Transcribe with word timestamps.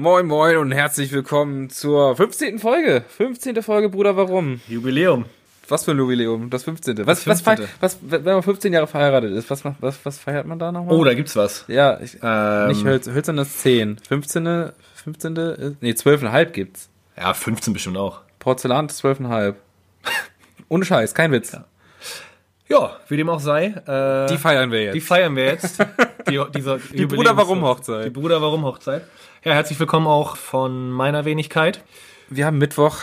Moin 0.00 0.24
Moin 0.26 0.56
und 0.56 0.72
herzlich 0.72 1.12
willkommen 1.12 1.68
zur 1.68 2.16
15. 2.16 2.58
Folge. 2.58 3.04
15. 3.18 3.62
Folge, 3.62 3.90
Bruder, 3.90 4.16
warum? 4.16 4.62
Jubiläum. 4.66 5.26
Was 5.68 5.84
für 5.84 5.90
ein 5.90 5.98
Jubiläum? 5.98 6.48
Das 6.48 6.64
15. 6.64 6.96
Was, 7.06 7.24
Das 7.24 7.26
was, 7.26 7.42
15.. 7.58 7.68
was, 7.80 7.98
wenn 8.00 8.24
man 8.24 8.42
15 8.42 8.72
Jahre 8.72 8.86
verheiratet 8.86 9.32
ist, 9.32 9.50
was, 9.50 9.62
was, 9.80 9.98
was 10.02 10.18
feiert 10.18 10.46
man 10.46 10.58
da 10.58 10.72
nochmal? 10.72 10.94
Oh, 10.96 11.04
da 11.04 11.12
gibt's 11.12 11.36
was. 11.36 11.66
Ja, 11.68 12.00
ich, 12.00 12.16
Ähm, 12.22 12.68
nicht 12.68 12.82
Hölz, 12.82 13.08
Hölzern 13.10 13.36
ist 13.38 13.60
10. 13.60 13.98
15. 14.08 14.70
15. 15.04 15.36
ist- 15.36 15.82
Nee, 15.82 15.90
12,5 15.92 16.46
gibt's. 16.52 16.88
Ja, 17.18 17.34
15 17.34 17.74
bestimmt 17.74 17.98
auch. 17.98 18.20
Porzellan 18.38 18.86
ist 18.86 19.04
12,5. 19.04 19.54
Ohne 20.70 20.84
Scheiß, 20.86 21.12
kein 21.14 21.30
Witz. 21.30 21.54
Ja, 22.68 22.96
wie 23.08 23.16
dem 23.18 23.28
auch 23.28 23.40
sei. 23.40 23.66
Äh, 23.66 24.28
Die 24.32 24.38
feiern 24.38 24.70
wir 24.70 24.82
jetzt. 24.84 24.94
die 24.94 25.00
feiern 25.02 25.36
wir 25.36 25.44
jetzt. 25.44 25.78
Die, 26.28 26.40
dieser 26.54 26.78
Die 26.78 27.06
Bruder 27.06 27.36
Warum 27.36 27.62
Hochzeit. 27.62 28.06
Die 28.06 28.10
Bruder 28.10 28.40
Warum 28.42 28.64
Hochzeit. 28.64 29.04
Ja, 29.44 29.52
herzlich 29.52 29.78
willkommen 29.80 30.06
auch 30.06 30.36
von 30.36 30.90
meiner 30.90 31.24
Wenigkeit. 31.24 31.82
wir 32.28 32.46
haben 32.46 32.58
Mittwoch. 32.58 32.98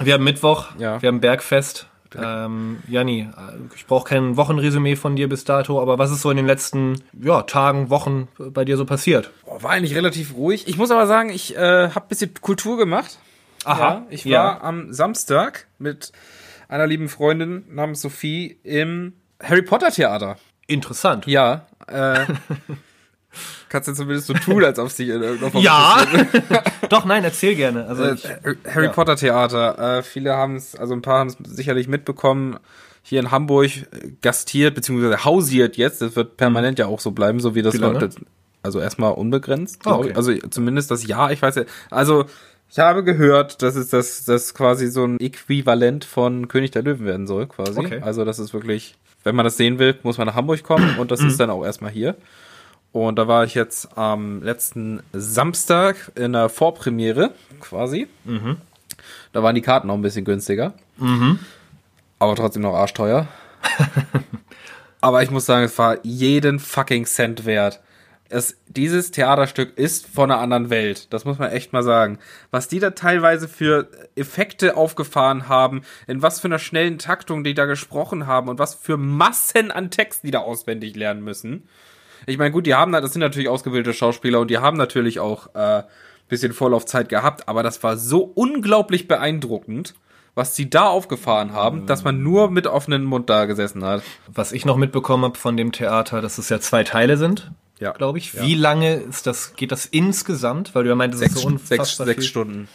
Wir 0.00 0.14
haben 0.14 0.24
Mittwoch, 0.24 0.68
Ja. 0.78 1.00
wir 1.02 1.08
haben 1.08 1.20
Bergfest. 1.20 1.86
Ähm, 2.14 2.82
Janni, 2.88 3.20
äh, 3.22 3.74
ich 3.74 3.86
brauche 3.86 4.06
kein 4.08 4.36
Wochenresümee 4.36 4.96
von 4.96 5.16
dir 5.16 5.28
bis 5.30 5.44
dato, 5.44 5.80
aber 5.80 5.98
was 5.98 6.10
ist 6.10 6.20
so 6.20 6.30
in 6.30 6.36
den 6.36 6.46
letzten 6.46 7.02
ja, 7.18 7.42
Tagen, 7.42 7.88
Wochen 7.88 8.28
bei 8.38 8.64
dir 8.66 8.76
so 8.76 8.84
passiert? 8.84 9.30
Boah, 9.46 9.62
war 9.62 9.70
eigentlich 9.70 9.94
relativ 9.94 10.34
ruhig. 10.34 10.68
Ich 10.68 10.76
muss 10.76 10.90
aber 10.90 11.06
sagen, 11.06 11.30
ich 11.30 11.56
äh, 11.56 11.88
habe 11.90 12.06
bisschen 12.08 12.32
Kultur 12.40 12.76
gemacht. 12.76 13.18
Ja, 13.64 14.04
ich 14.10 14.26
war 14.26 14.30
Ja. 14.32 14.60
am 14.60 14.92
Samstag 14.92 15.66
mit 15.78 16.12
einer 16.68 16.86
lieben 16.86 17.08
Freundin 17.08 17.64
namens 17.70 18.02
Sophie 18.02 18.58
im 18.62 19.14
Harry 19.42 19.62
Potter 19.62 19.90
Theater. 19.90 20.36
Interessant. 20.66 21.26
Ja, 21.26 21.66
äh, 21.88 22.26
kannst 23.68 23.88
du 23.88 23.94
zumindest 23.94 24.26
so 24.26 24.34
tun, 24.34 24.64
als 24.64 24.78
ob 24.78 24.94
dich 24.94 25.08
in 25.08 25.22
irgendeiner 25.22 25.50
Form 25.50 25.64
Ja. 25.64 26.04
Doch, 26.88 27.04
nein, 27.04 27.24
erzähl 27.24 27.54
gerne. 27.54 27.86
Also 27.86 28.04
Äh, 28.04 28.14
ich, 28.14 28.24
Harry 28.74 28.86
ja. 28.86 28.92
Potter 28.92 29.16
Theater. 29.16 29.98
Äh, 29.98 30.02
viele 30.02 30.34
haben 30.34 30.56
es, 30.56 30.76
also 30.76 30.94
ein 30.94 31.02
paar 31.02 31.20
haben 31.20 31.28
es 31.28 31.36
sicherlich 31.44 31.88
mitbekommen. 31.88 32.58
Hier 33.02 33.20
in 33.20 33.30
Hamburg 33.30 33.70
äh, 33.70 34.10
gastiert 34.20 34.74
beziehungsweise 34.74 35.24
hausiert 35.24 35.76
jetzt. 35.76 36.02
Das 36.02 36.16
wird 36.16 36.36
permanent 36.36 36.78
ja 36.78 36.86
auch 36.86 37.00
so 37.00 37.10
bleiben, 37.12 37.40
so 37.40 37.54
wie 37.54 37.62
das 37.62 37.76
läuft. 37.76 38.20
Also 38.62 38.78
erstmal 38.80 39.12
unbegrenzt. 39.12 39.80
Glaub 39.80 40.00
okay. 40.00 40.12
Also 40.14 40.34
zumindest 40.50 40.90
das 40.90 41.06
Jahr. 41.06 41.32
Ich 41.32 41.42
weiß 41.42 41.56
ja. 41.56 41.64
Also 41.90 42.26
ich 42.70 42.78
habe 42.78 43.04
gehört, 43.04 43.60
dass 43.60 43.74
es 43.76 43.90
das, 43.90 44.24
das 44.24 44.54
quasi 44.54 44.86
so 44.86 45.04
ein 45.04 45.20
Äquivalent 45.20 46.04
von 46.04 46.48
König 46.48 46.70
der 46.70 46.82
Löwen 46.82 47.04
werden 47.04 47.26
soll, 47.26 47.46
quasi. 47.46 47.78
Okay. 47.78 48.00
Also 48.00 48.24
das 48.24 48.38
ist 48.38 48.54
wirklich, 48.54 48.96
wenn 49.24 49.34
man 49.36 49.44
das 49.44 49.56
sehen 49.56 49.78
will, 49.78 49.98
muss 50.02 50.18
man 50.18 50.26
nach 50.26 50.34
Hamburg 50.34 50.62
kommen 50.62 50.98
und 50.98 51.10
das 51.10 51.20
Mhm. 51.20 51.28
ist 51.28 51.40
dann 51.40 51.50
auch 51.50 51.64
erstmal 51.64 51.90
hier. 51.90 52.16
Und 52.92 53.18
da 53.18 53.26
war 53.26 53.44
ich 53.44 53.54
jetzt 53.54 53.96
am 53.96 54.42
letzten 54.42 55.02
Samstag 55.12 56.12
in 56.14 56.34
der 56.34 56.48
Vorpremiere 56.50 57.30
quasi. 57.60 58.06
Da 59.32 59.42
waren 59.42 59.54
die 59.54 59.62
Karten 59.62 59.86
noch 59.86 59.94
ein 59.94 60.02
bisschen 60.02 60.24
günstiger. 60.26 60.74
Aber 62.18 62.36
trotzdem 62.36 62.62
noch 62.62 62.74
arschteuer. 62.74 63.28
Aber 65.00 65.22
ich 65.22 65.30
muss 65.30 65.46
sagen, 65.46 65.64
es 65.64 65.76
war 65.78 65.96
jeden 66.04 66.58
fucking 66.60 67.06
Cent 67.06 67.44
wert. 67.46 67.80
Es, 68.32 68.56
dieses 68.66 69.10
Theaterstück 69.10 69.76
ist 69.76 70.06
von 70.06 70.30
einer 70.30 70.40
anderen 70.40 70.70
Welt. 70.70 71.12
Das 71.12 71.24
muss 71.24 71.38
man 71.38 71.50
echt 71.50 71.72
mal 71.72 71.82
sagen. 71.82 72.18
Was 72.50 72.68
die 72.68 72.80
da 72.80 72.90
teilweise 72.90 73.46
für 73.46 73.88
Effekte 74.16 74.76
aufgefahren 74.76 75.48
haben, 75.48 75.82
in 76.06 76.22
was 76.22 76.40
für 76.40 76.48
einer 76.48 76.58
schnellen 76.58 76.98
Taktung 76.98 77.44
die 77.44 77.54
da 77.54 77.66
gesprochen 77.66 78.26
haben 78.26 78.48
und 78.48 78.58
was 78.58 78.74
für 78.74 78.96
Massen 78.96 79.70
an 79.70 79.90
Texten 79.90 80.26
die 80.26 80.30
da 80.32 80.40
auswendig 80.40 80.96
lernen 80.96 81.22
müssen. 81.22 81.68
Ich 82.26 82.38
meine, 82.38 82.52
gut, 82.52 82.66
die 82.66 82.74
haben 82.74 82.92
da, 82.92 83.00
das 83.00 83.12
sind 83.12 83.20
natürlich 83.20 83.48
ausgebildete 83.48 83.94
Schauspieler 83.94 84.40
und 84.40 84.50
die 84.50 84.58
haben 84.58 84.76
natürlich 84.76 85.18
auch 85.20 85.54
äh, 85.54 85.82
bisschen 86.32 86.54
Vorlaufzeit 86.54 87.10
gehabt, 87.10 87.46
aber 87.46 87.62
das 87.62 87.82
war 87.82 87.98
so 87.98 88.22
unglaublich 88.22 89.06
beeindruckend, 89.06 89.94
was 90.34 90.56
sie 90.56 90.70
da 90.70 90.86
aufgefahren 90.88 91.52
haben, 91.52 91.86
dass 91.86 92.04
man 92.04 92.22
nur 92.22 92.50
mit 92.50 92.66
offenem 92.66 93.04
Mund 93.04 93.28
da 93.28 93.44
gesessen 93.44 93.84
hat. 93.84 94.02
was 94.32 94.52
ich 94.52 94.64
noch 94.64 94.76
mitbekommen 94.76 95.24
habe 95.24 95.36
von 95.38 95.56
dem 95.56 95.72
Theater, 95.72 96.20
dass 96.22 96.38
es 96.38 96.48
ja 96.48 96.58
zwei 96.60 96.84
Teile 96.84 97.16
sind, 97.16 97.50
Ja. 97.78 97.92
glaube 97.92 98.18
ich. 98.18 98.40
Wie 98.40 98.54
lange 98.54 98.94
ist 98.94 99.26
das, 99.26 99.54
geht 99.54 99.72
das 99.72 99.84
insgesamt? 99.86 100.74
Weil 100.74 100.84
du 100.84 100.88
ja 100.90 100.94
meintest, 100.96 101.22
es 101.22 101.34
ist 101.34 101.42
Sechs, 101.68 101.96
so 101.96 102.04
sechs, 102.04 102.16
sechs. 102.22 102.26
Stunden. 102.26 102.68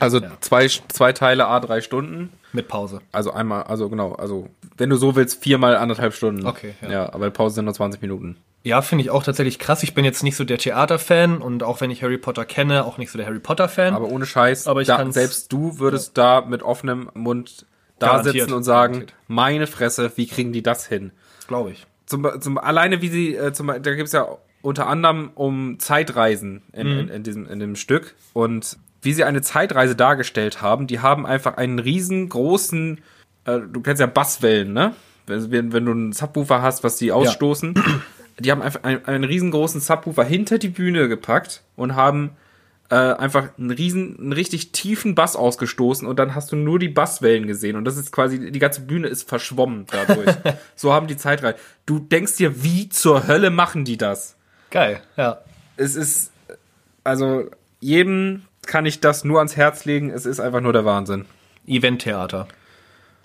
Also 0.00 0.20
zwei, 0.40 0.66
zwei 0.66 1.12
Teile, 1.12 1.46
a 1.46 1.60
drei 1.60 1.80
Stunden. 1.80 2.30
Mit 2.52 2.66
Pause. 2.68 3.00
Also 3.12 3.30
einmal, 3.32 3.62
also 3.64 3.88
genau, 3.88 4.12
also 4.14 4.48
wenn 4.76 4.90
du 4.90 4.96
so 4.96 5.14
willst, 5.16 5.42
viermal 5.42 5.76
anderthalb 5.76 6.12
Stunden. 6.12 6.44
Okay, 6.46 6.74
ja. 6.82 6.90
Ja, 6.90 7.12
aber 7.14 7.30
Pause 7.30 7.54
sind 7.56 7.66
nur 7.66 7.74
20 7.74 8.02
Minuten. 8.02 8.36
Ja, 8.64 8.80
finde 8.82 9.02
ich 9.04 9.10
auch 9.10 9.24
tatsächlich 9.24 9.58
krass. 9.58 9.82
Ich 9.82 9.92
bin 9.94 10.04
jetzt 10.04 10.22
nicht 10.22 10.36
so 10.36 10.44
der 10.44 10.58
Theaterfan 10.58 11.38
und 11.42 11.62
auch 11.64 11.80
wenn 11.80 11.90
ich 11.90 12.02
Harry 12.02 12.18
Potter 12.18 12.44
kenne, 12.44 12.84
auch 12.84 12.96
nicht 12.98 13.10
so 13.10 13.18
der 13.18 13.26
Harry 13.26 13.40
Potter-Fan. 13.40 13.94
Aber 13.94 14.06
ohne 14.08 14.24
Scheiß, 14.24 14.68
Aber 14.68 14.80
ich 14.82 14.86
da, 14.86 15.10
selbst 15.10 15.52
du 15.52 15.78
würdest 15.80 16.16
da 16.16 16.42
mit 16.42 16.62
offenem 16.62 17.10
Mund 17.14 17.66
da 17.98 18.06
Garantiert, 18.08 18.34
sitzen 18.34 18.52
und 18.54 18.62
sagen, 18.62 18.92
garantiert. 18.94 19.18
meine 19.28 19.66
Fresse, 19.66 20.12
wie 20.16 20.26
kriegen 20.26 20.52
die 20.52 20.62
das 20.62 20.86
hin? 20.86 21.10
glaube 21.48 21.72
ich. 21.72 21.86
Zum, 22.06 22.26
zum, 22.40 22.56
alleine 22.58 23.02
wie 23.02 23.08
sie, 23.08 23.34
äh, 23.36 23.52
zum, 23.52 23.66
da 23.66 23.78
gibt's 23.94 24.12
ja 24.12 24.26
unter 24.62 24.86
anderem 24.86 25.30
um 25.34 25.78
Zeitreisen 25.80 26.62
in, 26.72 26.86
Mhm. 26.92 26.98
in, 27.00 27.08
in, 27.08 27.22
diesem, 27.24 27.48
in 27.48 27.58
dem 27.58 27.74
Stück. 27.76 28.14
Und 28.32 28.78
wie 29.02 29.12
sie 29.12 29.24
eine 29.24 29.42
Zeitreise 29.42 29.96
dargestellt 29.96 30.62
haben, 30.62 30.86
die 30.86 31.00
haben 31.00 31.26
einfach 31.26 31.56
einen 31.56 31.78
riesengroßen, 31.80 33.00
äh, 33.44 33.60
du 33.70 33.80
kennst 33.80 34.00
ja 34.00 34.06
Basswellen, 34.06 34.72
ne? 34.72 34.94
Wenn, 35.26 35.72
wenn 35.72 35.84
du 35.84 35.92
einen 35.92 36.12
Subwoofer 36.12 36.62
hast, 36.62 36.82
was 36.84 36.96
die 36.96 37.12
ausstoßen, 37.12 37.74
die 38.42 38.50
haben 38.50 38.62
einfach 38.62 38.82
einen, 38.82 39.04
einen 39.06 39.24
riesengroßen 39.24 39.80
Subwoofer 39.80 40.24
hinter 40.24 40.58
die 40.58 40.68
Bühne 40.68 41.08
gepackt 41.08 41.62
und 41.76 41.94
haben 41.94 42.36
äh, 42.90 42.94
einfach 42.94 43.56
einen 43.56 43.70
riesen, 43.70 44.18
einen 44.18 44.32
richtig 44.32 44.72
tiefen 44.72 45.14
Bass 45.14 45.34
ausgestoßen 45.34 46.06
und 46.06 46.18
dann 46.18 46.34
hast 46.34 46.52
du 46.52 46.56
nur 46.56 46.78
die 46.78 46.88
Basswellen 46.88 47.46
gesehen 47.46 47.76
und 47.76 47.84
das 47.84 47.96
ist 47.96 48.12
quasi, 48.12 48.50
die 48.50 48.58
ganze 48.58 48.82
Bühne 48.82 49.08
ist 49.08 49.28
verschwommen 49.28 49.86
dadurch. 49.90 50.36
so 50.76 50.92
haben 50.92 51.06
die 51.06 51.16
Zeitreise. 51.16 51.56
Du 51.86 51.98
denkst 51.98 52.36
dir, 52.36 52.62
wie 52.62 52.88
zur 52.88 53.26
Hölle 53.26 53.50
machen 53.50 53.84
die 53.84 53.96
das? 53.96 54.36
Geil, 54.70 55.00
ja. 55.16 55.38
Es 55.76 55.96
ist, 55.96 56.32
also 57.02 57.50
jedem 57.80 58.42
kann 58.66 58.84
ich 58.86 59.00
das 59.00 59.24
nur 59.24 59.38
ans 59.38 59.56
Herz 59.56 59.84
legen, 59.84 60.10
es 60.10 60.26
ist 60.26 60.40
einfach 60.40 60.60
nur 60.60 60.72
der 60.72 60.84
Wahnsinn. 60.84 61.24
Event-Theater. 61.66 62.46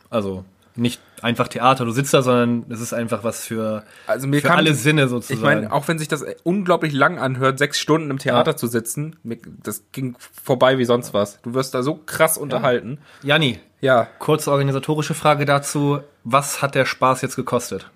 Also 0.09 0.45
nicht 0.77 1.01
einfach 1.21 1.47
Theater, 1.47 1.85
du 1.85 1.91
sitzt 1.91 2.13
da, 2.13 2.21
sondern 2.21 2.65
es 2.69 2.79
ist 2.79 2.93
einfach 2.93 3.23
was 3.23 3.43
für, 3.45 3.83
Also 4.05 4.27
mir 4.27 4.41
für 4.41 4.47
kann- 4.49 4.57
alle 4.57 4.73
Sinne 4.75 5.03
Ich 5.05 5.09
sozusagen. 5.09 5.41
meine, 5.41 5.71
auch 5.73 5.87
wenn 5.87 5.97
sich 5.99 6.07
das 6.07 6.23
unglaublich 6.43 6.93
lang 6.93 7.17
anhört, 7.19 7.57
sechs 7.59 7.79
Stunden 7.79 8.11
im 8.11 8.19
Theater 8.19 8.51
Ja. 8.51 8.57
zu 8.57 8.67
sitzen, 8.67 9.15
das 9.63 9.83
ging 9.91 10.15
vorbei 10.43 10.77
wie 10.77 10.85
sonst 10.85 11.13
was. 11.13 11.41
Du 11.41 11.53
wirst 11.53 11.73
da 11.73 11.81
so 11.83 11.95
krass 12.05 12.37
unterhalten. 12.37 12.99
Janni, 13.23 13.59
Ja, 13.79 14.07
kurze 14.19 14.51
organisatorische 14.51 15.13
Frage 15.13 15.45
dazu. 15.45 15.99
Was 16.23 16.61
hat 16.63 16.73
der 16.73 16.85
Spaß 16.85 17.21
jetzt 17.21 17.35
gekostet? 17.35 17.91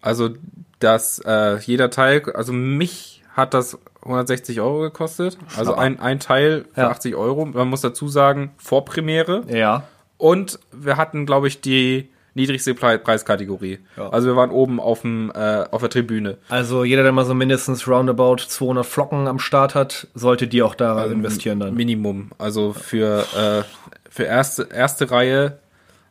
Also, 0.00 0.30
dass 0.78 1.18
äh, 1.20 1.56
jeder 1.58 1.90
Teil, 1.90 2.22
also 2.34 2.52
mich 2.52 3.22
hat 3.34 3.52
das 3.54 3.78
160 4.02 4.60
Euro 4.60 4.80
gekostet. 4.80 5.36
Also 5.56 5.72
Schnapper. 5.72 5.78
ein, 5.80 5.98
ein 5.98 6.20
Teil 6.20 6.66
für 6.72 6.82
Ja. 6.82 6.90
80 6.90 7.16
Euro. 7.16 7.46
Man 7.46 7.66
muss 7.68 7.80
dazu 7.80 8.06
sagen, 8.08 8.52
Vorpremiere. 8.58 9.42
Ja. 9.48 9.84
Und 10.18 10.60
wir 10.72 10.96
hatten, 10.96 11.26
glaube 11.26 11.48
ich, 11.48 11.60
die 11.60 12.10
niedrigste 12.34 12.74
Pre- 12.74 12.98
Preiskategorie. 12.98 13.78
Ja. 13.96 14.08
Also 14.10 14.28
wir 14.28 14.36
waren 14.36 14.50
oben 14.50 14.80
auf, 14.80 15.02
dem, 15.02 15.30
äh, 15.34 15.64
auf 15.70 15.80
der 15.80 15.90
Tribüne. 15.90 16.38
Also 16.48 16.84
jeder, 16.84 17.02
der 17.02 17.12
mal 17.12 17.24
so 17.24 17.34
mindestens 17.34 17.86
roundabout 17.88 18.36
200 18.38 18.84
Flocken 18.84 19.26
am 19.28 19.38
Start 19.38 19.74
hat, 19.74 20.08
sollte 20.14 20.46
die 20.48 20.62
auch 20.62 20.74
da 20.74 21.04
investieren 21.06 21.60
dann. 21.60 21.74
Minimum. 21.74 22.30
Also 22.38 22.72
für, 22.72 23.20
äh, 23.36 23.62
für 24.10 24.24
erste, 24.24 24.68
erste 24.72 25.10
Reihe 25.10 25.58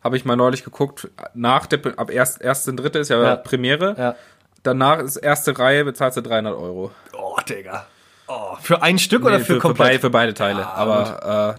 habe 0.03 0.17
ich 0.17 0.25
mal 0.25 0.35
neulich 0.35 0.63
geguckt, 0.63 1.09
nach 1.33 1.65
der, 1.65 1.79
ab 1.97 2.09
erst, 2.11 2.41
erste, 2.41 2.73
dritte 2.73 2.99
ist 2.99 3.09
ja, 3.09 3.21
Ja. 3.21 3.35
Premiere. 3.37 3.95
Ja. 3.97 4.15
Danach 4.63 4.99
ist 4.99 5.17
erste 5.17 5.57
Reihe, 5.57 5.83
bezahlst 5.85 6.17
du 6.17 6.21
300 6.21 6.53
Euro. 6.55 6.91
Oh, 7.17 7.37
Digga. 7.47 7.85
Oh, 8.27 8.55
für 8.61 8.81
ein 8.81 8.97
Stück 8.99 9.25
oder 9.25 9.39
Nee, 9.39 9.43
für, 9.43 9.53
für, 9.55 9.59
komplett? 9.59 9.87
beide, 9.87 9.99
für 9.99 10.09
beide 10.09 10.33
Teile. 10.33 10.65
Ah, 10.65 10.73
aber 10.75 11.57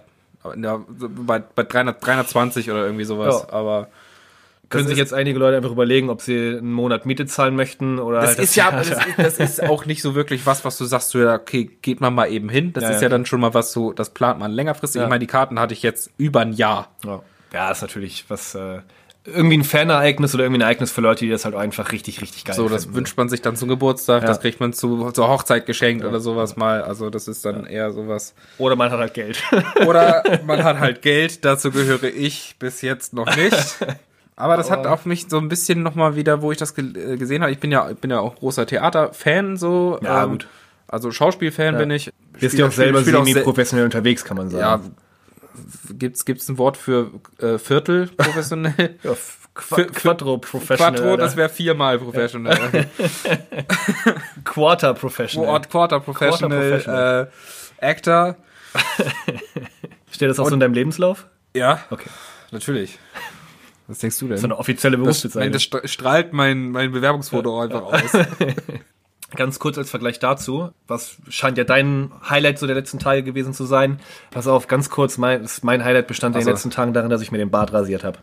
äh, 0.55 0.59
ja, 0.61 0.79
bei, 0.87 1.39
bei 1.39 1.63
300, 1.63 2.03
320 2.03 2.71
oder 2.71 2.85
irgendwie 2.85 3.03
sowas. 3.03 3.45
Ja. 3.47 3.53
Aber 3.53 3.87
Können 4.75 4.87
sich 4.87 4.97
jetzt 4.97 5.13
einige 5.13 5.39
Leute 5.39 5.57
einfach 5.57 5.71
überlegen, 5.71 6.09
ob 6.09 6.21
sie 6.21 6.57
einen 6.57 6.71
Monat 6.71 7.05
Miete 7.05 7.25
zahlen 7.25 7.55
möchten 7.55 7.99
oder 7.99 8.21
das 8.21 8.29
halt 8.31 8.39
ist 8.39 8.55
ja, 8.55 8.71
das 8.71 8.89
ist, 8.89 8.99
das 9.17 9.37
ist 9.39 9.63
auch 9.63 9.85
nicht 9.85 10.01
so 10.01 10.15
wirklich 10.15 10.45
was, 10.45 10.63
was 10.65 10.77
du 10.77 10.85
sagst, 10.85 11.09
so, 11.09 11.19
ja, 11.19 11.35
okay, 11.35 11.69
geht 11.81 12.01
man 12.01 12.13
mal 12.13 12.31
eben 12.31 12.49
hin. 12.49 12.73
Das 12.73 12.83
Ja, 12.83 12.89
ist 12.91 12.95
ja, 12.97 13.03
ja, 13.03 13.09
dann 13.09 13.25
schon 13.25 13.39
mal 13.41 13.53
was 13.53 13.71
so, 13.71 13.91
das 13.93 14.09
plant 14.11 14.39
man 14.39 14.51
längerfristig. 14.51 14.99
Ja. 14.99 15.05
Ich 15.05 15.09
meine, 15.09 15.19
die 15.19 15.27
Karten 15.27 15.59
hatte 15.59 15.73
ich 15.73 15.83
jetzt 15.83 16.09
über 16.17 16.41
ein 16.41 16.53
Jahr. 16.53 16.89
Ja, 17.03 17.21
ja 17.53 17.71
ist 17.71 17.81
natürlich 17.81 18.25
was, 18.29 18.55
äh, 18.55 18.79
irgendwie 19.27 19.57
ein 19.57 19.63
Fanereignis 19.63 20.35
oder 20.35 20.43
irgendwie 20.43 20.59
ein 20.59 20.67
Ereignis 20.67 20.91
für 20.91 21.01
Leute, 21.01 21.25
die 21.25 21.31
das 21.31 21.45
halt 21.45 21.55
einfach 21.55 21.91
richtig, 21.91 22.21
richtig 22.21 22.45
geil 22.45 22.55
So, 22.55 22.69
das 22.69 22.83
finden. 22.83 22.97
wünscht 22.97 23.17
man 23.17 23.27
sich 23.27 23.41
dann 23.41 23.55
zum 23.55 23.69
Geburtstag, 23.69 24.21
Ja. 24.21 24.27
das 24.27 24.39
kriegt 24.39 24.59
man 24.59 24.71
zu, 24.71 25.09
zur 25.13 25.27
Hochzeit 25.29 25.65
geschenkt 25.65 26.05
oder 26.05 26.19
sowas 26.19 26.57
mal. 26.57 26.83
Also 26.83 27.09
das 27.09 27.27
ist 27.27 27.43
dann 27.43 27.65
eher 27.65 27.91
sowas. 27.91 28.35
Oder 28.59 28.75
man 28.75 28.91
hat 28.91 28.99
halt 28.99 29.15
Geld. 29.15 29.41
Oder 29.87 30.21
man 30.45 30.63
hat 30.63 30.77
halt 30.79 31.01
Geld, 31.01 31.43
dazu 31.43 31.71
gehöre 31.71 32.03
ich 32.03 32.55
bis 32.59 32.83
jetzt 32.83 33.13
noch 33.13 33.35
nicht. 33.35 33.55
Aber 34.37 34.57
das 34.57 34.69
hat 34.69 34.85
auf 34.85 35.05
mich 35.05 35.27
so 35.29 35.37
ein 35.37 35.47
bisschen 35.47 35.81
nochmal 35.81 36.15
wieder, 36.17 36.41
wo 36.41 36.51
ich 36.51 36.57
das 36.57 36.75
ge 36.75 36.85
äh, 37.13 37.17
gesehen 37.17 37.41
habe. 37.41 37.51
Ich 37.53 37.59
bin 37.59 37.71
ja, 37.71 37.89
ich 37.89 37.97
bin 37.97 38.11
ja 38.11 38.19
auch 38.19 38.35
großer 38.35 38.65
Theaterfan, 38.67 39.55
so. 39.57 39.97
Ja, 40.03 40.23
ähm, 40.25 40.31
gut. 40.31 40.47
Also 40.87 41.11
Schauspielfan 41.11 41.77
bin 41.77 41.89
ich. 41.91 42.11
Bist 42.39 42.57
ja 42.57 42.67
auch 42.67 42.71
selber 42.71 43.01
semi-professionell 43.03 43.85
unterwegs, 43.85 44.23
kann 44.25 44.37
man 44.37 44.49
Ja, 44.51 44.57
sagen. 44.77 44.95
gibt's 45.97 46.25
gibt's 46.25 46.49
ein 46.49 46.57
Wort 46.57 46.75
für 46.77 47.11
äh, 47.39 47.57
Viertel 47.57 48.07
professionell? 48.07 48.95
Ja, 49.03 49.13
für- 49.57 49.85
Quattro 49.85 50.37
Professional. 50.37 50.93
Quattro, 50.95 51.15
das 51.15 51.37
wäre 51.37 51.47
viermal 51.47 51.97
professional. 51.97 52.57
Quarter 54.43 54.93
Professional. 54.93 55.61
Quarter, 55.61 55.99
professional. 56.01 57.29
Äh, 57.81 57.85
Actor. 57.85 58.35
Steht 60.11 60.29
das 60.29 60.39
auch 60.39 60.47
so 60.49 60.53
in 60.53 60.59
deinem 60.59 60.73
Lebenslauf? 60.73 61.27
Ja, 61.55 61.79
Okay. 61.89 62.09
natürlich. 62.51 62.99
Was 63.87 63.99
denkst 63.99 64.17
du 64.19 64.27
denn? 64.27 64.37
So 64.37 64.45
eine 64.47 64.57
offizielle 64.57 64.97
das, 64.97 65.03
Berufsbezeichnung. 65.03 65.51
das 65.53 65.61
stra- 65.63 65.87
strahlt 65.87 66.33
mein, 66.33 66.71
mein 66.71 66.91
Bewerbungsfoto 66.91 67.59
einfach 67.61 67.83
aus. 67.83 68.01
Ganz 69.35 69.59
kurz 69.59 69.77
als 69.77 69.89
Vergleich 69.89 70.19
dazu, 70.19 70.69
was 70.87 71.17
scheint 71.29 71.57
ja 71.57 71.63
dein 71.65 72.11
Highlight 72.29 72.57
so 72.57 72.67
der 72.67 72.75
letzten 72.75 72.99
Tage 72.99 73.21
gewesen 73.23 73.53
zu 73.53 73.65
sein. 73.65 73.99
Pass 74.31 74.47
auf, 74.47 74.67
ganz 74.67 74.89
kurz, 74.89 75.17
mein, 75.17 75.45
mein 75.63 75.83
Highlight 75.83 76.07
bestand 76.07 76.35
in 76.35 76.41
Ach 76.41 76.45
den 76.45 76.51
letzten 76.53 76.69
Tagen 76.69 76.93
darin, 76.93 77.09
dass 77.09 77.21
ich 77.21 77.31
mir 77.31 77.39
den 77.39 77.49
Bart 77.49 77.73
rasiert 77.73 78.03
habe. 78.03 78.19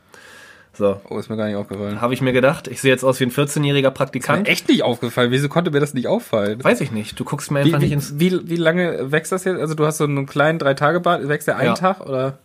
So, 0.73 1.00
Oh, 1.11 1.19
ist 1.19 1.29
mir 1.29 1.37
gar 1.37 1.47
nicht 1.49 1.56
aufgefallen. 1.56 2.00
habe 2.00 2.14
ich 2.14 2.23
mir 2.23 2.32
gedacht, 2.32 2.67
ich 2.67 2.81
sehe 2.81 2.91
jetzt 2.91 3.05
aus 3.05 3.20
wie 3.20 3.25
ein 3.25 3.31
14-jähriger 3.31 3.82
Mir 3.82 3.91
Praktikant. 3.91 4.49
echt 4.49 4.69
nicht 4.69 4.85
aufgefallen. 4.85 5.31
Wieso 5.32 5.50
konnte 5.50 5.70
mir 5.70 5.81
das 5.81 5.93
nicht 5.93 6.06
auffallen? 6.06 6.64
Weiß 6.64 6.81
ich 6.81 6.93
nicht, 6.93 7.19
du 7.20 7.25
guckst 7.25 7.50
mir 7.50 7.61
Wie, 7.61 7.64
einfach 7.67 7.81
nicht 7.81 7.91
wie, 7.91 7.94
ins... 7.94 8.19
wie, 8.19 8.49
wie 8.49 8.56
lange 8.56 9.12
wächst 9.12 9.32
das 9.32 9.44
jetzt? 9.44 9.61
Also 9.61 9.75
du 9.75 9.85
hast 9.85 9.99
so 9.99 10.05
einen 10.05 10.25
kleinen 10.25 10.59
Drei-Tage-Bart, 10.59 11.29
wächst 11.29 11.47
der 11.47 11.56
einen 11.56 11.70
Ja. 11.70 11.75
Tag 11.75 12.00
oder? 12.06 12.38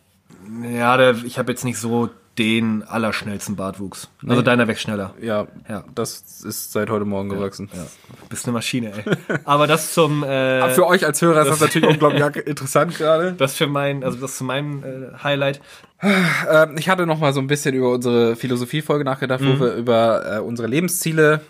Ja, 0.73 0.97
der, 0.97 1.15
ich 1.23 1.39
habe 1.39 1.51
jetzt 1.53 1.63
nicht 1.63 1.77
so 1.77 2.09
den 2.37 2.83
allerschnellsten 2.83 3.55
Bartwuchs. 3.55 4.09
Also 4.21 4.35
Nee. 4.35 4.43
deiner 4.43 4.67
wächst 4.67 4.83
schneller. 4.83 5.13
Ja, 5.21 5.47
Ja. 5.67 5.83
das 5.95 6.41
ist 6.43 6.71
seit 6.71 6.89
heute 6.89 7.05
Morgen 7.05 7.29
gewachsen. 7.29 7.69
Ja, 7.73 7.85
bist 8.29 8.45
eine 8.45 8.53
Maschine, 8.53 8.91
ey. 8.95 9.15
Aber 9.43 9.65
das 9.65 9.93
zum... 9.93 10.23
Äh, 10.23 10.59
Aber 10.61 10.71
für 10.73 10.85
euch 10.85 11.05
als 11.05 11.21
Hörer 11.21 11.41
ist 11.41 11.49
das 11.49 11.59
natürlich 11.61 11.89
unglaublich 11.89 12.45
interessant 12.47 12.95
gerade. 12.97 13.33
das 13.33 13.55
für 13.55 13.67
mein, 13.67 14.03
also 14.03 14.17
das 14.19 14.37
zu 14.37 14.43
meinem 14.43 14.83
äh, 14.83 15.17
Highlight. 15.23 15.61
Ähm, 16.01 16.75
ich 16.77 16.89
hatte 16.89 17.07
noch 17.07 17.17
mal 17.19 17.33
so 17.33 17.39
ein 17.39 17.47
bisschen 17.47 17.73
über 17.73 17.91
unsere 17.91 18.35
Philosophiefolge 18.35 19.03
nachgedacht, 19.03 19.41
Mhm. 19.41 19.59
wo 19.59 19.65
wir 19.65 19.73
über 19.73 20.35
äh, 20.37 20.39
unsere 20.39 20.67
Lebensziele 20.67 21.41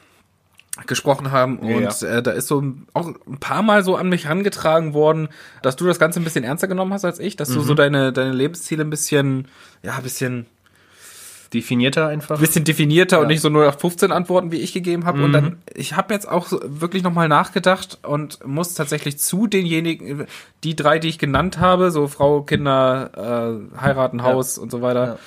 gesprochen 0.85 1.31
haben 1.31 1.57
und 1.57 1.81
Ja. 2.01 2.07
äh, 2.17 2.21
da 2.21 2.31
ist 2.31 2.47
so 2.47 2.63
auch 2.93 3.07
ein 3.07 3.39
paar 3.39 3.63
Mal 3.63 3.83
so 3.83 3.95
an 3.95 4.09
mich 4.09 4.25
herangetragen 4.25 4.93
worden, 4.93 5.27
dass 5.63 5.75
du 5.75 5.85
das 5.87 5.97
Ganze 5.97 6.19
ein 6.19 6.23
bisschen 6.23 6.43
ernster 6.43 6.67
genommen 6.67 6.93
hast 6.93 7.03
als 7.03 7.17
ich, 7.19 7.35
dass 7.35 7.49
du 7.49 7.61
so 7.61 7.73
Mhm. 7.73 7.77
deine 7.77 8.13
deine 8.13 8.31
Lebensziele 8.31 8.83
ein 8.83 8.91
bisschen 8.91 9.47
ja 9.81 9.95
ein 9.95 10.03
bisschen 10.03 10.45
Definierter 11.53 12.07
einfach. 12.07 12.39
bisschen 12.39 12.63
definierter 12.65 13.19
und 13.19 13.27
nicht 13.27 13.41
so 13.41 13.49
0815 13.49 14.11
Antworten, 14.11 14.51
wie 14.51 14.57
ich 14.57 14.73
gegeben 14.73 15.05
habe. 15.05 15.23
Und 15.23 15.29
Mhm. 15.29 15.33
dann, 15.33 15.57
ich 15.73 15.95
habe 15.95 16.13
jetzt 16.13 16.27
auch 16.27 16.47
wirklich 16.63 17.03
nochmal 17.03 17.27
nachgedacht 17.29 17.99
und 18.03 18.45
muss 18.45 18.73
tatsächlich 18.73 19.17
zu 19.19 19.47
denjenigen, 19.47 20.25
die 20.63 20.75
drei, 20.75 20.99
die 20.99 21.07
ich 21.09 21.19
genannt 21.19 21.59
habe, 21.59 21.91
so 21.91 22.07
Frau, 22.07 22.41
Kinder, 22.41 23.61
äh, 23.75 23.79
heiraten, 23.81 24.23
Haus 24.23 24.57
und 24.57 24.71
so 24.71 24.81
weiter, 24.81 25.19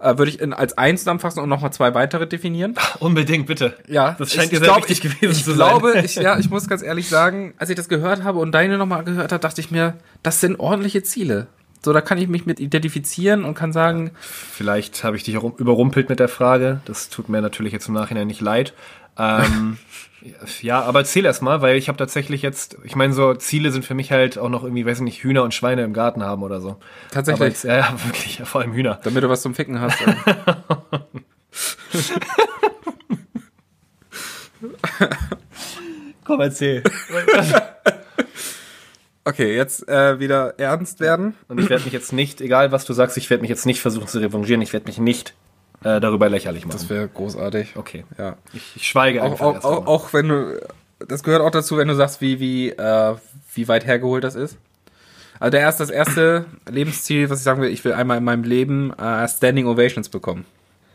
äh, 0.00 0.16
würde 0.16 0.30
ich 0.30 0.40
in, 0.40 0.52
als 0.52 0.78
eins 0.78 1.00
zusammenfassen 1.00 1.42
und 1.42 1.48
nochmal 1.48 1.72
zwei 1.72 1.92
weitere 1.94 2.26
definieren. 2.26 2.74
Unbedingt, 3.00 3.46
bitte. 3.46 3.74
Ja, 3.88 4.14
Das 4.18 4.32
scheint 4.32 4.44
ich, 4.44 4.50
dir 4.50 4.56
ich 4.56 4.58
sehr 4.60 4.68
glaub, 4.68 4.88
wichtig 4.88 5.04
ich, 5.04 5.12
gewesen 5.20 5.32
ich 5.38 5.44
zu 5.44 5.54
glaube, 5.54 5.92
sein. 5.92 6.04
Ich, 6.04 6.14
ja, 6.16 6.38
ich 6.40 6.50
muss 6.50 6.68
ganz 6.68 6.82
ehrlich 6.82 7.08
sagen, 7.08 7.54
als 7.58 7.70
ich 7.70 7.76
das 7.76 7.88
gehört 7.88 8.22
habe 8.24 8.38
und 8.38 8.52
deine 8.52 8.78
nochmal 8.78 9.04
gehört 9.04 9.32
habe, 9.32 9.40
dachte 9.40 9.60
ich 9.60 9.70
mir, 9.70 9.94
das 10.22 10.40
sind 10.40 10.58
ordentliche 10.60 11.02
Ziele. 11.02 11.46
So, 11.84 11.92
da 11.92 12.00
kann 12.00 12.18
ich 12.18 12.28
mich 12.28 12.44
mit 12.44 12.60
identifizieren 12.60 13.44
und 13.44 13.54
kann 13.54 13.72
sagen, 13.72 14.10
Vielleicht 14.20 15.04
habe 15.04 15.16
ich 15.16 15.22
dich 15.24 15.36
auch 15.38 15.58
überrumpelt 15.58 16.08
mit 16.08 16.18
der 16.20 16.28
Frage. 16.28 16.80
Das 16.84 17.08
tut 17.08 17.28
mir 17.28 17.40
natürlich 17.40 17.72
jetzt 17.72 17.88
im 17.88 17.94
Nachhinein 17.94 18.26
nicht 18.26 18.40
leid. 18.40 18.74
Ähm, 19.16 19.78
ja, 20.62 20.82
aber 20.82 21.00
erzähl 21.00 21.24
erst 21.24 21.42
mal, 21.42 21.62
weil 21.62 21.76
ich 21.76 21.88
habe 21.88 21.98
tatsächlich 21.98 22.42
jetzt, 22.42 22.76
ich 22.84 22.96
meine, 22.96 23.12
so 23.12 23.34
Ziele 23.34 23.70
sind 23.70 23.84
für 23.84 23.94
mich 23.94 24.10
halt 24.12 24.38
auch 24.38 24.48
noch 24.48 24.64
irgendwie, 24.64 24.86
weiß 24.86 24.98
ich 24.98 25.04
nicht, 25.04 25.22
Hühner 25.22 25.42
und 25.44 25.54
Schweine 25.54 25.82
im 25.84 25.92
Garten 25.92 26.22
haben 26.22 26.42
oder 26.42 26.60
so. 26.60 26.76
Tatsächlich? 27.10 27.48
Jetzt, 27.48 27.64
ja, 27.64 27.76
ja, 27.78 27.94
wirklich, 28.04 28.38
ja, 28.38 28.44
vor 28.44 28.60
allem 28.60 28.72
Hühner. 28.72 28.98
damit 29.02 29.22
du 29.22 29.28
was 29.28 29.42
zum 29.42 29.54
Ficken 29.54 29.80
hast. 29.80 29.98
Komm, 36.24 36.40
erzähl. 36.40 36.82
Okay, 39.28 39.54
jetzt 39.54 39.86
äh, 39.90 40.18
wieder 40.20 40.58
ernst 40.58 41.00
werden. 41.00 41.34
Und 41.48 41.60
ich 41.60 41.68
werde 41.68 41.84
mich 41.84 41.92
jetzt 41.92 42.14
nicht, 42.14 42.40
egal 42.40 42.72
was 42.72 42.86
du 42.86 42.94
sagst, 42.94 43.18
ich 43.18 43.28
werde 43.28 43.42
mich 43.42 43.50
jetzt 43.50 43.66
nicht 43.66 43.82
versuchen 43.82 44.06
zu 44.08 44.20
revanchieren. 44.20 44.62
Ich 44.62 44.72
werde 44.72 44.86
mich 44.86 44.96
nicht 44.96 45.34
äh, 45.84 46.00
darüber 46.00 46.30
lächerlich 46.30 46.64
machen. 46.64 46.78
Das 46.78 46.88
wäre 46.88 47.08
großartig. 47.08 47.76
okay. 47.76 48.06
Ja. 48.16 48.38
Ich, 48.54 48.76
ich 48.76 48.88
schweige 48.88 49.22
Auch, 49.22 49.32
einfach 49.32 49.44
auch, 49.44 49.54
erst 49.54 49.66
auch, 49.66 50.12
wenn 50.14 50.28
du, 50.28 50.58
das 51.06 51.22
gehört 51.22 51.42
auch 51.42 51.50
dazu, 51.50 51.76
wenn 51.76 51.88
du 51.88 51.94
sagst, 51.94 52.22
wie, 52.22 52.40
wie, 52.40 52.70
äh, 52.70 53.16
wie 53.52 53.68
weit 53.68 53.84
hergeholt 53.84 54.24
das 54.24 54.34
ist. 54.34 54.56
Also 55.38 55.50
der 55.50 55.60
erste, 55.60 55.82
das 55.82 55.90
erste 55.90 56.46
Lebensziel, 56.66 57.28
was 57.28 57.40
ich 57.40 57.44
sagen 57.44 57.60
will, 57.60 57.68
ich 57.68 57.84
will 57.84 57.92
einmal 57.92 58.16
in 58.16 58.24
meinem 58.24 58.44
Leben 58.44 58.94
äh, 58.94 59.28
Standing 59.28 59.66
Ovations 59.66 60.08
bekommen. 60.08 60.46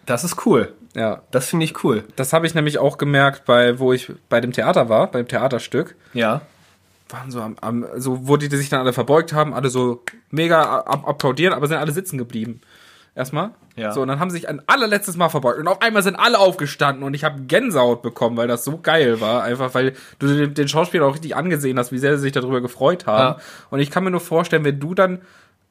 Das 0.07 0.23
ist 0.23 0.43
cool. 0.47 0.73
Ja. 0.95 1.21
Das 1.29 1.49
finde 1.49 1.65
ich 1.65 1.83
cool. 1.83 2.03
Das 2.15 2.33
habe 2.33 2.47
ich 2.47 2.55
nämlich 2.55 2.79
auch 2.79 2.97
gemerkt, 2.97 3.45
bei, 3.45 3.77
wo 3.77 3.93
ich 3.93 4.11
bei 4.27 4.41
dem 4.41 4.53
Theater 4.53 4.89
war, 4.89 5.11
beim 5.11 5.27
Theaterstück. 5.27 5.95
Ja. 6.15 6.41
Waren 7.13 7.29
so 7.29 7.41
am, 7.41 7.55
am 7.61 7.85
so, 7.97 8.27
wo 8.27 8.37
die 8.37 8.53
sich 8.55 8.69
dann 8.69 8.79
alle 8.79 8.91
verbeugt 8.91 9.33
haben, 9.33 9.53
alle 9.53 9.69
so 9.69 10.03
mega 10.31 10.79
applaudieren, 10.79 11.53
aber 11.53 11.67
sind 11.67 11.77
alle 11.77 11.91
sitzen 11.91 12.17
geblieben. 12.17 12.61
Erstmal. 13.15 13.51
Ja. 13.75 13.91
So, 13.91 14.01
und 14.01 14.07
dann 14.07 14.19
haben 14.19 14.31
sie 14.31 14.37
sich 14.37 14.49
ein 14.49 14.63
allerletztes 14.65 15.15
Mal 15.15 15.29
verbeugt. 15.29 15.59
Und 15.59 15.67
auf 15.67 15.81
einmal 15.83 16.01
sind 16.01 16.15
alle 16.15 16.39
aufgestanden 16.39 17.03
und 17.03 17.13
ich 17.13 17.23
habe 17.23 17.41
Gänsehaut 17.41 18.01
bekommen, 18.01 18.35
weil 18.35 18.47
das 18.47 18.63
so 18.63 18.79
geil 18.79 19.21
war. 19.21 19.43
Einfach, 19.43 19.75
weil 19.75 19.93
du 20.17 20.25
den, 20.25 20.55
den 20.55 20.67
Schauspieler 20.67 21.05
auch 21.05 21.13
richtig 21.13 21.35
angesehen 21.35 21.77
hast, 21.77 21.91
wie 21.91 21.99
sehr 21.99 22.15
sie 22.15 22.23
sich 22.23 22.31
darüber 22.31 22.61
gefreut 22.61 23.05
haben. 23.05 23.37
Ja. 23.39 23.45
Und 23.69 23.79
ich 23.79 23.91
kann 23.91 24.03
mir 24.03 24.09
nur 24.09 24.19
vorstellen, 24.19 24.63
wenn 24.63 24.79
du 24.79 24.95
dann, 24.95 25.21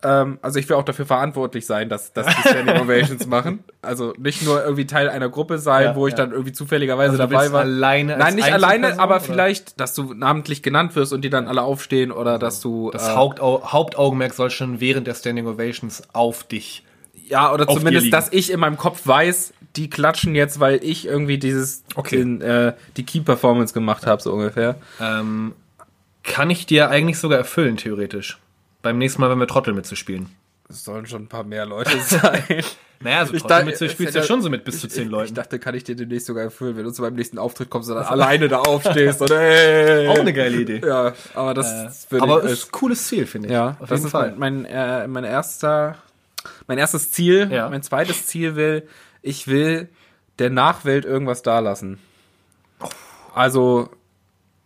ähm, 0.05 0.39
also 0.43 0.59
ich 0.59 0.69
will 0.69 0.77
auch 0.77 0.85
dafür 0.85 1.07
verantwortlich 1.07 1.65
sein, 1.67 1.89
dass, 1.89 2.13
dass 2.13 2.27
die 2.27 2.49
Standing 2.49 2.77
Ovations 2.83 3.27
machen. 3.27 3.63
Also 3.83 4.13
nicht 4.19 4.43
nur 4.43 4.63
irgendwie 4.63 4.87
Teil 4.87 5.09
einer 5.09 5.29
Gruppe 5.29 5.59
sein, 5.59 5.85
Ja, 5.85 5.97
wo 5.97 6.07
ich 6.07 6.13
ja. 6.13 6.19
dann 6.19 6.33
irgendwie 6.33 6.53
zufälligerweise 6.53 7.13
Also 7.13 7.23
dabei 7.23 7.53
war. 7.53 7.61
alleine 7.63 8.17
Nein, 8.17 8.35
nicht 8.35 8.53
alleine, 8.53 8.99
aber 8.99 9.17
oder? 9.17 9.25
vielleicht, 9.25 9.79
dass 9.81 9.95
du 9.95 10.15
namentlich 10.15 10.63
genannt 10.63 10.97
wirst 10.97 11.13
und 11.13 11.23
die 11.23 11.31
dann 11.31 11.47
alle 11.49 11.63
aufstehen 11.63 12.11
oder 12.13 12.39
dass 12.39 12.61
du 12.61 12.91
Das 12.91 13.09
äh, 13.09 13.13
Hauptau 13.15 13.63
Hauptaugenmerk 13.73 14.35
soll 14.35 14.51
schon 14.51 14.81
während 14.81 15.07
der 15.07 15.15
Standing 15.15 15.47
Ovations 15.47 16.03
auf 16.13 16.45
dich. 16.45 16.85
ja 17.29 17.53
oder 17.53 17.67
zumindest, 17.69 18.13
dass 18.13 18.33
ich 18.33 18.51
in 18.53 18.61
meinem 18.61 18.77
Kopf 18.77 19.07
weiß, 19.07 19.53
die 19.77 19.89
klatschen 19.89 20.35
jetzt, 20.35 20.61
weil 20.61 20.81
ich 20.85 21.07
irgendwie 21.07 21.39
dieses 21.39 21.85
Okay. 21.95 22.17
den, 22.19 22.41
äh, 22.43 22.75
die 22.97 23.05
Key 23.07 23.21
Performance 23.21 23.73
gemacht 23.73 24.07
habe 24.07 24.21
so 24.21 24.33
ungefähr. 24.33 24.75
Ähm, 25.01 25.53
kann 26.25 26.51
ich 26.51 26.67
dir 26.67 26.91
eigentlich 26.91 27.19
sogar 27.19 27.39
erfüllen, 27.39 27.77
theoretisch. 27.77 28.39
Beim 28.83 28.99
nächsten 28.99 29.21
Mal, 29.21 29.31
wenn 29.31 29.39
wir 29.39 29.47
Trottel 29.47 29.75
mitzuspielen. 29.75 30.29
Es 30.69 30.85
sollen 30.85 31.07
schon 31.07 31.23
ein 31.25 31.29
paar 31.29 31.45
mehr 31.45 31.67
Leute 31.67 31.99
sein. 32.01 32.43
Naja, 33.01 33.27
so 33.27 33.35
Ich 33.35 33.41
Trottel 33.43 33.49
dachte- 33.57 33.67
mitzuspielst 33.67 34.15
es 34.17 34.23
ja 34.23 34.23
schon 34.23 34.43
so 34.43 34.49
mit 34.51 34.65
bis 34.65 34.81
zu 34.81 34.89
zehn 34.89 35.05
Ich 35.05 35.11
Leuten. 35.11 35.35
dachte, 35.35 35.59
kann 35.59 35.75
ich 35.75 35.85
dir 35.85 35.97
demnächst 35.97 36.27
sogar 36.27 36.45
erfüllen, 36.45 36.77
wenn 36.77 36.85
du 36.85 36.91
zu 36.93 37.03
meinem 37.03 37.17
nächsten 37.17 37.37
Auftritt 37.39 37.69
kommst 37.69 37.91
und 37.91 37.97
dann 37.97 38.05
alleine 38.07 38.49
da 38.49 38.59
aufstehst. 38.61 39.21
Und, 39.21 39.31
ey. 39.33 40.09
Auch 40.09 40.19
eine 40.19 40.33
geile 40.33 40.57
Idee. 40.61 40.81
Ja, 40.85 41.13
aber 41.35 41.53
das 41.55 42.07
würde 42.11 42.23
Aber 42.23 42.45
ich 42.45 42.53
ist 42.53 42.67
ein 42.69 42.73
cooles 42.73 43.07
Ziel, 43.09 43.27
finde 43.27 43.49
ich. 43.49 43.53
Ja, 43.53 43.71
auf 43.81 43.89
das 43.89 43.91
jeden 43.91 44.05
ist 44.07 44.11
Fall. 44.13 44.35
mein, 44.37 44.63
mein, 44.63 44.65
äh, 44.67 45.07
mein 45.09 45.25
erster, 45.25 45.97
mein 46.69 46.79
erstes 46.79 47.11
Ziel. 47.11 47.49
Ja. 47.51 47.69
Mein 47.69 47.83
zweites 47.83 48.27
Ziel 48.27 48.55
will, 48.57 48.89
ich 49.21 49.49
will 49.49 49.89
der 50.39 50.51
Nachwelt 50.51 51.05
irgendwas 51.05 51.43
dalassen. 51.43 51.99
Also 53.35 53.91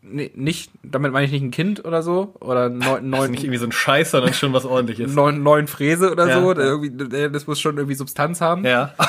ni- 0.09 0.31
nicht, 0.35 0.71
damit 0.83 1.13
meine 1.13 1.27
ich 1.27 1.33
nicht 1.33 1.43
ein 1.43 1.51
Kind 1.51 1.85
oder 1.85 2.03
so 2.03 2.35
oder 2.41 2.69
neun, 2.69 2.83
Also 2.83 3.01
neun, 3.07 3.31
nicht 3.33 3.45
irgendwie 3.45 3.59
so 3.59 3.67
ein 3.67 3.73
Scheiß, 3.73 4.11
sondern 4.13 4.33
schon 4.35 4.53
was 4.53 4.65
ordentliches. 4.65 5.13
neun, 5.15 5.43
neun 5.43 5.67
Fräse 5.67 6.11
oder 6.13 6.29
Ja, 6.29 6.41
so. 6.41 6.53
irgendwie, 6.55 7.29
das 7.31 7.47
muss 7.47 7.61
schon 7.61 7.77
irgendwie 7.77 7.95
Substanz 7.95 8.41
haben. 8.41 8.65
Ja. 8.65 8.95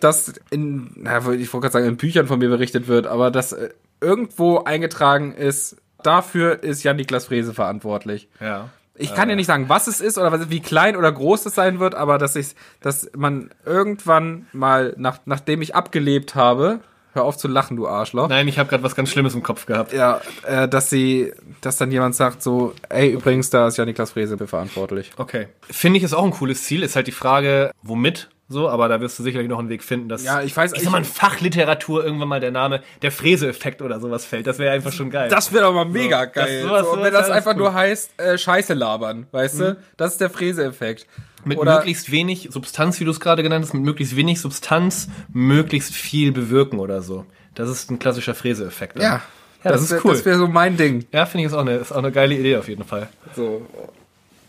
dass 0.00 0.34
in, 0.50 0.90
na, 0.96 1.18
ich 1.18 1.26
wollte 1.52 1.60
gerade 1.66 1.72
sagen, 1.72 1.86
in 1.86 1.96
Büchern 1.96 2.26
von 2.26 2.38
mir 2.38 2.48
berichtet 2.48 2.88
wird, 2.88 3.06
aber 3.06 3.30
dass 3.30 3.52
äh, 3.52 3.70
irgendwo 4.00 4.58
eingetragen 4.64 5.32
ist, 5.32 5.76
dafür 6.02 6.62
ist 6.62 6.82
Jan-Niklas 6.82 7.26
Fräse 7.26 7.54
verantwortlich. 7.54 8.28
Ja. 8.40 8.70
Ich 8.94 9.14
kann 9.14 9.28
ja 9.30 9.36
nicht 9.36 9.46
sagen, 9.46 9.68
was 9.68 9.86
es 9.86 10.00
ist 10.00 10.18
oder 10.18 10.50
wie 10.50 10.60
klein 10.60 10.96
oder 10.96 11.10
groß 11.10 11.46
es 11.46 11.54
sein 11.54 11.80
wird, 11.80 11.94
aber 11.94 12.18
dass 12.18 12.36
ich, 12.36 12.54
dass 12.80 13.10
man 13.16 13.50
irgendwann 13.64 14.46
mal, 14.52 14.94
nach, 14.98 15.20
nachdem 15.24 15.62
ich 15.62 15.74
abgelebt 15.74 16.34
habe, 16.34 16.80
hör 17.14 17.24
auf 17.24 17.36
zu 17.36 17.48
lachen, 17.48 17.76
du 17.76 17.86
Arschloch. 17.88 18.28
Nein, 18.28 18.48
ich 18.48 18.58
habe 18.58 18.68
gerade 18.68 18.82
was 18.82 18.94
ganz 18.96 19.10
Schlimmes 19.10 19.34
im 19.34 19.42
Kopf 19.42 19.66
gehabt. 19.66 19.92
Ja, 19.92 20.20
äh, 20.46 20.68
dass 20.68 20.90
sie, 20.90 21.32
dass 21.60 21.76
dann 21.76 21.90
jemand 21.90 22.14
sagt 22.14 22.42
so, 22.42 22.74
ey, 22.88 23.10
übrigens, 23.10 23.50
da 23.50 23.68
ist 23.68 23.76
Jan-Niklas 23.76 24.12
Fräse 24.12 24.38
für 24.38 24.46
verantwortlich. 24.46 25.10
Okay. 25.16 25.48
Finde 25.70 25.98
ich 25.98 26.04
ist 26.04 26.14
auch 26.14 26.24
ein 26.24 26.30
cooles 26.30 26.64
Ziel. 26.64 26.82
Ist 26.82 26.96
halt 26.96 27.06
die 27.06 27.12
Frage, 27.12 27.70
womit? 27.82 28.28
So, 28.48 28.68
aber 28.68 28.88
da 28.88 29.00
wirst 29.00 29.18
du 29.18 29.22
sicherlich 29.22 29.48
noch 29.48 29.58
einen 29.60 29.70
Weg 29.70 29.82
finden, 29.82 30.10
dass. 30.10 30.24
Ja, 30.24 30.42
ich 30.42 30.52
weiß- 30.54 30.74
Ich 30.74 30.82
sag 30.82 30.90
mal, 30.92 30.98
in 30.98 31.04
Fachliteratur 31.04 32.04
irgendwann 32.04 32.28
mal 32.28 32.40
der 32.40 32.50
Name, 32.50 32.82
der 33.00 33.10
Fräse-Effekt 33.10 33.80
oder 33.80 33.98
sowas 33.98 34.26
fällt. 34.26 34.46
Das 34.46 34.58
wäre 34.58 34.74
einfach 34.74 34.92
schon 34.92 35.08
geil. 35.10 35.30
Das 35.30 35.52
wäre 35.54 35.64
doch 35.64 35.72
mal 35.72 35.86
mega 35.86 36.26
das- 36.26 36.34
geil. 36.34 36.62
sowas- 36.62 36.86
so, 36.92 37.02
wenn 37.02 37.12
das 37.14 37.30
einfach 37.30 37.52
cool. 37.52 37.58
nur 37.58 37.74
heißt, 37.74 38.20
äh, 38.20 38.36
Scheiße 38.36 38.74
labern, 38.74 39.26
weißt 39.32 39.60
du? 39.60 39.76
Das 39.96 40.12
ist 40.12 40.20
der 40.20 40.28
Fräse-Effekt. 40.28 41.06
Mit 41.44 41.58
Oder- 41.58 41.76
möglichst 41.76 42.10
wenig 42.10 42.48
Substanz, 42.50 43.00
wie 43.00 43.04
du 43.04 43.10
es 43.10 43.20
gerade 43.20 43.42
genannt 43.42 43.64
hast, 43.64 43.74
mit 43.74 43.82
möglichst 43.82 44.16
wenig 44.16 44.40
Substanz, 44.40 45.08
möglichst 45.32 45.92
viel 45.94 46.32
bewirken 46.32 46.78
oder 46.78 47.02
so. 47.02 47.24
Das 47.54 47.68
ist 47.68 47.90
ein 47.90 47.98
klassischer 47.98 48.34
Fräse-Effekt. 48.34 48.98
Ja, 48.98 49.02
Ja, 49.02 49.70
das, 49.70 49.82
das, 49.82 49.92
ist 49.92 50.04
cool. 50.04 50.12
Das 50.12 50.24
wäre 50.24 50.38
so 50.38 50.46
mein 50.48 50.76
Ding. 50.76 51.04
Ja, 51.12 51.26
finde 51.26 51.46
ich 51.46 51.52
ist 51.52 51.56
auch, 51.56 51.60
eine, 51.60 51.76
ist 51.76 51.92
auch 51.92 51.98
eine 51.98 52.10
geile 52.12 52.34
Idee 52.34 52.56
auf 52.56 52.68
jeden 52.68 52.84
Fall. 52.84 53.08
So. 53.36 53.66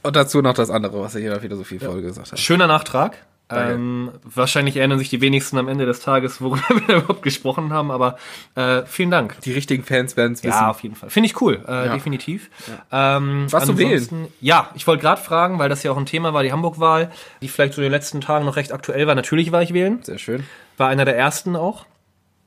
Und 0.01 0.15
dazu 0.15 0.41
noch 0.41 0.53
das 0.53 0.69
andere, 0.69 1.01
was 1.01 1.15
ich 1.15 1.23
in 1.23 1.29
der 1.29 1.39
Philosophie-Folge 1.39 2.01
gesagt 2.01 2.27
habe. 2.31 2.37
Schöner 2.37 2.67
Nachtrag. 2.67 3.17
Ähm, 3.55 4.11
wahrscheinlich 4.23 4.77
erinnern 4.77 4.99
sich 4.99 5.09
die 5.09 5.21
wenigsten 5.21 5.57
am 5.57 5.67
Ende 5.67 5.85
des 5.85 5.99
Tages, 5.99 6.41
worüber 6.41 6.61
wir 6.87 6.95
überhaupt 6.97 7.21
gesprochen 7.21 7.71
haben, 7.73 7.91
aber 7.91 8.17
äh, 8.55 8.83
vielen 8.85 9.11
Dank. 9.11 9.39
Die 9.41 9.51
richtigen 9.53 9.83
Fans 9.83 10.15
werden 10.17 10.33
es 10.33 10.43
wissen. 10.43 10.53
Ja, 10.53 10.69
auf 10.69 10.81
jeden 10.81 10.95
Fall. 10.95 11.09
Finde 11.09 11.27
ich 11.27 11.41
cool, 11.41 11.63
äh, 11.67 11.87
Ja. 11.87 11.93
definitiv. 11.93 12.49
Ähm, 12.91 13.47
Was 13.51 13.65
zu 13.65 13.71
ansonsten- 13.71 14.27
Ja, 14.41 14.69
ich 14.75 14.87
wollte 14.87 15.01
gerade 15.01 15.21
fragen, 15.21 15.59
weil 15.59 15.69
das 15.69 15.83
ja 15.83 15.91
auch 15.91 15.97
ein 15.97 16.05
Thema 16.05 16.33
war, 16.33 16.43
die 16.43 16.51
Hamburg-Wahl, 16.51 17.11
die 17.41 17.47
vielleicht 17.47 17.73
so 17.73 17.81
in 17.81 17.83
den 17.85 17.91
letzten 17.91 18.21
Tagen 18.21 18.45
noch 18.45 18.55
recht 18.55 18.71
aktuell 18.71 19.07
war. 19.07 19.15
Natürlich 19.15 19.51
war 19.51 19.61
ich 19.61 19.73
wählen, 19.73 19.99
Sehr 20.03 20.17
schön. 20.17 20.43
war 20.77 20.89
einer 20.89 21.05
der 21.05 21.17
ersten 21.17 21.55
auch. 21.55 21.85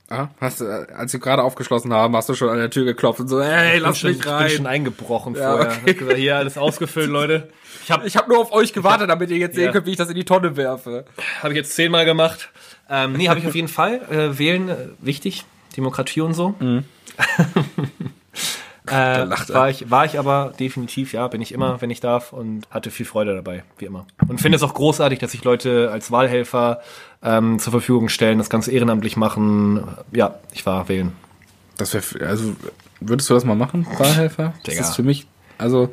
Ah, 0.08 0.28
hast 0.40 0.60
du, 0.60 0.64
äh, 0.66 0.86
als 0.94 1.12
wir 1.12 1.18
gerade 1.20 1.42
aufgeschlossen 1.42 1.92
haben, 1.92 2.14
hast 2.14 2.28
du 2.28 2.34
schon 2.34 2.48
an 2.48 2.58
der 2.58 2.70
Tür 2.70 2.84
geklopft 2.84 3.18
und 3.20 3.26
so, 3.28 3.42
hey, 3.42 3.78
lass 3.78 3.90
mich 3.90 3.98
schon, 4.00 4.10
ich 4.12 4.18
bin 4.18 4.48
schon 4.50 4.66
rein. 4.66 4.74
eingebrochen 4.74 5.34
Ja, 5.34 5.52
vorher. 5.56 5.72
okay. 5.72 5.90
Hab 5.90 5.98
gesagt, 5.98 6.18
hier 6.18 6.36
alles 6.36 6.56
ausgefüllt, 6.58 7.08
Leute. 7.10 7.48
Ich 7.82 7.90
habe 7.90 8.06
Ich 8.06 8.16
habe 8.16 8.28
nur 8.28 8.38
auf 8.40 8.52
euch 8.52 8.72
gewartet, 8.72 9.10
damit 9.10 9.30
ihr 9.30 9.38
jetzt 9.38 9.56
sehen 9.56 9.64
Ja. 9.66 9.72
könnt, 9.72 9.86
wie 9.86 9.90
ich 9.90 9.96
das 9.96 10.08
in 10.08 10.14
die 10.14 10.24
Tonne 10.24 10.56
werfe. 10.56 11.06
Habe 11.42 11.52
ich 11.54 11.56
jetzt 11.56 11.74
zehnmal 11.74 12.04
gemacht. 12.04 12.50
Ähm, 12.88 13.14
nee, 13.14 13.28
habe 13.28 13.40
ich 13.40 13.46
auf 13.48 13.54
jeden 13.56 13.66
Fall. 13.68 14.00
Äh, 14.10 14.38
wählen, 14.38 14.68
äh, 14.68 14.76
wichtig. 15.00 15.44
Demokratie 15.76 16.20
und 16.20 16.34
so. 16.34 16.54
äh, 18.90 19.28
war, 19.48 19.70
ich, 19.70 19.90
war 19.90 20.04
ich 20.04 20.18
aber 20.18 20.52
definitiv, 20.58 21.12
ja, 21.12 21.28
bin 21.28 21.40
ich 21.40 21.52
immer, 21.52 21.80
wenn 21.80 21.90
ich 21.90 22.00
darf 22.00 22.32
und 22.32 22.66
hatte 22.70 22.90
viel 22.90 23.06
Freude 23.06 23.34
dabei, 23.34 23.64
wie 23.78 23.86
immer. 23.86 24.06
Und 24.28 24.40
finde 24.40 24.56
es 24.56 24.62
auch 24.62 24.74
großartig, 24.74 25.18
dass 25.18 25.32
sich 25.32 25.44
Leute 25.44 25.90
als 25.90 26.10
Wahlhelfer 26.10 26.80
ähm, 27.22 27.58
zur 27.58 27.70
Verfügung 27.70 28.08
stellen, 28.08 28.38
das 28.38 28.50
Ganze 28.50 28.72
ehrenamtlich 28.72 29.16
machen. 29.16 29.84
Ja, 30.12 30.36
ich 30.52 30.66
war 30.66 30.88
wählen. 30.88 31.12
Das 31.76 31.94
wäre, 31.94 32.26
also, 32.26 32.56
würdest 33.00 33.28
du 33.28 33.34
das 33.34 33.44
mal 33.44 33.56
machen, 33.56 33.86
Wahlhelfer? 33.98 34.54
Digga. 34.66 34.78
Das 34.78 34.90
ist 34.90 34.96
für 34.96 35.02
mich, 35.02 35.26
also, 35.58 35.92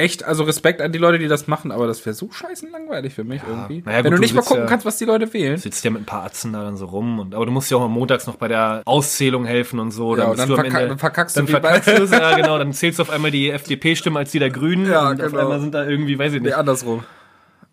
echt, 0.00 0.24
also 0.24 0.42
Respekt 0.44 0.80
an 0.80 0.90
die 0.92 0.98
Leute, 0.98 1.18
die 1.18 1.28
das 1.28 1.46
machen, 1.46 1.70
aber 1.70 1.86
das 1.86 2.04
wäre 2.04 2.14
so 2.14 2.30
scheiße 2.30 2.66
langweilig 2.70 3.14
für 3.14 3.22
mich 3.24 3.40
irgendwie. 3.48 3.82
Naja, 3.84 3.98
Wenn 3.98 4.04
gut, 4.04 4.12
du 4.12 4.16
du 4.16 4.20
nicht 4.22 4.34
mal 4.34 4.42
gucken 4.42 4.64
ja- 4.64 4.66
kannst, 4.68 4.84
was 4.84 4.96
die 4.98 5.04
Leute 5.04 5.32
wählen. 5.32 5.56
Sitzt 5.56 5.84
ja 5.84 5.90
mit 5.90 6.02
ein 6.02 6.06
paar 6.06 6.24
Atzen 6.24 6.52
da 6.52 6.64
dann 6.64 6.76
so 6.76 6.86
rum. 6.86 7.18
Und, 7.20 7.34
aber 7.34 7.46
du 7.46 7.52
musst 7.52 7.70
ja 7.70 7.76
auch 7.76 7.80
mal 7.82 7.88
montags 7.88 8.26
noch 8.26 8.36
bei 8.36 8.48
der 8.48 8.82
Auszählung 8.84 9.44
helfen 9.44 9.78
und 9.78 9.92
so. 9.92 10.16
Ja, 10.16 10.24
und 10.24 10.38
dann 10.38 10.48
du 10.48 10.56
verkack- 10.56 10.66
Ende- 10.74 10.88
dann 10.88 10.98
verkackst 10.98 11.36
du 11.36 11.40
dann 11.40 11.48
verkackst 11.48 11.86
du 11.88 12.02
es, 12.02 12.10
ja 12.10 12.34
genau. 12.36 12.58
Dann 12.58 12.72
zählst 12.72 12.98
du 12.98 13.02
auf 13.02 13.10
einmal 13.10 13.30
die 13.30 13.50
FDP-Stimmen 13.50 14.16
als 14.16 14.30
die 14.32 14.38
der 14.40 14.50
Grünen. 14.50 14.86
Ja, 14.90 15.10
und 15.10 15.22
auf 15.22 15.30
genau. 15.30 15.42
einmal 15.42 15.60
sind 15.60 15.74
da 15.74 15.86
irgendwie, 15.86 16.18
weiß 16.18 16.32
ich 16.32 16.40
Nee, 16.40 16.48
nicht. 16.48 16.56
andersrum. 16.56 17.04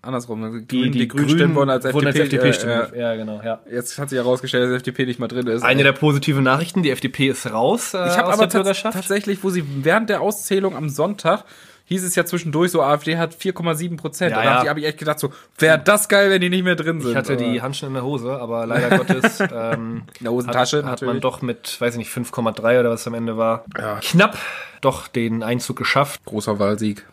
Andersrum. 0.01 0.65
Die, 0.67 0.77
Grünen, 0.77 0.91
die, 0.93 1.07
Grünen 1.07 1.29
stimmen 1.29 1.55
wurden 1.55 1.69
als 1.71 1.83
wurden 1.91 2.07
FDP. 2.07 2.23
FDP-Stimmen. 2.37 2.93
äh, 2.93 2.99
ja, 2.99 3.15
genau, 3.15 3.41
ja. 3.43 3.59
jetzt 3.69 3.97
hat 3.97 4.09
sich 4.09 4.17
herausgestellt, 4.17 4.69
dass 4.69 4.77
FDP 4.77 5.05
nicht 5.05 5.19
mal 5.19 5.27
drin 5.27 5.47
ist. 5.47 5.63
Eine 5.63 5.83
der 5.83 5.91
positiven 5.91 6.43
Nachrichten, 6.43 6.81
die 6.83 6.91
FDP 6.91 7.27
ist 7.29 7.51
raus 7.51 7.93
äh, 7.93 8.07
ich 8.07 8.17
habe 8.17 8.31
aber 8.31 8.47
tats 8.47 8.83
tatsächlich, 8.83 9.43
wo 9.43 9.49
sie 9.49 9.63
während 9.83 10.09
der 10.09 10.21
Auszählung 10.21 10.75
am 10.77 10.87
Sonntag 10.87 11.43
hieß 11.87 12.03
es 12.03 12.15
ja 12.15 12.23
zwischendurch 12.25 12.71
so, 12.71 12.81
AfD 12.81 13.17
hat 13.17 13.33
4,7 13.33 13.97
Prozent. 13.97 14.31
Ja, 14.31 14.43
da 14.43 14.63
ja. 14.63 14.69
habe 14.69 14.79
ich, 14.79 14.85
echt 14.85 14.97
gedacht 14.99 15.19
so, 15.19 15.31
wäre 15.57 15.79
das 15.79 16.07
geil, 16.07 16.29
wenn 16.29 16.41
die 16.41 16.49
nicht 16.49 16.63
mehr 16.63 16.75
drin 16.75 17.01
sind. 17.01 17.11
Ich 17.11 17.15
hatte 17.17 17.35
die 17.37 17.45
Aber- 17.45 17.61
Handschuhe 17.63 17.87
in 17.87 17.93
der 17.95 18.03
Hose, 18.03 18.39
aber 18.39 18.65
leider 18.65 18.97
Gottes 18.97 19.39
ähm, 19.39 20.03
In 20.19 20.23
der 20.23 20.31
Hosentasche 20.31 20.77
hat, 20.85 20.85
hat 20.85 21.01
man 21.01 21.19
doch 21.19 21.41
mit, 21.41 21.79
weiß 21.81 21.93
ich 21.95 21.97
nicht, 21.99 22.11
5,3 22.11 22.79
oder 22.79 22.89
was 22.91 23.07
am 23.07 23.13
Ende 23.13 23.37
war, 23.37 23.65
Ja. 23.77 23.99
knapp 24.01 24.37
doch 24.81 25.07
den 25.07 25.43
Einzug 25.43 25.75
geschafft. 25.77 26.23
Großer 26.25 26.59
Wahlsieg. 26.59 27.05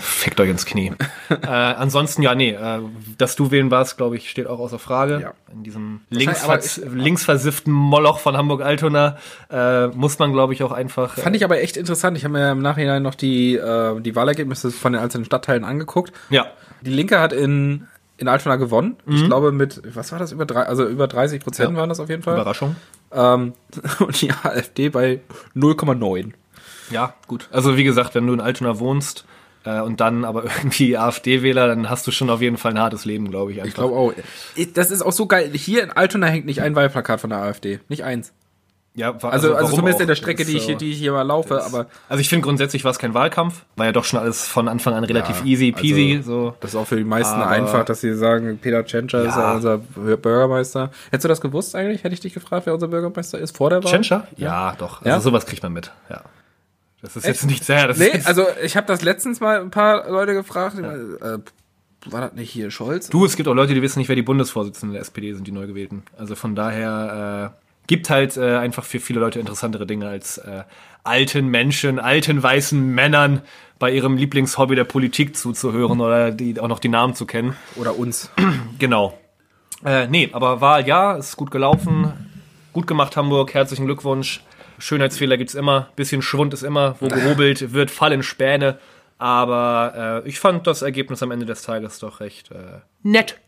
Fickt 0.00 0.40
euch 0.40 0.48
ins 0.48 0.64
Knie. 0.64 0.92
äh, 1.28 1.46
ansonsten, 1.46 2.22
ja, 2.22 2.34
nee, 2.34 2.52
äh, 2.52 2.80
dass 3.18 3.36
du 3.36 3.50
wählen 3.50 3.70
warst, 3.70 3.98
glaube 3.98 4.16
ich, 4.16 4.30
steht 4.30 4.46
auch 4.46 4.58
außer 4.58 4.78
Frage. 4.78 5.20
Ja. 5.20 5.34
In 5.52 5.64
diesem 5.64 6.00
Wahrscheinlich, 6.10 6.76
linksver 6.78 6.90
linksversifften 6.96 7.72
Moloch 7.72 8.18
von 8.18 8.36
Hamburg-Altona 8.36 9.18
äh, 9.50 9.88
muss 9.88 10.18
man, 10.18 10.32
glaube 10.32 10.54
ich, 10.54 10.62
auch 10.62 10.72
einfach. 10.72 11.14
Fand 11.18 11.36
ich 11.36 11.44
aber 11.44 11.60
echt 11.60 11.76
interessant. 11.76 12.16
Ich 12.16 12.24
habe 12.24 12.32
mir 12.32 12.50
im 12.52 12.60
Nachhinein 12.60 13.02
noch 13.02 13.14
die, 13.14 13.54
äh, 13.56 14.00
die 14.00 14.16
Wahlergebnisse 14.16 14.70
von 14.70 14.94
den 14.94 15.02
einzelnen 15.02 15.24
Stadtteilen 15.26 15.64
angeguckt. 15.64 16.12
ja. 16.30 16.46
Die 16.82 16.90
Linke 16.90 17.18
hat 17.20 17.32
in, 17.32 17.86
in 18.18 18.28
Altona 18.28 18.56
gewonnen. 18.56 18.96
Ich 19.06 19.22
Mhm. 19.22 19.26
glaube 19.26 19.50
mit, 19.50 19.80
was 19.94 20.12
war 20.12 20.18
das, 20.18 20.30
über 20.30 20.44
drei, 20.44 20.62
also 20.64 20.86
über 20.86 21.08
30 21.08 21.42
Prozent 21.42 21.70
Ja. 21.72 21.76
waren 21.76 21.88
das 21.88 22.00
auf 22.00 22.08
jeden 22.10 22.22
Fall. 22.22 22.34
Überraschung. 22.34 22.76
Ähm, 23.12 23.54
und 23.98 24.20
die 24.20 24.30
AfD 24.30 24.90
bei 24.90 25.20
0,9. 25.54 26.32
Ja, 26.90 27.14
gut. 27.26 27.48
Also 27.50 27.76
wie 27.76 27.84
gesagt, 27.84 28.14
wenn 28.14 28.26
du 28.26 28.34
in 28.34 28.40
Altona 28.40 28.78
wohnst 28.78 29.24
äh, 29.66 29.80
und 29.80 30.00
dann 30.00 30.24
aber 30.24 30.44
irgendwie 30.58 30.96
AfD-Wähler, 30.96 31.66
dann 31.68 31.90
hast 31.90 32.06
du 32.06 32.10
schon 32.10 32.30
auf 32.30 32.40
jeden 32.40 32.56
Fall 32.56 32.72
ein 32.72 32.78
hartes 32.80 33.04
Leben, 33.04 33.30
glaube 33.30 33.52
ich. 33.52 33.58
Einfach. 33.58 33.68
Ich 33.68 33.74
glaube 33.74 33.94
auch. 33.96 34.12
Das 34.74 34.90
ist 34.90 35.02
auch 35.02 35.12
so 35.12 35.26
geil. 35.26 35.50
Hier 35.52 35.82
in 35.82 35.90
Altona 35.90 36.26
hängt 36.28 36.46
nicht 36.46 36.62
ein 36.62 36.74
Wahlplakat 36.74 37.20
von 37.20 37.30
der 37.30 37.40
AfD. 37.40 37.80
Nicht 37.88 38.04
eins. 38.04 38.32
ja, 38.94 39.08
wa- 39.22 39.28
Also, 39.28 39.48
also, 39.48 39.54
warum 39.64 39.70
zumindest 39.70 39.96
auch? 39.98 40.00
in 40.02 40.06
der 40.08 40.14
Strecke, 40.14 40.44
die 40.46 40.56
ist 40.56 40.68
ich, 40.68 40.76
die 40.78 40.90
ich 40.92 40.98
hier 40.98 41.12
mal 41.12 41.20
laufe, 41.22 41.62
aber 41.62 41.86
Also 42.08 42.20
ich 42.22 42.28
finde 42.30 42.44
grundsätzlich 42.46 42.82
war 42.84 42.92
es 42.92 42.98
kein 42.98 43.12
Wahlkampf, 43.12 43.64
war 43.76 43.84
ja 43.86 43.92
doch 43.92 44.04
schon 44.04 44.18
alles 44.18 44.46
von 44.48 44.68
Anfang 44.68 44.94
an 44.94 45.04
relativ 45.04 45.40
Ja, 45.40 45.44
easy 45.44 45.72
peasy. 45.72 46.14
also- 46.16 46.30
so. 46.50 46.54
das 46.60 46.70
ist 46.70 46.76
auch 46.76 46.86
für 46.86 46.96
die 46.96 47.04
meisten 47.04 47.34
Aber- 47.34 47.48
einfach, 47.50 47.84
dass 47.84 48.00
sie 48.00 48.14
sagen, 48.14 48.58
Peter 48.58 48.84
Tschentscher 48.86 49.20
ist 49.24 49.36
Ja. 49.36 49.50
ja 49.50 49.54
unser 49.56 49.78
Bürgermeister. 49.78 50.90
Hättest 51.10 51.24
du 51.24 51.28
das 51.28 51.40
gewusst 51.42 51.74
eigentlich? 51.76 52.04
Hätte 52.04 52.14
ich 52.14 52.20
dich 52.20 52.32
gefragt, 52.32 52.64
wer 52.66 52.72
unser 52.74 52.88
Bürgermeister 52.88 53.38
ist 53.38 53.54
vor 53.56 53.68
der 53.68 53.84
Wahl? 53.84 53.90
Tschentscher? 53.90 54.26
Ja, 54.36 54.74
doch. 54.78 54.98
Also 55.02 55.08
Ja? 55.10 55.20
sowas 55.20 55.44
kriegt 55.44 55.62
man 55.62 55.72
mit. 55.74 55.92
Ja. 56.08 56.22
Das 57.06 57.16
ist 57.16 57.26
jetzt 57.26 57.46
nicht 57.46 57.64
sehr. 57.64 57.86
Das 57.86 57.98
Nee, 57.98 58.20
also 58.24 58.46
ich 58.62 58.76
habe 58.76 58.86
das 58.86 59.02
letztens 59.02 59.38
mal 59.38 59.60
ein 59.60 59.70
paar 59.70 60.10
Leute 60.10 60.34
gefragt. 60.34 60.76
Äh, 60.78 61.38
war 62.06 62.20
das 62.20 62.32
nicht 62.32 62.50
hier 62.50 62.70
Scholz? 62.70 63.08
du, 63.08 63.24
es 63.24 63.36
gibt 63.36 63.48
auch 63.48 63.54
Leute, 63.54 63.74
die 63.74 63.82
wissen 63.82 64.00
nicht, 64.00 64.08
wer 64.08 64.16
die 64.16 64.22
Bundesvorsitzenden 64.22 64.92
der 64.92 65.02
SPD 65.02 65.32
sind, 65.32 65.46
die 65.46 65.52
neu 65.52 65.66
gewählten. 65.66 66.02
Also 66.18 66.34
von 66.34 66.54
daher 66.54 67.52
äh, 67.54 67.66
gibt 67.86 68.10
halt 68.10 68.36
äh, 68.36 68.56
einfach 68.56 68.84
für 68.84 69.00
viele 69.00 69.20
Leute 69.20 69.38
interessantere 69.38 69.86
Dinge 69.86 70.08
als 70.08 70.38
äh, 70.38 70.64
alten 71.04 71.46
Menschen, 71.46 71.98
alten 71.98 72.42
weißen 72.42 72.84
Männern 72.84 73.42
bei 73.78 73.92
ihrem 73.92 74.16
Lieblingshobby 74.16 74.74
der 74.74 74.84
Politik 74.84 75.36
zuzuhören 75.36 76.00
oder 76.00 76.32
die 76.32 76.58
auch 76.58 76.68
noch 76.68 76.80
die 76.80 76.88
Namen 76.88 77.14
zu 77.14 77.26
kennen. 77.26 77.56
Oder 77.76 77.98
uns. 77.98 78.30
Genau. 78.78 79.16
Äh, 79.84 80.08
nee, 80.08 80.28
aber 80.32 80.60
Wahl 80.60 80.86
ja, 80.86 81.14
ist 81.16 81.36
gut 81.36 81.50
gelaufen. 81.50 82.12
Gut 82.72 82.86
gemacht, 82.86 83.16
Hamburg. 83.16 83.54
Herzlichen 83.54 83.86
Glückwunsch. 83.86 84.42
Schönheitsfehler 84.78 85.36
gibt's 85.36 85.54
immer. 85.54 85.88
Bisschen 85.96 86.22
Schwund 86.22 86.54
ist 86.54 86.62
immer. 86.62 86.96
Wo 87.00 87.08
gehobelt 87.08 87.72
wird, 87.72 87.90
fallen 87.90 88.22
Späne. 88.22 88.78
Aber 89.18 90.22
äh, 90.24 90.28
ich 90.28 90.40
fand 90.40 90.66
das 90.66 90.82
Ergebnis 90.82 91.22
am 91.22 91.30
Ende 91.30 91.46
des 91.46 91.62
Tages 91.62 91.98
doch 91.98 92.20
recht 92.20 92.50
äh, 92.50 92.80
nett. 93.02 93.38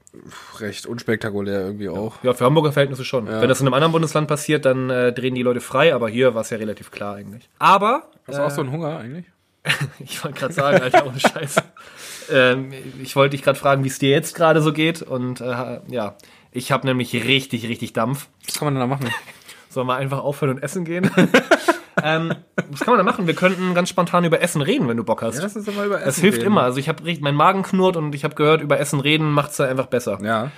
Recht 0.58 0.86
unspektakulär 0.86 1.60
irgendwie 1.60 1.90
auch. 1.90 2.22
Ja, 2.22 2.32
für 2.32 2.46
Hamburger 2.46 2.72
Verhältnisse 2.72 3.04
schon. 3.04 3.26
Wenn 3.26 3.48
das 3.48 3.60
in 3.60 3.66
einem 3.66 3.74
anderen 3.74 3.92
Bundesland 3.92 4.26
passiert, 4.26 4.64
dann 4.64 4.88
äh, 4.88 5.12
drehen 5.12 5.34
die 5.34 5.42
Leute 5.42 5.60
frei. 5.60 5.94
Aber 5.94 6.08
hier 6.08 6.34
war 6.34 6.40
es 6.40 6.50
ja 6.50 6.56
relativ 6.56 6.90
klar 6.90 7.16
eigentlich. 7.16 7.48
Aber 7.58 8.08
Hast 8.26 8.38
du 8.38 8.42
auch 8.42 8.50
so 8.50 8.62
einen 8.62 8.72
Hunger 8.72 8.98
eigentlich? 8.98 9.26
Ich 9.98 10.24
wollte 10.24 10.38
gerade 10.38 10.54
sagen, 10.54 10.82
Alter, 10.82 11.06
ohne 11.06 11.20
Scheiß. 11.20 11.56
ähm, 12.32 12.72
ich 13.02 13.16
wollte 13.16 13.36
dich 13.36 13.42
gerade 13.42 13.58
fragen, 13.58 13.84
wie 13.84 13.88
es 13.88 13.98
dir 13.98 14.08
jetzt 14.08 14.34
gerade 14.34 14.62
so 14.62 14.72
geht. 14.72 15.02
Und 15.02 15.40
äh, 15.42 15.80
ja, 15.88 16.16
ich 16.52 16.72
habe 16.72 16.86
nämlich 16.86 17.12
richtig, 17.12 17.68
richtig 17.68 17.92
Dampf. 17.92 18.28
Was 18.46 18.58
kann 18.58 18.66
man 18.66 18.74
denn 18.74 18.80
da 18.80 18.86
machen? 18.86 19.10
Sollen 19.68 19.86
wir 19.86 19.96
einfach 19.96 20.18
aufhören 20.18 20.56
und 20.56 20.62
essen 20.62 20.84
gehen? 20.84 21.10
ähm, 22.02 22.32
was 22.70 22.80
kann 22.80 22.94
man 22.94 22.98
da 22.98 23.10
machen? 23.10 23.26
Wir 23.26 23.34
könnten 23.34 23.74
ganz 23.74 23.88
spontan 23.88 24.24
über 24.24 24.40
Essen 24.40 24.62
reden, 24.62 24.88
wenn 24.88 24.96
du 24.96 25.04
Bock 25.04 25.22
hast. 25.22 25.36
Ja, 25.36 25.42
lass 25.42 25.56
uns 25.56 25.66
doch 25.66 25.74
mal 25.74 25.86
über 25.86 25.96
Essen 25.96 26.06
das 26.06 26.18
hilft 26.18 26.38
reden. 26.38 26.46
immer. 26.48 26.62
Also 26.62 26.78
ich 26.78 26.88
habe 26.88 27.02
mein 27.20 27.34
Magen 27.34 27.62
knurrt 27.62 27.96
und 27.96 28.14
ich 28.14 28.24
habe 28.24 28.34
gehört, 28.34 28.60
über 28.62 28.78
Essen 28.80 29.00
reden 29.00 29.30
macht's 29.30 29.56
da 29.56 29.64
einfach 29.66 29.86
besser. 29.86 30.18
Ja. 30.22 30.50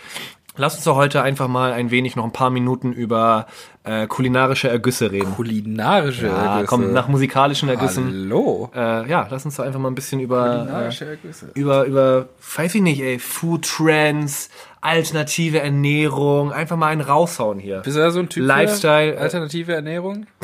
Lass 0.57 0.75
uns 0.75 0.85
doch 0.85 0.97
heute 0.97 1.23
einfach 1.23 1.47
mal 1.49 1.73
ein 1.73 1.91
wenig, 1.91 2.17
noch 2.17 2.25
ein 2.25 2.33
paar 2.33 2.51
Minuten 2.51 2.93
über 2.93 3.47
äh, 3.85 4.07
kulinarische 4.09 4.69
Ergüsse 4.69 5.11
reden. 5.13 5.33
Kulinarische 5.37 6.27
Ja, 6.27 6.55
Ergüsse. 6.57 6.67
komm, 6.67 6.93
nach 6.93 7.07
musikalischen 7.09 7.69
Ergüssen. 7.69 8.07
Hallo. 8.09 8.71
Äh, 8.75 9.09
ja, 9.09 9.27
lass 9.31 9.45
uns 9.45 9.57
doch 9.57 9.65
einfach 9.65 9.79
mal 9.79 9.89
ein 9.89 9.95
bisschen 9.95 10.21
über 10.21 10.59
Kulinarische 10.59 11.05
äh, 11.05 11.11
Ergüsse. 11.11 11.51
über, 11.55 11.85
über, 11.85 12.29
weiß 12.57 12.75
ich 12.75 12.83
nicht, 12.83 13.01
ey, 13.01 13.19
Food 13.21 13.65
Trends, 13.65 14.51
alternative 14.81 15.61
Ernährung, 15.61 16.53
einfach 16.53 16.77
mal 16.77 16.89
einen 16.89 17.01
raushauen 17.03 17.59
hier. 17.59 17.81
Bist 17.81 17.97
du 17.97 18.01
da 18.01 18.11
so 18.11 18.21
ein 18.21 18.29
Typ 18.29 18.45
Lifestyle, 18.47 19.15
äh, 19.15 19.19
alternative 19.19 19.75
Ernährung? 19.75 20.27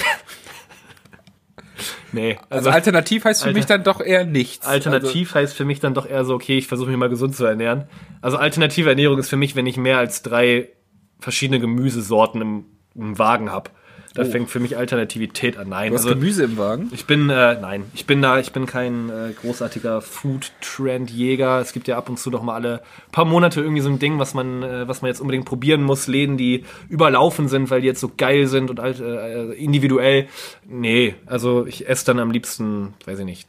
Nee, 2.13 2.39
Also 2.49 2.71
alternativ 2.71 3.25
heißt 3.25 3.43
für 3.43 3.49
Alter- 3.49 3.59
mich 3.59 3.67
dann 3.67 3.83
doch 3.85 4.01
eher 4.01 4.25
nichts. 4.25 4.65
Alternativ 4.65 5.35
heißt 5.35 5.55
für 5.55 5.65
mich 5.67 5.81
dann 5.81 5.93
doch 5.93 6.09
eher 6.09 6.25
so, 6.25 6.35
okay, 6.35 6.57
ich 6.57 6.67
versuche 6.67 6.89
mich 6.89 6.97
mal 6.97 7.09
gesund 7.11 7.37
zu 7.37 7.45
ernähren. 7.45 7.85
Also 8.23 8.39
alternative 8.39 8.89
Ernährung 8.89 9.19
ist 9.19 9.29
für 9.29 9.37
mich, 9.37 9.55
wenn 9.57 9.67
ich 9.67 9.77
mehr 9.77 9.99
als 9.99 10.23
drei 10.23 10.71
verschiedene 11.19 11.61
Gemüsesorten 11.61 12.41
im, 12.41 12.65
im 12.95 13.19
Wagen 13.19 13.51
habe. 13.51 13.71
Da 14.17 14.25
fängt 14.25 14.51
für 14.51 14.61
mich 14.61 14.77
Alternativität 14.77 15.57
an. 15.57 15.69
Nein, 15.69 15.91
Du 15.91 15.97
hast 15.99 16.05
also 16.07 16.15
Gemüse 16.17 16.45
im 16.45 16.57
Wagen. 16.59 16.91
ich 16.93 17.05
bin, 17.07 17.31
äh, 17.31 17.61
nein, 17.61 17.85
ich 17.95 18.07
bin 18.07 18.21
da, 18.23 18.39
ich 18.39 18.53
bin 18.53 18.67
kein 18.67 19.11
äh, 19.11 19.33
großartiger 19.41 20.01
Food-Trend-Jäger. 20.01 21.61
Es 21.61 21.73
gibt 21.73 21.89
ja 21.89 21.97
ab 21.97 22.09
und 22.09 22.19
zu 22.19 22.31
doch 22.31 22.43
mal 22.43 22.55
alle 22.55 22.83
paar 23.13 23.25
Monate 23.25 23.61
irgendwie 23.61 23.83
so 23.83 23.89
ein 23.89 23.99
Ding, 23.99 24.19
was 24.19 24.35
man, 24.35 24.63
äh, 24.63 24.89
was 24.89 25.03
man 25.03 25.09
jetzt 25.09 25.21
unbedingt 25.21 25.45
probieren 25.45 25.83
muss. 25.83 26.07
Läden, 26.07 26.37
die 26.37 26.65
überlaufen 26.89 27.49
sind, 27.49 27.71
weil 27.71 27.81
die 27.81 27.87
jetzt 27.87 28.01
so 28.01 28.11
geil 28.17 28.47
sind 28.47 28.71
und 28.71 28.81
alt, 28.81 29.01
äh, 29.01 29.53
individuell. 29.53 30.29
Nee, 30.67 31.15
also 31.27 31.67
ich 31.67 31.89
esse 31.89 32.07
dann 32.07 32.19
am 32.19 32.31
liebsten, 32.31 32.95
weiß 33.05 33.19
ich 33.21 33.25
nicht, 33.25 33.49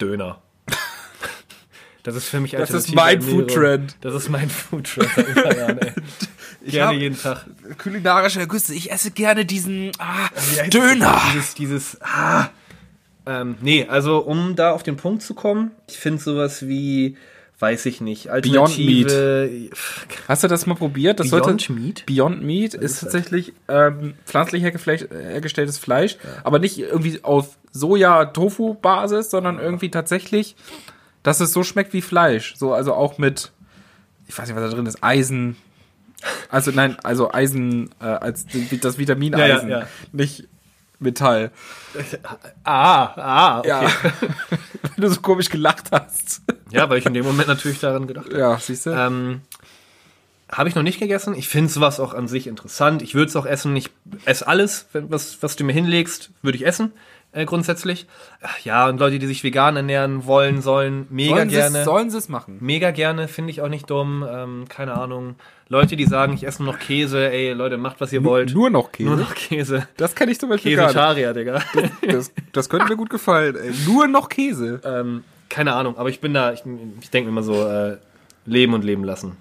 Döner. 0.00 0.42
Das 2.04 2.14
ist 2.16 2.28
für 2.28 2.40
mich 2.40 2.52
Das 2.52 2.70
ist 2.70 2.94
mein. 2.94 3.20
Foodtrend. 3.20 3.96
Das 4.00 4.14
ist 4.14 4.30
mein 4.30 4.48
Foodtrend 4.48 5.10
ey. 6.68 6.72
Gerne 6.72 6.94
hab- 6.94 7.00
jeden 7.00 7.18
Tag. 7.18 7.46
Kulinarische 7.78 8.46
Güste. 8.46 8.74
Ich 8.74 8.90
esse 8.90 9.10
gerne 9.10 9.44
diesen 9.44 9.92
ah, 9.98 10.28
Döner. 10.70 11.20
Dieses, 11.32 11.54
dieses, 11.54 11.98
ah. 12.02 12.50
Ähm, 13.26 13.56
nee, 13.60 13.86
also 13.86 14.18
um 14.18 14.56
da 14.56 14.70
auf 14.70 14.82
den 14.82 14.96
Punkt 14.96 15.22
zu 15.22 15.34
kommen, 15.34 15.72
ich 15.86 15.98
finde 15.98 16.22
sowas 16.22 16.66
wie, 16.66 17.16
weiß 17.58 17.84
ich 17.84 18.00
nicht, 18.00 18.30
Alternative. 18.30 19.68
Hast 20.28 20.44
du 20.44 20.48
das 20.48 20.66
mal 20.66 20.76
probiert? 20.76 21.20
Das 21.20 21.30
Beyond 21.30 21.44
sollte, 21.44 21.72
Meat? 21.72 22.06
Beyond 22.06 22.42
Meat 22.42 22.72
ist, 22.72 22.82
ist 22.82 23.00
tatsächlich 23.00 23.52
ähm, 23.68 24.14
pflanzlich 24.24 24.62
hergestelltes 24.62 25.78
Fleisch, 25.78 26.16
aber 26.42 26.58
nicht 26.58 26.78
irgendwie 26.78 27.22
auf 27.22 27.58
Soja-Tofu-Basis, 27.72 29.30
sondern 29.30 29.58
irgendwie 29.58 29.90
tatsächlich, 29.90 30.56
dass 31.22 31.40
es 31.40 31.52
so 31.52 31.62
schmeckt 31.62 31.92
wie 31.92 32.02
Fleisch. 32.02 32.54
So, 32.56 32.72
also 32.72 32.94
auch 32.94 33.18
mit, 33.18 33.52
ich 34.26 34.38
weiß 34.38 34.48
nicht, 34.48 34.56
was 34.56 34.70
da 34.70 34.74
drin 34.74 34.86
ist, 34.86 35.02
Eisen. 35.02 35.56
Also 36.48 36.70
nein, 36.70 36.96
also 37.02 37.32
Eisen 37.32 37.90
äh, 38.00 38.04
als 38.04 38.46
das 38.80 38.98
Vitamin 38.98 39.32
Ja, 39.32 39.46
ja, 39.46 39.56
Eisen, 39.56 39.70
ja. 39.70 39.86
nicht 40.12 40.48
Metall. 40.98 41.50
Ah, 42.64 43.12
ah, 43.16 43.58
okay. 43.60 43.68
Ja. 43.68 43.82
Wenn 44.96 45.02
du 45.02 45.08
so 45.08 45.20
komisch 45.20 45.48
gelacht 45.48 45.90
hast. 45.92 46.42
Ja, 46.70 46.90
weil 46.90 46.98
ich 46.98 47.06
in 47.06 47.14
dem 47.14 47.24
Moment 47.24 47.48
natürlich 47.48 47.78
daran 47.78 48.06
gedacht 48.06 48.26
habe. 48.26 48.38
Ja, 48.38 48.58
siehst 48.58 48.86
du? 48.86 48.90
Ähm, 48.90 49.42
habe 50.50 50.68
ich 50.68 50.74
noch 50.74 50.82
nicht 50.82 50.98
gegessen. 50.98 51.34
Ich 51.34 51.48
finde 51.48 51.70
sowas 51.70 52.00
auch 52.00 52.14
an 52.14 52.26
sich 52.26 52.46
interessant. 52.46 53.02
Ich 53.02 53.14
würde 53.14 53.28
es 53.28 53.36
auch 53.36 53.46
essen. 53.46 53.76
Ich 53.76 53.90
esse 54.24 54.46
alles, 54.46 54.86
was, 54.92 55.42
was 55.42 55.56
du 55.56 55.64
mir 55.64 55.72
hinlegst, 55.72 56.30
würde 56.42 56.56
ich 56.56 56.66
essen, 56.66 56.92
äh, 57.32 57.44
grundsätzlich. 57.44 58.06
Ja, 58.64 58.88
und 58.88 58.98
Leute, 59.00 59.18
die 59.18 59.26
sich 59.26 59.44
vegan 59.44 59.76
ernähren 59.76 60.26
wollen, 60.26 60.62
sollen, 60.62 61.06
mega 61.10 61.36
sollen 61.36 61.48
gerne. 61.48 61.84
Sollen 61.84 62.10
sie 62.10 62.18
es 62.18 62.28
machen? 62.28 62.56
Mega 62.60 62.90
gerne, 62.90 63.28
finde 63.28 63.50
ich 63.50 63.60
auch 63.60 63.68
nicht 63.68 63.88
dumm. 63.90 64.26
Ähm, 64.28 64.64
keine 64.68 64.94
Ahnung. 64.94 65.36
Leute, 65.68 65.96
die 65.96 66.06
sagen, 66.06 66.32
ich 66.32 66.46
esse 66.46 66.62
nur 66.62 66.72
noch 66.72 66.80
Käse, 66.80 67.30
ey, 67.30 67.52
Leute, 67.52 67.76
macht, 67.76 68.00
was 68.00 68.12
ihr 68.12 68.24
wollt. 68.24 68.54
Nur 68.54 68.70
noch 68.70 68.92
Käse? 68.92 69.08
Nur 69.10 69.18
noch 69.18 69.34
Käse. 69.34 69.86
Das 69.98 70.14
kann 70.14 70.28
ich 70.28 70.40
zum 70.40 70.48
Beispiel. 70.48 70.76
Käsetarier, 70.76 71.34
Digga. 71.34 71.62
Das, 72.06 72.32
das 72.52 72.68
könnte 72.70 72.88
mir 72.88 72.96
gut 72.96 73.10
gefallen. 73.10 73.56
Ey. 73.56 73.72
Nur 73.86 74.08
noch 74.08 74.30
Käse. 74.30 74.80
ähm, 74.84 75.24
keine 75.48 75.74
Ahnung, 75.74 75.96
aber 75.96 76.08
ich 76.08 76.20
bin 76.20 76.34
da, 76.34 76.52
ich, 76.52 76.62
ich 77.00 77.10
denke 77.10 77.30
mir 77.30 77.38
immer 77.38 77.42
so, 77.42 77.66
äh, 77.66 77.98
leben 78.44 78.74
und 78.74 78.84
leben 78.84 79.04
lassen. 79.04 79.36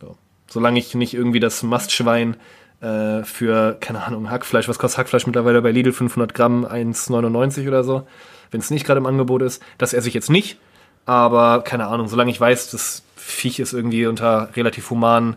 So. 0.00 0.16
Solange 0.46 0.78
ich 0.78 0.94
nicht 0.94 1.14
irgendwie 1.14 1.40
das 1.40 1.62
Mastschwein 1.62 2.36
äh, 2.82 3.22
für, 3.24 3.76
keine 3.80 4.04
Ahnung, 4.04 4.30
Hackfleisch, 4.30 4.68
was 4.68 4.78
kostet 4.78 4.98
Hackfleisch 4.98 5.26
mittlerweile 5.26 5.62
bei 5.62 5.70
Lidl? 5.70 5.92
500 5.92 6.34
Gramm, 6.34 6.66
1,99 6.66 7.68
oder 7.68 7.84
so. 7.84 8.06
Wenn 8.50 8.60
es 8.60 8.70
nicht 8.70 8.84
gerade 8.84 8.98
im 8.98 9.06
Angebot 9.06 9.40
ist. 9.42 9.62
Das 9.78 9.94
esse 9.94 10.08
ich 10.08 10.14
jetzt 10.14 10.30
nicht. 10.30 10.58
Aber 11.06 11.62
keine 11.62 11.86
Ahnung, 11.86 12.08
solange 12.08 12.30
ich 12.30 12.40
weiß, 12.40 12.70
das 12.70 13.02
Viech 13.16 13.60
ist 13.60 13.72
irgendwie 13.72 14.06
unter 14.06 14.50
relativ 14.56 14.90
humanen 14.90 15.36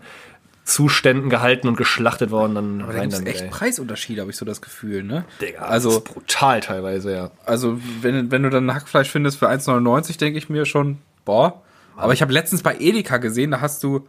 Zuständen 0.64 1.30
gehalten 1.30 1.68
und 1.68 1.78
geschlachtet 1.78 2.32
worden, 2.32 2.56
dann 2.56 2.82
Aber 2.82 2.94
da 2.94 3.02
gibt 3.02 3.14
es 3.14 3.20
echt 3.26 3.42
ey. 3.42 3.50
Preisunterschiede, 3.50 4.22
habe 4.22 4.32
ich 4.32 4.38
so 4.38 4.46
das 4.46 4.64
Gefühl, 4.64 5.04
ne? 5.04 5.24
Digga, 5.40 5.60
das 5.60 5.70
also, 5.70 5.90
ist 5.92 6.04
brutal 6.06 6.60
teilweise, 6.60 7.14
ja. 7.14 7.32
also 7.46 7.80
wenn, 8.02 8.32
wenn 8.32 8.42
du 8.42 8.50
dann 8.50 8.74
Hackfleisch 8.74 9.10
findest 9.10 9.38
für 9.38 9.48
1,99, 9.48 10.18
denke 10.18 10.40
ich 10.40 10.50
mir 10.50 10.66
schon, 10.66 10.98
boah. 11.24 11.62
Aber 11.96 12.14
ich 12.14 12.24
habe 12.24 12.34
letztens 12.34 12.64
bei 12.64 12.76
Edeka 12.80 13.18
gesehen, 13.18 13.52
da 13.52 13.62
hast 13.62 13.84
du 13.84 14.08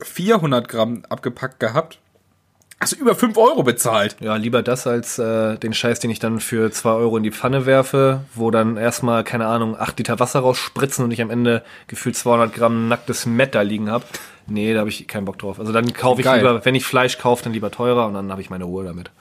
400 0.00 0.68
Gramm 0.68 1.02
abgepackt 1.08 1.58
gehabt. 1.58 1.98
Hast 2.82 2.94
du 2.94 2.96
über 2.96 3.14
5 3.14 3.36
Euro 3.38 3.62
bezahlt. 3.62 4.16
Ja, 4.18 4.34
lieber 4.34 4.60
das 4.60 4.88
als 4.88 5.16
äh, 5.16 5.56
den 5.56 5.72
Scheiß, 5.72 6.00
den 6.00 6.10
ich 6.10 6.18
dann 6.18 6.40
für 6.40 6.68
2 6.68 6.90
Euro 6.90 7.16
in 7.16 7.22
die 7.22 7.30
Pfanne 7.30 7.64
werfe, 7.64 8.22
wo 8.34 8.50
dann 8.50 8.76
erstmal, 8.76 9.22
keine 9.22 9.46
Ahnung, 9.46 9.76
8 9.78 9.98
Liter 9.98 10.18
Wasser 10.18 10.40
rausspritzen 10.40 11.04
und 11.04 11.12
ich 11.12 11.22
am 11.22 11.30
Ende 11.30 11.62
gefühlt 11.86 12.16
200 12.16 12.52
Gramm 12.52 12.88
nacktes 12.88 13.24
Met 13.24 13.54
da 13.54 13.62
liegen 13.62 13.88
hab. 13.88 14.02
Nee, 14.48 14.74
da 14.74 14.80
habe 14.80 14.88
ich 14.90 15.06
keinen 15.06 15.26
Bock 15.26 15.38
drauf. 15.38 15.60
Also 15.60 15.72
dann 15.72 15.92
kaufe 15.92 16.22
ich 16.22 16.24
Geil. 16.24 16.38
lieber, 16.38 16.64
wenn 16.64 16.74
ich 16.74 16.84
Fleisch 16.84 17.18
kaufe, 17.18 17.44
dann 17.44 17.52
lieber 17.52 17.70
teurer 17.70 18.08
und 18.08 18.14
dann 18.14 18.32
habe 18.32 18.40
ich 18.42 18.50
meine 18.50 18.64
Ruhe 18.64 18.82
damit. 18.82 19.12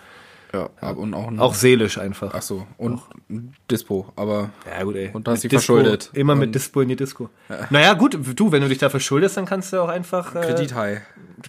Ja, 0.53 0.69
und 0.91 1.13
auch, 1.13 1.31
Auch 1.37 1.53
seelisch 1.53 1.97
einfach. 1.97 2.33
Ach 2.33 2.41
so, 2.41 2.67
und 2.77 2.99
ein 3.29 3.53
Dispo, 3.69 4.11
aber 4.17 4.49
Ja, 4.69 4.83
gut, 4.83 4.95
ey. 4.95 5.09
Und 5.13 5.25
du 5.25 5.31
hast 5.31 5.43
Mit 5.43 5.51
dich 5.53 5.57
verschuldet. 5.59 6.09
Immer 6.13 6.35
mit 6.35 6.47
Und- 6.47 6.55
Dispo 6.55 6.81
in 6.81 6.89
die 6.89 6.95
Disco. 6.97 7.29
Naja, 7.69 7.93
gut, 7.93 8.17
du, 8.35 8.51
wenn 8.51 8.61
du 8.61 8.67
dich 8.67 8.77
da 8.79 8.89
verschuldest, 8.89 9.37
dann 9.37 9.45
kannst 9.45 9.71
du 9.71 9.81
auch 9.81 9.87
einfach. 9.87 10.35
Äh, 10.35 10.41
Kredithai. 10.41 11.01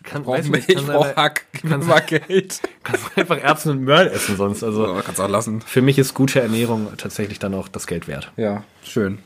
Kann, 0.04 0.24
mich, 0.24 0.48
nicht, 0.50 0.68
ich 0.68 0.74
kannst 0.76 0.90
brauch 0.90 1.16
Hack, 1.16 1.44
mir 1.64 1.78
mal 1.78 2.00
Geld. 2.06 2.60
kannst 2.82 3.06
du 3.14 3.20
einfach 3.20 3.38
Erbsen 3.38 3.72
und 3.72 3.80
Möhren 3.84 4.06
essen 4.08 4.36
sonst. 4.36 4.62
Also 4.62 4.86
Aber 4.86 5.02
kannst 5.02 5.20
auch 5.20 5.28
lassen. 5.28 5.60
für 5.60 5.82
mich 5.82 5.98
ist 5.98 6.14
gute 6.14 6.40
Ernährung 6.40 6.88
tatsächlich 6.96 7.38
dann 7.38 7.52
auch 7.54 7.68
das 7.68 7.86
Geld 7.86 8.08
wert. 8.08 8.30
Ja, 8.36 8.62
schön. 8.84 9.18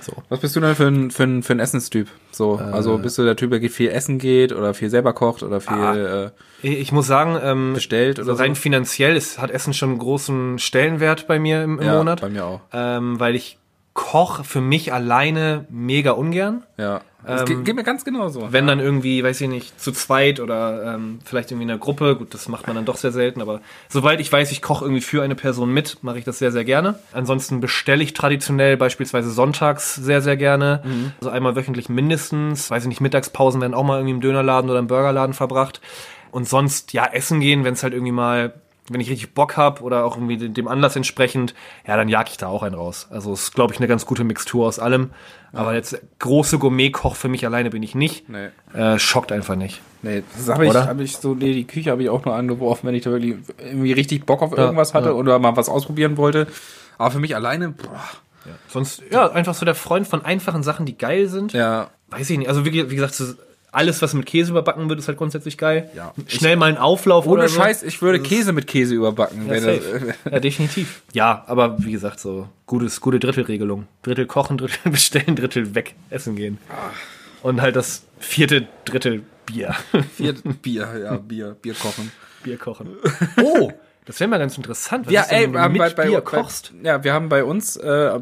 So. 0.00 0.12
Was 0.28 0.40
bist 0.40 0.54
du 0.54 0.60
denn 0.60 0.74
für 0.74 0.86
ein, 0.86 1.10
für 1.10 1.22
ein, 1.24 1.42
für 1.42 1.52
ein 1.54 1.60
Essenstyp? 1.60 2.08
So, 2.30 2.58
Äh. 2.60 2.64
also 2.64 2.98
bist 2.98 3.16
du 3.18 3.24
der 3.24 3.36
Typ, 3.36 3.50
der 3.50 3.70
viel 3.70 3.88
essen 3.90 4.18
geht 4.18 4.52
oder 4.52 4.74
viel 4.74 4.90
selber 4.90 5.12
kocht 5.12 5.42
oder 5.42 5.60
viel 5.60 5.72
Ah. 5.76 6.24
äh, 6.26 6.30
Ich 6.62 6.92
muss 6.92 7.06
sagen, 7.06 7.38
ähm, 7.42 7.72
bestellt 7.74 8.16
so 8.18 8.22
oder 8.24 8.36
so? 8.36 8.42
rein 8.42 8.54
finanziell 8.56 9.16
ist, 9.16 9.38
hat 9.38 9.50
Essen 9.50 9.72
schon 9.74 9.90
einen 9.90 9.98
großen 9.98 10.58
Stellenwert 10.58 11.26
bei 11.26 11.38
mir 11.38 11.62
im, 11.62 11.78
im 11.78 11.86
Ja, 11.86 11.96
Monat. 11.96 12.20
bei 12.20 12.28
mir 12.28 12.44
auch. 12.44 12.60
Ähm, 12.72 13.18
weil 13.20 13.34
ich 13.36 13.58
koche 13.96 14.44
für 14.44 14.60
mich 14.60 14.92
alleine 14.92 15.64
mega 15.70 16.12
ungern. 16.12 16.62
Ja. 16.76 17.00
Das 17.26 17.50
Ähm, 17.50 17.64
geht, 17.64 17.74
mir 17.74 17.82
ganz 17.82 18.04
genauso. 18.04 18.52
Wenn 18.52 18.68
dann 18.68 18.78
irgendwie, 18.78 19.24
weiß 19.24 19.40
ich 19.40 19.48
nicht, 19.48 19.80
zu 19.80 19.90
zweit 19.90 20.38
oder 20.38 20.94
ähm, 20.94 21.18
vielleicht 21.24 21.50
irgendwie 21.50 21.64
in 21.64 21.70
einer 21.70 21.80
Gruppe, 21.80 22.14
gut, 22.14 22.32
das 22.32 22.46
macht 22.48 22.68
man 22.68 22.76
dann 22.76 22.84
doch 22.84 22.96
sehr 22.96 23.10
selten, 23.10 23.40
aber 23.42 23.62
sobald 23.88 24.20
ich 24.20 24.30
weiß, 24.30 24.52
ich 24.52 24.62
koche 24.62 24.84
irgendwie 24.84 25.00
für 25.00 25.24
eine 25.24 25.34
Person 25.34 25.72
mit, 25.72 26.04
mache 26.04 26.18
ich 26.18 26.24
das 26.24 26.38
sehr, 26.38 26.52
sehr 26.52 26.64
gerne. 26.64 27.00
Ansonsten 27.12 27.58
bestelle 27.58 28.04
ich 28.04 28.12
traditionell 28.12 28.76
beispielsweise 28.76 29.30
sonntags 29.30 29.96
sehr, 29.96 30.20
sehr 30.22 30.36
gerne. 30.36 30.82
Also 31.20 31.30
einmal 31.30 31.56
wöchentlich 31.56 31.88
mindestens. 31.88 32.70
Weiß 32.70 32.84
ich 32.84 32.88
nicht, 32.88 33.00
Mittagspausen 33.00 33.60
werden 33.60 33.74
auch 33.74 33.82
mal 33.82 33.96
irgendwie 33.96 34.14
im 34.14 34.20
Dönerladen 34.20 34.70
oder 34.70 34.78
im 34.78 34.86
Burgerladen 34.86 35.34
verbracht. 35.34 35.80
Und 36.30 36.46
sonst, 36.48 36.92
ja, 36.92 37.06
essen 37.06 37.40
gehen, 37.40 37.64
wenn 37.64 37.72
es 37.72 37.82
halt 37.82 37.94
irgendwie 37.94 38.12
mal, 38.12 38.52
wenn 38.88 39.00
ich 39.00 39.10
richtig 39.10 39.34
Bock 39.34 39.56
hab 39.56 39.80
oder 39.82 40.04
auch 40.04 40.16
irgendwie 40.16 40.48
dem- 40.48 40.68
Anlass 40.68 40.96
entsprechend, 40.96 41.54
ja, 41.86 41.96
dann 41.96 42.08
jag 42.08 42.28
ich 42.28 42.36
da 42.36 42.48
auch 42.48 42.62
einen 42.62 42.74
raus. 42.74 43.06
Also 43.10 43.32
ist, 43.32 43.54
glaube 43.54 43.72
ich, 43.72 43.80
eine 43.80 43.88
ganz 43.88 44.06
gute 44.06 44.24
Mixtur 44.24 44.66
aus 44.66 44.78
allem. 44.78 45.10
Aber 45.52 45.74
jetzt 45.74 45.98
große 46.18 46.58
Gourmet-Koch 46.58 47.16
für 47.16 47.28
mich 47.28 47.46
alleine 47.46 47.70
bin 47.70 47.82
ich 47.82 47.94
nicht. 47.94 48.28
Nee. 48.28 48.48
Äh, 48.78 48.98
schockt 48.98 49.32
einfach 49.32 49.54
nicht. 49.56 49.80
Nee, 50.02 50.22
das 50.36 50.48
habe 50.48 50.66
ich, 50.66 50.74
hab 50.74 51.00
ich 51.00 51.16
so, 51.16 51.34
nee, 51.34 51.54
die 51.54 51.66
Küche 51.66 51.90
habe 51.90 52.02
ich 52.02 52.10
auch 52.10 52.24
nur 52.24 52.34
angeworfen, 52.34 52.86
wenn 52.86 52.94
ich 52.94 53.04
da 53.04 53.10
wirklich 53.10 53.36
irgendwie 53.58 53.92
richtig 53.92 54.26
Bock 54.26 54.42
auf 54.42 54.56
irgendwas 54.56 54.92
hatte 54.92 55.08
ja. 55.08 55.14
oder 55.14 55.38
mal 55.38 55.56
was 55.56 55.68
ausprobieren 55.68 56.16
wollte. 56.18 56.46
Aber 56.98 57.10
für 57.10 57.18
mich 57.20 57.34
alleine, 57.34 57.70
boah, 57.70 58.02
Sonst, 58.68 59.02
ja, 59.10 59.30
einfach 59.30 59.54
so 59.54 59.64
der 59.64 59.74
Freund 59.74 60.06
von 60.06 60.24
einfachen 60.24 60.62
Sachen, 60.62 60.86
die 60.86 60.96
geil 60.96 61.28
sind. 61.28 61.52
ja, 61.52 61.90
Weiß 62.08 62.30
ich 62.30 62.38
nicht. 62.38 62.48
Also, 62.48 62.64
wie, 62.64 62.90
wie 62.90 62.94
gesagt, 62.94 63.14
so 63.14 63.24
alles, 63.72 64.00
was 64.02 64.14
mit 64.14 64.26
Käse 64.26 64.50
überbacken 64.50 64.88
wird, 64.88 64.98
ist 64.98 65.08
halt 65.08 65.18
grundsätzlich 65.18 65.58
geil. 65.58 65.90
Ja. 65.94 66.14
Schnell 66.28 66.56
mal 66.56 66.66
ein 66.70 66.78
Auflauf 66.78 67.26
ohne 67.26 67.40
oder 67.40 67.48
so. 67.48 67.60
Scheiß, 67.60 67.82
ich 67.82 68.00
würde 68.00 68.20
Käse 68.20 68.52
mit 68.52 68.66
Käse 68.66 68.94
überbacken. 68.94 69.46
Ja, 69.48 69.60
das, 69.60 69.80
ja, 70.30 70.40
definitiv. 70.40 71.02
Ja, 71.12 71.44
aber 71.46 71.76
wie 71.84 71.92
gesagt, 71.92 72.20
so 72.20 72.48
gutes, 72.66 73.00
gute 73.00 73.18
Drittelregelung. 73.18 73.86
Drittel 74.02 74.26
kochen, 74.26 74.58
Drittel 74.58 74.90
bestellen, 74.90 75.36
Drittel 75.36 75.74
weg 75.74 75.94
essen 76.10 76.36
gehen. 76.36 76.58
Und 77.42 77.60
halt 77.60 77.76
das 77.76 78.04
vierte 78.18 78.66
Drittel 78.84 79.22
Bier. 79.46 79.74
Vier, 80.16 80.34
Bier, 80.62 80.98
ja, 81.02 81.16
Bier, 81.16 81.56
Bier 81.60 81.74
kochen. 81.74 82.10
Bier 82.42 82.56
kochen. 82.58 82.88
Oh, 83.42 83.72
das 84.06 84.18
wäre 84.20 84.28
mal 84.30 84.38
ganz 84.38 84.56
interessant. 84.56 85.06
Was 85.06 85.12
Ja, 85.12 85.22
ist 85.22 85.30
denn, 85.30 85.38
ey, 85.38 85.44
wenn 85.44 85.52
du 85.52 85.58
bei, 85.58 85.68
mit 85.88 85.96
bei, 85.96 86.06
Bier 86.06 86.20
bei, 86.20 86.20
kochst? 86.40 86.72
ja, 86.82 87.04
wir 87.04 87.12
haben 87.12 87.28
bei 87.28 87.44
uns 87.44 87.76
äh, 87.76 88.18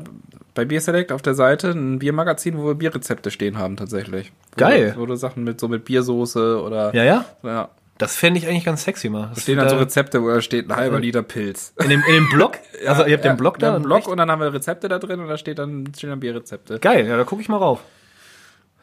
bei 0.55 0.65
Beer 0.65 0.81
Select 0.81 1.13
auf 1.13 1.23
der 1.23 1.35
Seite 1.35 1.71
ein 1.71 1.99
Biermagazin, 1.99 2.59
wo 2.59 2.67
wir 2.67 2.75
Bierrezepte 2.75 3.31
stehen 3.31 3.59
haben 3.59 3.77
tatsächlich. 3.77 4.33
Wo 4.53 4.57
Geil. 4.61 4.95
Wo 4.97 5.07
du 5.07 5.15
Sachen 5.17 5.45
mit 5.45 5.61
so 5.61 5.69
mit 5.69 5.85
Biersoße 5.85 6.61
oder 6.63 6.95
Ja, 6.95 7.05
ja. 7.05 7.25
ja. 7.43 7.69
Das 7.97 8.17
fände 8.17 8.39
ich 8.41 8.49
eigentlich 8.49 8.65
ganz 8.65 8.83
sexy 8.83 9.09
mal. 9.09 9.31
Da 9.35 9.41
stehen 9.41 9.57
dann 9.57 9.69
so 9.69 9.77
Rezepte, 9.77 10.21
wo 10.21 10.29
da 10.29 10.41
steht 10.41 10.69
ein 10.69 10.75
halber 10.77 10.99
Liter 10.99 11.23
Pilz. 11.23 11.73
in 11.81 11.91
dem, 11.91 12.03
in 12.09 12.15
dem 12.15 12.29
Blog? 12.29 12.59
also 12.87 13.05
ihr 13.05 13.15
habt 13.15 13.25
ja, 13.25 13.33
den 13.33 13.37
Blog 13.37 13.59
da? 13.61 13.75
einen 13.77 13.85
Blog 13.85 13.99
Echt? 14.01 14.09
und 14.09 14.17
dann 14.17 14.31
haben 14.33 14.41
wir 14.41 14.53
Rezepte 14.53 14.89
da 14.89 14.99
drin 14.99 15.21
und 15.21 15.29
da 15.29 15.39
steht 15.39 15.59
dann, 15.61 15.93
stehen 15.97 16.11
dann 16.11 16.19
Bierrezepte. 16.19 16.81
Geil, 16.81 17.07
ja, 17.07 17.17
da 17.17 17.23
gucke 17.25 17.41
ich 17.43 17.49
mal 17.49 17.59
rauf. 17.59 17.81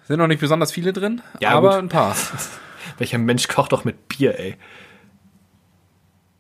Sind 0.08 0.18
noch 0.18 0.28
nicht 0.28 0.40
besonders 0.40 0.72
viele 0.72 0.94
drin, 0.94 1.22
Ja, 1.42 1.50
aber 1.52 1.72
gut. 1.72 1.80
ein 1.80 1.90
paar. 1.90 2.16
Welcher 2.98 3.18
Mensch 3.18 3.48
kocht 3.50 3.72
doch 3.74 3.84
mit 3.84 4.08
Bier, 4.08 4.40
ey? 4.40 4.56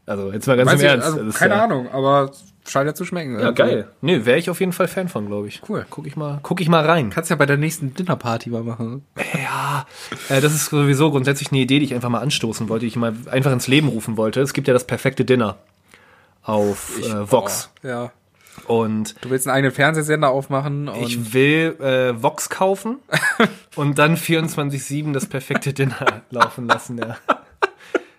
Also, 0.06 0.32
jetzt 0.32 0.48
mal 0.48 0.58
ganz 0.58 0.72
Weiß 0.72 0.80
im 0.80 0.86
ich, 0.86 0.92
Ernst. 0.92 1.08
also, 1.08 1.38
keine 1.38 1.56
ja, 1.56 1.64
Ahnung, 1.64 1.90
aber 1.92 2.32
scheint 2.68 2.88
ja 2.88 2.94
zu 2.94 3.06
schmecken. 3.06 3.40
Ja, 3.40 3.52
geil. 3.52 3.88
Nee, 4.02 4.26
wäre 4.26 4.38
ich 4.38 4.50
auf 4.50 4.60
jeden 4.60 4.74
Fall 4.74 4.88
Fan 4.88 5.10
von, 5.10 5.28
glaube 5.28 5.48
ich. 5.48 5.62
Cool. 5.68 5.86
Guck 5.90 6.08
ich 6.08 6.16
mal, 6.16 6.40
guck 6.44 6.62
ich 6.62 6.70
mal 6.70 6.86
rein. 6.86 7.10
Kannst 7.10 7.30
ja 7.30 7.36
bei 7.36 7.46
der 7.46 7.58
nächsten 7.58 7.94
Dinnerparty 7.94 8.50
mal 8.50 8.64
machen. 8.64 9.06
Ja, 9.34 9.86
äh, 10.30 10.42
das 10.42 10.54
ist 10.54 10.66
sowieso 10.68 11.12
grundsätzlich 11.12 11.52
eine 11.52 11.62
Idee, 11.62 11.80
die 11.80 11.86
ich 11.86 11.94
einfach 11.94 12.10
mal 12.10 12.20
anstoßen 12.20 12.70
wollte, 12.70 12.82
die 12.86 12.90
ich 12.90 12.96
mal 12.96 13.14
einfach 13.30 13.52
ins 13.52 13.68
Leben 13.68 13.88
rufen 13.88 14.18
wollte. 14.18 14.42
Es 14.42 14.54
gibt 14.54 14.68
ja 14.68 14.74
das 14.74 14.86
perfekte 14.86 15.26
Dinner 15.26 15.58
auf 16.44 17.00
äh, 17.00 17.32
Vox. 17.32 17.70
Oh, 17.84 17.88
ja. 17.88 18.12
Und 18.68 19.16
Du 19.24 19.30
willst 19.30 19.48
einen 19.48 19.56
eigenen 19.56 19.74
Fernsehsender 19.74 20.30
aufmachen 20.30 20.90
und 20.90 21.02
ich 21.02 21.34
will 21.34 21.78
äh, 21.80 22.22
Vox 22.22 22.50
kaufen 22.50 22.98
und 23.76 23.98
dann 23.98 24.18
24-7 24.18 25.14
das 25.14 25.26
perfekte 25.26 25.74
Dinner 25.74 26.22
laufen 26.32 26.68
lassen, 26.68 26.98
ja. 26.98 27.16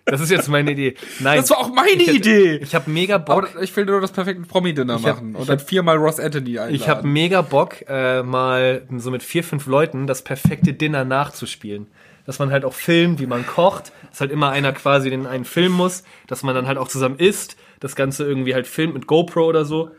Das 0.05 0.19
ist 0.19 0.29
jetzt 0.31 0.49
meine 0.49 0.71
Idee. 0.71 0.95
Nein. 1.19 1.37
Das 1.39 1.49
war 1.49 1.59
auch 1.59 1.73
meine 1.73 1.91
ich 2.01 2.07
hätte- 2.07 2.17
Idee. 2.17 2.55
Ich 2.57 2.75
habe 2.75 2.89
mega 2.91 3.17
Bock. 3.17 3.49
Aber 3.53 3.61
ich 3.61 3.73
will 3.75 3.85
nur 3.85 4.01
das 4.01 4.11
perfekte 4.11 4.45
Promi-Dinner 4.45 4.95
hab- 4.95 5.01
machen 5.01 5.35
und 5.35 5.47
dann 5.47 5.59
viermal 5.59 5.95
Ross 5.97 6.19
Anthony 6.19 6.59
einladen. 6.59 6.75
Ich 6.75 6.89
habe 6.89 7.07
mega 7.07 7.41
Bock, 7.41 7.77
äh, 7.87 8.21
mal 8.21 8.83
so 8.97 9.11
mit 9.11 9.23
vier, 9.23 9.43
fünf 9.43 9.65
Leuten 9.65 10.05
das 10.05 10.21
perfekte 10.21 10.73
Dinner 10.73 11.05
nachzuspielen. 11.05 11.87
Dass 12.25 12.39
man 12.39 12.51
halt 12.51 12.63
auch 12.65 12.73
filmt, 12.73 13.19
wie 13.19 13.25
man 13.27 13.45
kocht, 13.45 13.91
dass 14.09 14.21
halt 14.21 14.31
immer 14.31 14.49
einer 14.49 14.71
quasi 14.73 15.09
den 15.09 15.25
einen 15.25 15.45
filmen 15.45 15.75
muss, 15.75 16.03
dass 16.27 16.41
man 16.43 16.55
dann 16.55 16.67
halt 16.67 16.77
auch 16.77 16.87
zusammen 16.87 17.17
isst, 17.19 17.57
das 17.81 17.95
Ganze 17.95 18.25
irgendwie 18.25 18.53
halt 18.53 18.65
filmt 18.67 18.93
mit 18.93 19.07
GoPro 19.07 19.45
oder 19.45 19.65
so. 19.65 19.91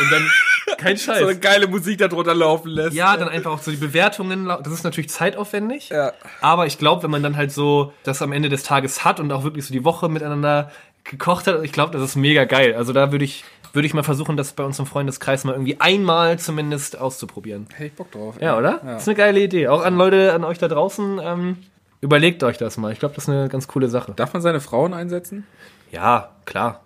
Und 0.00 0.12
dann, 0.12 0.30
kein 0.78 0.96
so 0.96 1.12
eine 1.12 1.26
Scheiß. 1.26 1.40
geile 1.40 1.66
Musik 1.66 1.98
darunter 1.98 2.34
laufen 2.34 2.68
lässt. 2.70 2.94
Ja, 2.94 3.16
dann 3.16 3.28
einfach 3.28 3.52
auch 3.52 3.58
so 3.60 3.70
die 3.70 3.76
Bewertungen, 3.76 4.46
das 4.46 4.72
ist 4.72 4.84
natürlich 4.84 5.10
zeitaufwendig. 5.10 5.90
Ja. 5.90 6.12
Aber 6.40 6.66
ich 6.66 6.78
glaube, 6.78 7.02
wenn 7.02 7.10
man 7.10 7.22
dann 7.22 7.36
halt 7.36 7.52
so 7.52 7.92
das 8.02 8.22
am 8.22 8.32
Ende 8.32 8.48
des 8.48 8.62
Tages 8.62 9.04
hat 9.04 9.20
und 9.20 9.32
auch 9.32 9.44
wirklich 9.44 9.66
so 9.66 9.72
die 9.72 9.84
Woche 9.84 10.08
miteinander 10.08 10.70
gekocht 11.04 11.46
hat, 11.46 11.62
ich 11.62 11.72
glaube, 11.72 11.92
das 11.92 12.02
ist 12.02 12.16
mega 12.16 12.44
geil. 12.44 12.74
Also 12.74 12.92
da 12.92 13.12
würde 13.12 13.24
ich, 13.24 13.44
würde 13.72 13.86
ich 13.86 13.94
mal 13.94 14.02
versuchen, 14.02 14.36
das 14.36 14.52
bei 14.52 14.64
uns 14.64 14.78
im 14.78 14.86
Freundeskreis 14.86 15.44
mal 15.44 15.52
irgendwie 15.52 15.80
einmal 15.80 16.38
zumindest 16.38 16.98
auszuprobieren. 16.98 17.66
Hätte 17.72 17.86
ich 17.86 17.94
Bock 17.94 18.10
drauf. 18.10 18.34
Ja, 18.40 18.58
oder? 18.58 18.80
Das 18.84 19.02
ist 19.02 19.08
eine 19.08 19.16
geile 19.16 19.40
Idee. 19.40 19.68
Auch 19.68 19.84
an 19.84 19.96
Leute, 19.96 20.32
an 20.32 20.44
euch 20.44 20.58
da 20.58 20.68
draußen, 20.68 21.20
ähm, 21.22 21.58
überlegt 22.00 22.42
euch 22.44 22.58
das 22.58 22.76
mal. 22.76 22.92
Ich 22.92 22.98
glaube, 22.98 23.14
das 23.14 23.24
ist 23.24 23.30
eine 23.30 23.48
ganz 23.48 23.68
coole 23.68 23.88
Sache. 23.88 24.12
Darf 24.14 24.32
man 24.32 24.42
seine 24.42 24.60
Frauen 24.60 24.92
einsetzen? 24.92 25.46
Ja, 25.90 26.30
klar. 26.44 26.82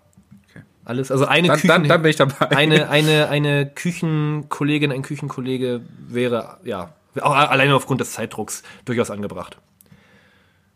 Alles, 0.85 1.11
also 1.13 1.27
eine 1.27 1.49
Dann, 1.49 1.57
Küchen, 1.57 1.69
dann, 1.69 1.89
dann 1.89 2.03
bin 2.03 2.11
ich 2.11 2.17
dabei. 2.17 2.51
eine, 2.57 2.89
eine, 2.89 3.29
eine 3.29 3.67
Küchenkollegin, 3.67 4.91
ein 4.91 5.03
Küchenkollege 5.03 5.81
wäre, 6.09 6.57
ja, 6.65 6.91
auch 7.21 7.35
alleine 7.35 7.75
aufgrund 7.75 8.01
des 8.01 8.13
Zeitdrucks 8.13 8.63
durchaus 8.85 9.11
angebracht. 9.11 9.59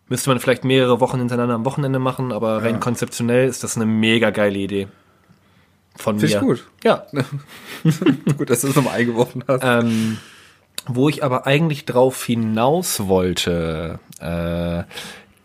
Müsste 0.09 0.31
man 0.31 0.39
vielleicht 0.39 0.65
mehrere 0.65 1.01
Wochen 1.01 1.19
hintereinander 1.19 1.57
am 1.57 1.65
Wochenende 1.65 1.99
machen, 1.99 2.31
aber 2.31 2.63
rein 2.63 2.79
konzeptionell 2.79 3.49
ist 3.49 3.65
das 3.65 3.75
eine 3.77 3.87
mega 3.87 4.31
geile 4.31 4.59
Idee. 4.59 4.87
Von 5.97 6.21
Finde 6.21 6.35
mir. 6.35 6.41
ich 6.41 6.47
gut. 6.47 6.67
Ja. 6.85 7.07
Gut, 8.37 8.51
dass 8.51 8.61
du 8.61 8.69
es 8.69 8.77
nochmal 8.77 8.97
eingeworfen 8.97 9.43
hast. 9.49 9.63
Ähm, 9.65 10.19
wo 10.87 11.09
ich 11.09 11.25
aber 11.25 11.47
eigentlich 11.47 11.87
drauf 11.87 12.23
hinaus 12.25 13.09
wollte, 13.09 13.99
äh, 14.21 14.85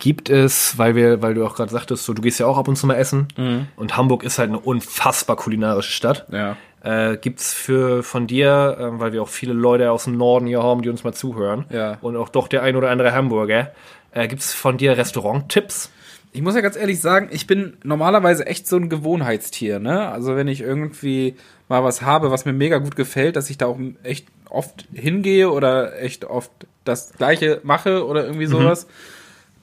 gibt 0.02 0.30
es, 0.30 0.76
weil 0.78 0.96
wir, 0.96 1.22
weil 1.22 1.34
du 1.34 1.46
auch 1.46 1.54
gerade 1.54 1.70
sagtest, 1.70 2.04
so 2.04 2.12
du 2.12 2.22
gehst 2.22 2.40
ja 2.40 2.46
auch 2.46 2.58
ab 2.58 2.66
und 2.66 2.74
zu 2.74 2.88
mal 2.88 2.96
essen 2.96 3.28
und 3.76 3.96
Hamburg 3.96 4.24
ist 4.24 4.40
halt 4.40 4.48
eine 4.48 4.58
unfassbar 4.58 5.36
kulinarische 5.36 5.92
Stadt. 5.92 6.26
Ja. 6.32 6.56
Äh, 6.82 7.18
gibt's 7.18 7.54
für 7.54 8.02
von 8.02 8.26
dir, 8.26 8.76
äh, 8.80 8.98
weil 9.00 9.12
wir 9.12 9.22
auch 9.22 9.28
viele 9.28 9.52
Leute 9.52 9.92
aus 9.92 10.02
dem 10.04 10.16
Norden 10.16 10.48
hier 10.48 10.60
haben, 10.60 10.82
die 10.82 10.88
uns 10.88 11.04
mal 11.04 11.12
zuhören 11.12 11.66
Ja. 11.70 11.98
und 12.00 12.16
auch 12.16 12.28
doch 12.30 12.48
der 12.48 12.64
ein 12.64 12.74
oder 12.74 12.90
andere 12.90 13.12
Hamburger, 13.12 13.70
äh, 14.10 14.26
gibt's 14.26 14.52
von 14.52 14.76
dir 14.76 14.96
Restaurant-Tipps? 14.98 15.90
Ich 16.32 16.42
muss 16.42 16.56
ja 16.56 16.62
ganz 16.62 16.74
ehrlich 16.76 17.00
sagen, 17.00 17.28
ich 17.30 17.46
bin 17.46 17.76
normalerweise 17.84 18.44
echt 18.46 18.66
so 18.66 18.76
ein 18.78 18.88
Gewohnheitstier, 18.88 19.78
ne? 19.78 20.08
Also 20.08 20.34
wenn 20.34 20.48
ich 20.48 20.62
irgendwie 20.62 21.36
mal 21.68 21.84
was 21.84 22.02
habe, 22.02 22.32
was 22.32 22.44
mir 22.44 22.52
mega 22.54 22.78
gut 22.78 22.96
gefällt, 22.96 23.36
dass 23.36 23.50
ich 23.50 23.58
da 23.58 23.66
auch 23.66 23.78
echt 24.02 24.26
oft 24.50 24.86
hingehe 24.92 25.48
oder 25.52 26.00
echt 26.02 26.24
oft 26.24 26.50
das 26.84 27.12
Gleiche 27.12 27.60
mache 27.62 28.04
oder 28.04 28.24
irgendwie 28.24 28.46
sowas. 28.46 28.88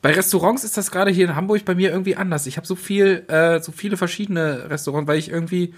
Bei 0.02 0.12
Restaurants 0.12 0.64
ist 0.64 0.78
das 0.78 0.92
gerade 0.92 1.12
hier 1.12 1.26
in 1.26 1.36
Hamburg 1.36 1.66
bei 1.66 1.76
mir 1.76 1.92
irgendwie 1.92 2.16
anders. 2.16 2.48
Ich 2.48 2.58
habe 2.58 2.66
so 2.66 2.76
viel, 2.76 3.26
äh, 3.28 3.60
so 3.60 3.72
viele 3.72 3.98
verschiedene 3.98 4.70
Restaurants, 4.70 5.08
weil 5.08 5.18
ich 5.20 5.30
irgendwie 5.30 5.74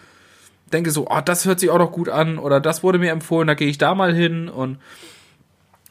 denke 0.72 0.92
so, 0.92 1.08
oh, 1.10 1.22
das 1.24 1.46
hört 1.46 1.60
sich 1.60 1.70
auch 1.70 1.80
noch 1.80 1.92
gut 1.92 2.08
an 2.10 2.38
oder 2.38 2.60
das 2.62 2.84
wurde 2.84 3.00
mir 3.00 3.12
empfohlen, 3.12 3.48
da 3.48 3.56
gehe 3.56 3.68
ich 3.68 3.78
da 3.78 3.96
mal 3.96 4.14
hin 4.14 4.48
und 4.48 4.78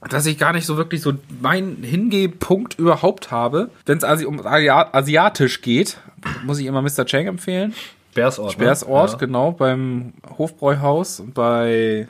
dass 0.08 0.24
ich 0.24 0.38
gar 0.38 0.52
nicht 0.54 0.64
so 0.64 0.76
wirklich 0.78 1.02
so 1.02 1.12
meinen 1.42 1.82
Hingehpunkt 1.82 2.78
überhaupt 2.78 3.30
habe. 3.30 3.68
Wenn 3.84 3.98
es 3.98 4.04
also 4.04 4.26
um 4.28 4.46
Asia 4.46 4.88
asiatisch 4.92 5.60
geht, 5.60 5.98
muss 6.44 6.58
ich 6.58 6.66
immer 6.66 6.80
Mr. 6.80 7.04
Chang 7.04 7.26
empfehlen. 7.26 7.74
Bärsort. 8.14 8.56
Bärsort, 8.58 9.12
Ja. 9.12 9.18
genau, 9.18 9.52
beim 9.52 10.14
Hofbräuhaus, 10.38 11.22
bei 11.34 12.08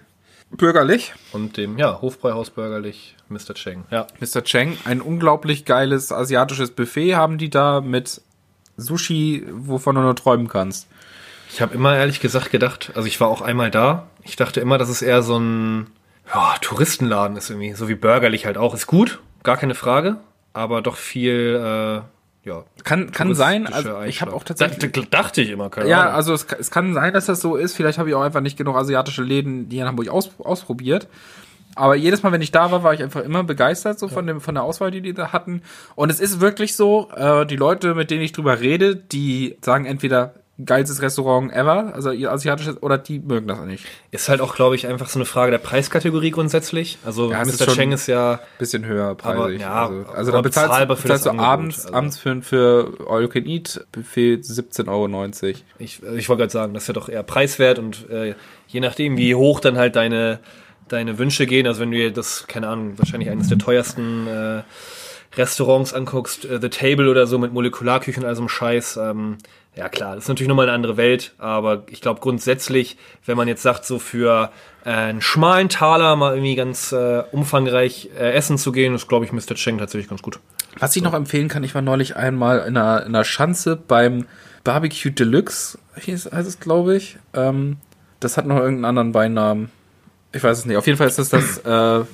Bürgerlich. 0.50 1.14
Und 1.32 1.56
dem, 1.56 1.78
ja, 1.78 2.00
Hofbräuhaus 2.00 2.50
bürgerlich, 2.50 3.16
Mr. 3.28 3.54
Cheng. 3.54 3.84
Ja. 3.90 4.06
Mr. 4.20 4.42
Cheng, 4.42 4.76
ein 4.84 5.00
unglaublich 5.00 5.64
geiles 5.64 6.12
asiatisches 6.12 6.72
Buffet 6.72 7.14
haben 7.14 7.38
die 7.38 7.50
da 7.50 7.80
mit 7.80 8.20
Sushi, 8.76 9.46
wovon 9.50 9.94
du 9.94 10.00
nur 10.02 10.16
träumen 10.16 10.48
kannst. 10.48 10.88
Ich 11.52 11.60
habe 11.60 11.74
immer 11.74 11.96
ehrlich 11.96 12.20
gesagt 12.20 12.50
gedacht, 12.50 12.92
also 12.94 13.06
ich 13.06 13.20
war 13.20 13.28
auch 13.28 13.42
einmal 13.42 13.70
da. 13.70 14.06
Ich 14.22 14.36
dachte 14.36 14.60
immer, 14.60 14.78
dass 14.78 14.88
es 14.88 15.02
eher 15.02 15.22
so 15.22 15.38
ein 15.38 15.88
ja, 16.32 16.56
Touristenladen 16.60 17.36
ist 17.36 17.50
irgendwie, 17.50 17.72
so 17.74 17.88
wie 17.88 17.94
bürgerlich 17.94 18.46
halt 18.46 18.56
auch. 18.56 18.74
Ist 18.74 18.86
gut, 18.86 19.20
gar 19.42 19.56
keine 19.56 19.74
Frage, 19.74 20.16
aber 20.52 20.82
doch 20.82 20.96
viel, 20.96 21.56
äh, 21.56 22.02
ja. 22.44 22.64
Kann, 22.84 23.12
kann 23.12 23.34
sein, 23.34 23.66
also 23.66 24.00
ich 24.02 24.22
habe 24.22 24.32
auch 24.32 24.44
tatsächlich... 24.44 24.92
Dachte, 24.92 25.08
dachte 25.10 25.42
ich 25.42 25.50
immer, 25.50 25.68
keine 25.70 25.88
Ja, 25.88 26.00
Ahnung. 26.02 26.14
also 26.14 26.32
es, 26.34 26.46
es 26.58 26.70
kann 26.70 26.94
sein, 26.94 27.12
dass 27.12 27.26
das 27.26 27.40
so 27.40 27.56
ist. 27.56 27.76
Vielleicht 27.76 27.98
habe 27.98 28.08
ich 28.08 28.14
auch 28.14 28.22
einfach 28.22 28.40
nicht 28.40 28.56
genug 28.56 28.76
asiatische 28.76 29.22
Läden 29.22 29.66
hier 29.70 29.82
in 29.82 29.88
Hamburg 29.88 30.08
aus, 30.08 30.30
ausprobiert. 30.38 31.08
Aber 31.76 31.94
jedes 31.94 32.22
Mal, 32.22 32.32
wenn 32.32 32.42
ich 32.42 32.50
da 32.50 32.72
war, 32.72 32.82
war 32.82 32.94
ich 32.94 33.02
einfach 33.02 33.22
immer 33.22 33.44
begeistert 33.44 33.98
so 33.98 34.08
von 34.08 34.26
dem 34.26 34.40
von 34.40 34.54
der 34.54 34.64
Auswahl, 34.64 34.90
die 34.90 35.00
die 35.00 35.14
da 35.14 35.32
hatten. 35.32 35.62
Und 35.94 36.10
es 36.10 36.18
ist 36.18 36.40
wirklich 36.40 36.74
so, 36.74 37.10
äh, 37.14 37.46
die 37.46 37.56
Leute, 37.56 37.94
mit 37.94 38.10
denen 38.10 38.22
ich 38.22 38.32
drüber 38.32 38.58
rede, 38.60 38.96
die 38.96 39.56
sagen 39.62 39.84
entweder 39.86 40.34
geilstes 40.64 41.02
Restaurant 41.02 41.52
ever, 41.52 41.94
also 41.94 42.10
ihr 42.10 42.30
asiatisches, 42.30 42.82
oder 42.82 42.98
die 42.98 43.18
mögen 43.18 43.46
das 43.48 43.58
auch 43.58 43.64
nicht. 43.64 43.84
Ist 44.10 44.28
halt 44.28 44.40
auch, 44.40 44.54
glaube 44.54 44.74
ich, 44.74 44.86
einfach 44.86 45.08
so 45.08 45.18
eine 45.18 45.26
Frage 45.26 45.50
der 45.50 45.58
Preiskategorie 45.58 46.30
grundsätzlich. 46.30 46.98
Also 47.04 47.30
Ja, 47.30 47.44
Mr. 47.44 47.66
Cheng 47.68 47.92
ist 47.92 48.06
ja, 48.06 48.40
Bisschen 48.58 48.84
höher 48.84 49.14
preisig. 49.14 49.60
ja, 49.60 49.86
also, 49.86 50.00
aber 50.00 50.14
also 50.16 50.32
da 50.32 50.40
bezahlst, 50.42 50.88
bezahlst 50.88 51.08
das 51.08 51.22
du 51.22 51.30
Angebot, 51.30 51.48
abends, 51.48 51.84
also. 51.84 51.94
abends 51.96 52.18
für, 52.18 52.42
für 52.42 52.92
All 53.08 53.22
You 53.22 53.28
Can 53.28 53.46
Eat 53.46 53.86
Buffet 53.92 54.36
17,90 54.36 54.88
Euro. 54.88 55.58
ich, 55.78 56.02
ich 56.02 56.28
wollte 56.28 56.40
gerade 56.40 56.52
sagen, 56.52 56.74
das 56.74 56.84
ist 56.84 56.88
ja 56.88 56.94
doch 56.94 57.08
eher 57.08 57.22
preiswert 57.22 57.78
und 57.78 58.08
äh, 58.10 58.34
je 58.68 58.80
nachdem, 58.80 59.16
wie 59.16 59.34
hoch 59.34 59.60
dann 59.60 59.76
halt 59.78 59.96
deine, 59.96 60.40
deine 60.88 61.18
Wünsche 61.18 61.46
gehen, 61.46 61.66
also 61.66 61.80
wenn 61.80 61.90
du 61.90 61.96
dir 61.96 62.12
das, 62.12 62.46
keine 62.46 62.68
Ahnung, 62.68 62.98
wahrscheinlich 62.98 63.30
eines 63.30 63.48
der 63.48 63.58
teuersten 63.58 64.26
äh, 64.26 64.62
Restaurants 65.36 65.94
anguckst, 65.94 66.44
äh, 66.44 66.58
The 66.60 66.68
Table 66.68 67.08
oder 67.10 67.26
so 67.26 67.38
mit 67.38 67.52
Molekularküche 67.52 68.20
und 68.20 68.26
all 68.26 68.34
so 68.34 68.42
einem 68.42 68.48
Scheiß, 68.48 68.96
ähm, 68.96 69.38
ja 69.76 69.88
klar, 69.88 70.14
das 70.14 70.24
ist 70.24 70.28
natürlich 70.28 70.48
nochmal 70.48 70.66
eine 70.66 70.74
andere 70.74 70.96
Welt, 70.96 71.34
aber 71.38 71.84
ich 71.88 72.00
glaube 72.00 72.20
grundsätzlich, 72.20 72.96
wenn 73.24 73.36
man 73.36 73.48
jetzt 73.48 73.62
sagt, 73.62 73.84
so 73.84 73.98
für 73.98 74.50
äh, 74.84 74.90
einen 74.90 75.20
schmalen 75.20 75.68
Taler 75.68 76.16
mal 76.16 76.34
irgendwie 76.34 76.56
ganz 76.56 76.92
äh, 76.92 77.22
umfangreich 77.32 78.10
äh, 78.18 78.32
essen 78.32 78.58
zu 78.58 78.72
gehen, 78.72 78.94
ist, 78.94 79.08
glaube 79.08 79.24
ich, 79.24 79.32
Mr. 79.32 79.54
Cheng 79.54 79.78
tatsächlich 79.78 80.08
ganz 80.08 80.22
gut. 80.22 80.40
Was 80.78 80.94
ich 80.96 81.02
noch 81.02 81.14
empfehlen 81.14 81.48
kann, 81.48 81.64
ich 81.64 81.74
war 81.74 81.82
neulich 81.82 82.16
einmal 82.16 82.60
in 82.60 82.76
einer, 82.76 83.00
in 83.04 83.14
einer 83.14 83.24
Schanze 83.24 83.76
beim 83.76 84.26
Barbecue 84.64 85.10
Deluxe, 85.10 85.78
hieß, 85.96 86.30
heißt 86.32 86.48
es, 86.48 86.60
glaube 86.60 86.96
ich. 86.96 87.18
Ähm, 87.34 87.76
das 88.18 88.36
hat 88.36 88.46
noch 88.46 88.56
irgendeinen 88.56 88.84
anderen 88.84 89.12
Beinamen. 89.12 89.70
Ich 90.32 90.42
weiß 90.42 90.58
es 90.58 90.64
nicht. 90.66 90.76
Auf 90.76 90.86
jeden 90.86 90.98
Fall 90.98 91.08
ist 91.08 91.18
das 91.18 91.30
das 91.30 91.58
äh, 91.58 92.04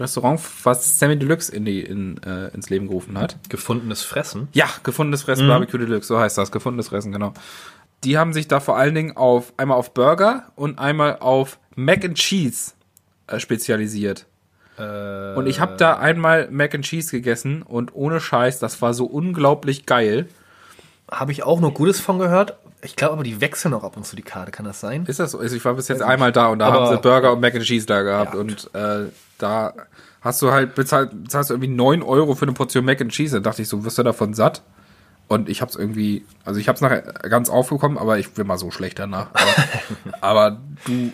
Restaurant, 0.00 0.40
was 0.64 0.98
Sammy 0.98 1.18
Deluxe 1.18 1.50
in 1.54 1.64
die, 1.64 1.80
in, 1.82 2.22
äh, 2.22 2.48
ins 2.54 2.70
Leben 2.70 2.88
gerufen 2.88 3.18
hat. 3.18 3.36
Gefundenes 3.48 4.02
Fressen. 4.02 4.48
Ja, 4.52 4.68
gefundenes 4.82 5.22
Fressen, 5.22 5.48
Barbecue 5.48 5.78
Deluxe, 5.78 6.08
so 6.08 6.18
heißt 6.18 6.38
das, 6.38 6.52
gefundenes 6.52 6.88
Fressen, 6.88 7.12
genau. 7.12 7.32
Die 8.04 8.16
haben 8.16 8.32
sich 8.32 8.46
da 8.48 8.60
vor 8.60 8.76
allen 8.76 8.94
Dingen 8.94 9.16
auf 9.16 9.52
einmal 9.56 9.76
auf 9.76 9.92
Burger 9.92 10.52
und 10.54 10.78
einmal 10.78 11.18
auf 11.18 11.58
Mac 11.74 12.04
and 12.04 12.16
Cheese 12.16 12.72
äh, 13.26 13.40
spezialisiert. 13.40 14.26
Äh, 14.78 15.34
Und 15.34 15.46
ich 15.48 15.58
habe 15.60 15.76
da 15.76 15.98
einmal 15.98 16.48
Mac 16.50 16.74
and 16.74 16.84
Cheese 16.84 17.10
gegessen 17.10 17.62
und 17.62 17.94
ohne 17.94 18.20
Scheiß, 18.20 18.60
das 18.60 18.80
war 18.80 18.94
so 18.94 19.04
unglaublich 19.06 19.86
geil. 19.86 20.28
Habe 21.10 21.32
ich 21.32 21.42
auch 21.42 21.60
nur 21.60 21.74
Gutes 21.74 22.00
von 22.00 22.18
gehört. 22.18 22.56
Ich 22.82 22.96
glaube 22.96 23.14
aber, 23.14 23.24
die 23.24 23.40
wechseln 23.40 23.74
auch 23.74 23.84
ab 23.84 23.96
und 23.96 24.06
zu 24.06 24.14
die 24.14 24.22
Karte. 24.22 24.52
Kann 24.52 24.64
das 24.64 24.80
sein? 24.80 25.04
Ist 25.06 25.18
das 25.18 25.32
so? 25.32 25.38
Also 25.38 25.56
ich 25.56 25.64
war 25.64 25.74
bis 25.74 25.88
jetzt 25.88 26.02
einmal 26.02 26.32
da 26.32 26.48
und 26.48 26.60
da 26.60 26.72
haben 26.72 26.94
sie 26.94 27.00
Burger 27.00 27.32
und 27.32 27.40
Mac 27.40 27.54
and 27.54 27.64
Cheese 27.64 27.86
da 27.86 28.02
gehabt 28.02 28.34
Ja, 28.34 28.40
und 28.40 28.70
äh, 28.74 29.06
da 29.38 29.74
hast 30.20 30.42
du 30.42 30.50
halt 30.50 30.74
bezahlt, 30.74 31.24
bezahlst 31.24 31.50
du 31.50 31.54
irgendwie 31.54 31.68
9 31.74 32.02
Euro 32.02 32.34
für 32.34 32.44
eine 32.44 32.52
Portion 32.52 32.84
Mac 32.84 33.00
and 33.00 33.12
Cheese. 33.12 33.40
Da 33.40 33.50
dachte 33.50 33.62
ich 33.62 33.68
so, 33.68 33.84
wirst 33.84 33.98
du 33.98 34.02
davon 34.02 34.34
satt? 34.34 34.62
Und 35.26 35.48
ich 35.48 35.60
hab's 35.60 35.76
irgendwie, 35.76 36.24
also 36.44 36.58
ich 36.58 36.68
hab's 36.68 36.80
nachher 36.80 37.02
ganz 37.02 37.50
aufgekommen, 37.50 37.98
aber 37.98 38.18
ich 38.18 38.32
bin 38.32 38.46
mal 38.46 38.58
so 38.58 38.70
schlecht 38.70 38.98
danach. 38.98 39.28
Aber, 39.34 40.20
aber 40.22 40.60
du 40.86 41.12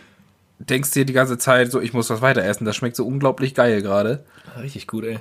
denkst 0.59 0.92
dir 0.92 1.05
die 1.05 1.12
ganze 1.12 1.38
Zeit 1.38 1.72
so, 1.72 1.81
ich 1.81 1.92
muss 1.92 2.09
das 2.09 2.20
weiter 2.20 2.44
essen. 2.44 2.64
Das 2.64 2.77
schmeckt 2.77 2.96
so 2.96 3.07
unglaublich 3.07 3.55
geil 3.55 3.83
gerade. 3.83 4.24
Richtig 4.61 4.87
gut, 4.87 5.05
ey. 5.05 5.18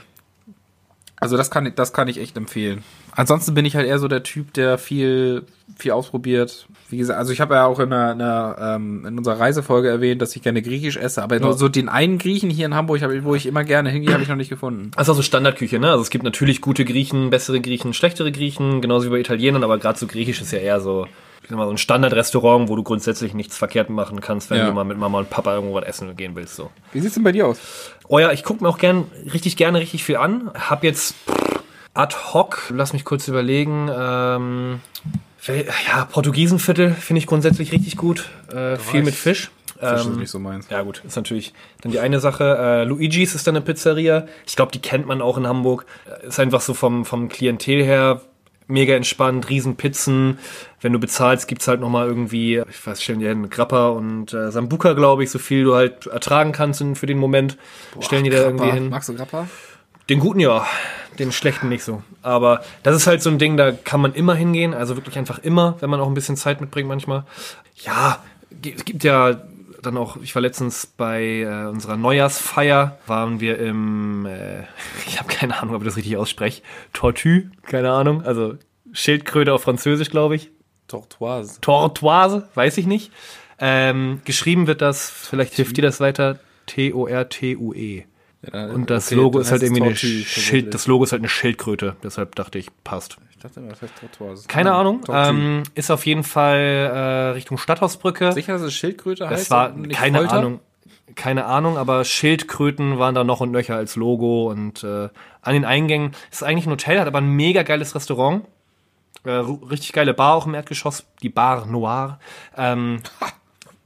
Also 1.24 1.38
das 1.38 1.50
kann, 1.50 1.66
ich- 1.66 1.74
das 1.76 1.94
kann 1.94 2.08
ich 2.08 2.20
echt 2.20 2.38
empfehlen. 2.38 2.84
Ansonsten 3.16 3.54
bin 3.54 3.66
ich 3.66 3.76
halt 3.76 3.88
eher 3.88 4.00
so 4.00 4.08
der 4.08 4.24
Typ, 4.24 4.54
der 4.54 4.78
viel, 4.78 5.44
viel 5.78 5.92
ausprobiert. 5.92 6.68
Wie 6.90 6.98
gesagt, 6.98 7.18
also 7.20 7.32
ich 7.32 7.42
habe 7.42 7.56
ja 7.56 7.66
auch 7.66 7.80
in, 7.80 7.92
einer, 7.94 8.12
einer, 8.12 8.76
ähm, 8.76 9.06
in 9.08 9.18
unserer 9.18 9.40
Reisefolge 9.40 9.88
erwähnt, 9.90 10.22
dass 10.22 10.36
ich 10.36 10.42
gerne 10.42 10.62
Griechisch 10.62 10.98
esse, 10.98 11.22
aber 11.24 11.40
nur 11.40 11.54
so 11.54 11.70
den 11.70 11.90
einen 11.90 12.18
Griechen 12.18 12.50
hier 12.50 12.66
in 12.66 12.74
Hamburg, 12.76 13.02
wo 13.24 13.36
ich 13.36 13.46
immer 13.46 13.64
gerne 13.64 13.90
hingehe, 13.90 14.14
habe 14.14 14.24
ich 14.24 14.30
noch 14.30 14.36
nicht 14.36 14.50
gefunden. 14.50 14.92
Das 14.96 15.04
ist 15.06 15.10
also 15.10 15.22
Standardküche, 15.22 15.80
ne? 15.80 15.90
Also 15.92 16.02
es 16.02 16.10
gibt 16.10 16.24
natürlich 16.24 16.62
gute 16.62 16.86
Griechen, 16.86 17.30
bessere 17.30 17.62
Griechen, 17.62 17.94
schlechtere 17.94 18.32
Griechen, 18.32 18.82
genauso 18.82 19.06
wie 19.08 19.12
bei 19.12 19.20
Italienern, 19.20 19.64
aber 19.64 19.78
gerade 19.78 19.98
so 20.00 20.08
Griechisch 20.08 20.42
ist 20.42 20.52
ja 20.52 20.60
eher 20.60 20.82
so, 20.82 21.08
mal, 21.52 21.66
so 21.66 21.72
ein 21.72 21.78
Standardrestaurant, 21.78 22.70
wo 22.70 22.76
du 22.76 22.84
grundsätzlich 22.84 23.34
nichts 23.34 23.58
verkehrt 23.58 23.90
machen 23.90 24.22
kannst, 24.22 24.50
wenn 24.50 24.58
Ja. 24.60 24.68
du 24.68 24.74
mal 24.74 24.84
mit 24.84 24.98
Mama 24.98 25.20
und 25.20 25.30
Papa 25.30 25.54
irgendwo 25.54 25.76
was 25.76 25.86
essen 25.86 26.16
gehen 26.16 26.36
willst. 26.36 26.56
So. 26.56 26.72
Wie 26.92 27.00
sieht's 27.00 27.16
denn 27.16 27.24
bei 27.24 27.32
dir 27.32 27.48
aus? 27.48 27.60
Oh 28.08 28.20
ja, 28.20 28.32
ich 28.32 28.44
gucke 28.44 28.64
mir 28.64 28.70
auch 28.70 28.78
gern, 28.78 29.06
richtig 29.34 29.58
gerne 29.58 29.80
richtig 29.80 30.04
viel 30.04 30.18
an. 30.18 30.52
Hab 30.54 30.84
jetzt 30.84 31.16
pff, 31.30 31.62
Ad 31.96 32.16
hoc, 32.34 32.72
lass 32.74 32.92
mich 32.94 33.06
kurz 33.06 33.28
überlegen. 33.28 33.88
Ähm, 33.96 34.80
ja, 35.48 36.06
Portugiesenviertel 36.06 36.92
finde 36.92 37.20
ich 37.20 37.28
grundsätzlich 37.28 37.72
richtig 37.72 37.98
gut. 37.98 38.30
Äh, 38.52 38.78
viel 38.78 39.02
ich- 39.02 39.06
mit 39.06 39.16
Fisch. 39.16 39.52
Das 39.80 40.02
ist 40.02 40.08
Ähm, 40.08 40.20
nicht 40.20 40.30
so 40.32 40.40
meins. 40.40 40.70
ja 40.70 40.82
gut, 40.82 41.02
ist 41.06 41.18
natürlich 41.18 41.54
dann 41.82 41.92
die 41.92 42.00
eine 42.00 42.22
Sache. 42.22 42.58
Äh, 42.58 42.84
Luigi's 42.86 43.36
ist 43.36 43.46
dann 43.48 43.56
eine 43.58 43.66
Pizzeria. 43.66 44.28
Ich 44.48 44.56
glaube, 44.56 44.72
die 44.72 44.80
kennt 44.80 45.08
man 45.08 45.22
auch 45.22 45.38
in 45.38 45.46
Hamburg. 45.46 45.86
Äh, 46.24 46.28
Ist 46.28 46.40
einfach 46.40 46.62
so 46.62 46.74
vom, 46.74 47.04
vom 47.04 47.28
Klientel 47.28 47.84
her 47.84 48.22
mega 48.74 48.96
entspannt, 48.96 49.50
riesen 49.50 49.78
Pizzen. 49.78 50.40
Wenn 50.82 50.92
du 50.92 51.00
bezahlst, 51.00 51.48
gibt's 51.48 51.68
halt 51.68 51.80
nochmal 51.80 52.08
irgendwie, 52.08 52.62
ich 52.70 52.86
weiß, 52.86 53.02
stellen 53.02 53.20
die 53.20 53.28
hin, 53.28 53.50
Grappa 53.50 53.90
und 53.90 54.34
äh, 54.34 54.52
Sambuka, 54.52 54.94
glaube 54.94 55.24
ich, 55.24 55.32
so 55.32 55.40
viel 55.40 55.64
du 55.64 55.76
halt 55.76 56.08
ertragen 56.08 56.52
kannst 56.52 56.84
für 56.96 57.06
den 57.06 57.18
Moment. 57.18 57.58
stellen 58.02 58.26
die 58.26 58.30
da 58.30 58.38
irgendwie 58.38 58.72
hin. 58.72 58.90
Magst 58.90 59.08
du 59.08 59.16
Grappa? 59.16 59.48
Den 60.10 60.20
guten 60.20 60.42
ja, 60.42 60.66
den 61.18 61.32
schlechten 61.32 61.70
nicht 61.70 61.84
so. 61.84 62.04
Aber 62.22 62.64
das 62.82 62.96
ist 62.96 63.08
halt 63.08 63.22
so 63.22 63.30
ein 63.30 63.38
Ding, 63.38 63.56
da 63.56 63.72
kann 63.72 64.02
man 64.02 64.14
immer 64.14 64.36
hingehen, 64.36 64.74
also 64.74 64.98
wirklich 64.98 65.18
einfach 65.18 65.40
immer, 65.40 65.78
wenn 65.80 65.90
man 65.90 66.02
auch 66.02 66.08
ein 66.08 66.14
bisschen 66.14 66.36
Zeit 66.36 66.60
mitbringt 66.60 66.90
manchmal. 66.90 67.24
Ja, 67.86 68.22
es 68.66 68.84
gibt 68.84 69.04
ja 69.06 69.42
dann 69.86 69.98
auch, 69.98 70.18
ich 70.18 70.34
war 70.36 70.42
letztens 70.42 70.88
bei 70.88 71.42
äh, 71.42 71.68
unserer 71.68 71.98
Neujahrsfeier, 71.98 72.98
waren 73.08 73.40
wir 73.40 73.60
im, 73.60 74.26
äh, 74.26 74.64
ich 75.08 75.20
habe 75.20 75.30
keine 75.30 75.60
Ahnung, 75.60 75.76
ob 75.76 75.82
ich 75.82 75.88
das 75.88 75.98
richtig 75.98 76.18
ausspreche, 76.18 76.62
Tortue, 76.94 77.52
keine 77.64 77.92
Ahnung, 77.92 78.24
also 78.24 78.56
Schildkröte 78.92 79.54
auf 79.54 79.64
Französisch, 79.64 80.10
glaube 80.10 80.36
ich. 80.36 80.52
Tortoise. 80.88 81.60
Tortoise, 81.62 82.48
weiß 82.54 82.78
ich 82.78 82.86
nicht. 82.86 83.12
Ähm, 83.60 84.22
geschrieben 84.26 84.68
wird 84.68 84.82
das, 84.82 85.10
vielleicht 85.10 85.54
hilft 85.54 85.78
dir 85.78 85.82
das 85.82 86.00
weiter, 86.00 86.40
T-O-R-T-U-E. 86.68 88.06
Ja, 88.52 88.66
Und 88.66 88.90
das 88.90 89.08
okay, 89.08 89.16
Logo 89.16 89.40
ist 89.40 89.52
halt 89.52 89.64
irgendwie 89.64 89.82
eine 89.84 89.92
Tortue, 89.92 90.08
Schild, 90.10 90.26
tatsächlich. 90.26 90.70
das 90.72 90.88
Logo 90.88 91.04
ist 91.06 91.12
halt 91.14 91.22
eine 91.22 91.30
Schildkröte, 91.30 91.96
deshalb 92.04 92.36
dachte 92.36 92.58
ich, 92.60 92.70
passt. 92.84 93.18
Ich 93.32 93.38
dachte 93.38 93.60
immer, 93.62 93.70
das 93.70 93.82
heißt 93.82 93.94
Tortoise. 94.00 94.48
Keine 94.48 94.70
Nein, 94.72 94.80
Ahnung, 94.80 95.02
ähm, 95.10 95.64
ist 95.76 95.92
auf 95.92 96.06
jeden 96.06 96.24
Fall 96.24 96.58
äh, 96.58 97.00
Richtung 97.32 97.58
Stadthausbrücke. 97.58 98.34
Sicher, 98.34 98.54
dass 98.54 98.62
es 98.64 98.74
Schildkröte 98.74 99.30
heißt? 99.30 99.44
das 99.44 99.52
war 99.52 99.74
keine 99.90 100.18
Folter? 100.18 100.34
Ahnung, 100.34 100.60
keine 101.16 101.46
Ahnung, 101.46 101.78
aber 101.78 102.04
Schildkröten 102.04 103.00
waren 103.00 103.16
da 103.16 103.24
noch 103.24 103.40
und 103.40 103.52
nöcher 103.52 103.76
als 103.76 103.96
Logo 103.96 104.50
und 104.50 104.84
äh, 104.84 105.10
an 105.42 105.54
den 105.54 105.64
Eingängen 105.66 106.12
ist 106.32 106.44
eigentlich 106.44 106.66
ein 106.66 106.72
Hotel, 106.72 107.00
hat 107.00 107.08
aber 107.08 107.20
ein 107.20 107.30
mega 107.30 107.64
geiles 107.64 107.96
Restaurant. 107.96 108.46
Äh, 109.24 109.32
richtig 109.32 109.94
geile 109.94 110.14
Bar 110.14 110.34
auch 110.36 110.46
im 110.48 110.54
Erdgeschoss, 110.54 111.06
die 111.22 111.30
Bar 111.30 111.66
Noir. 111.66 112.20
Ähm, 112.58 113.00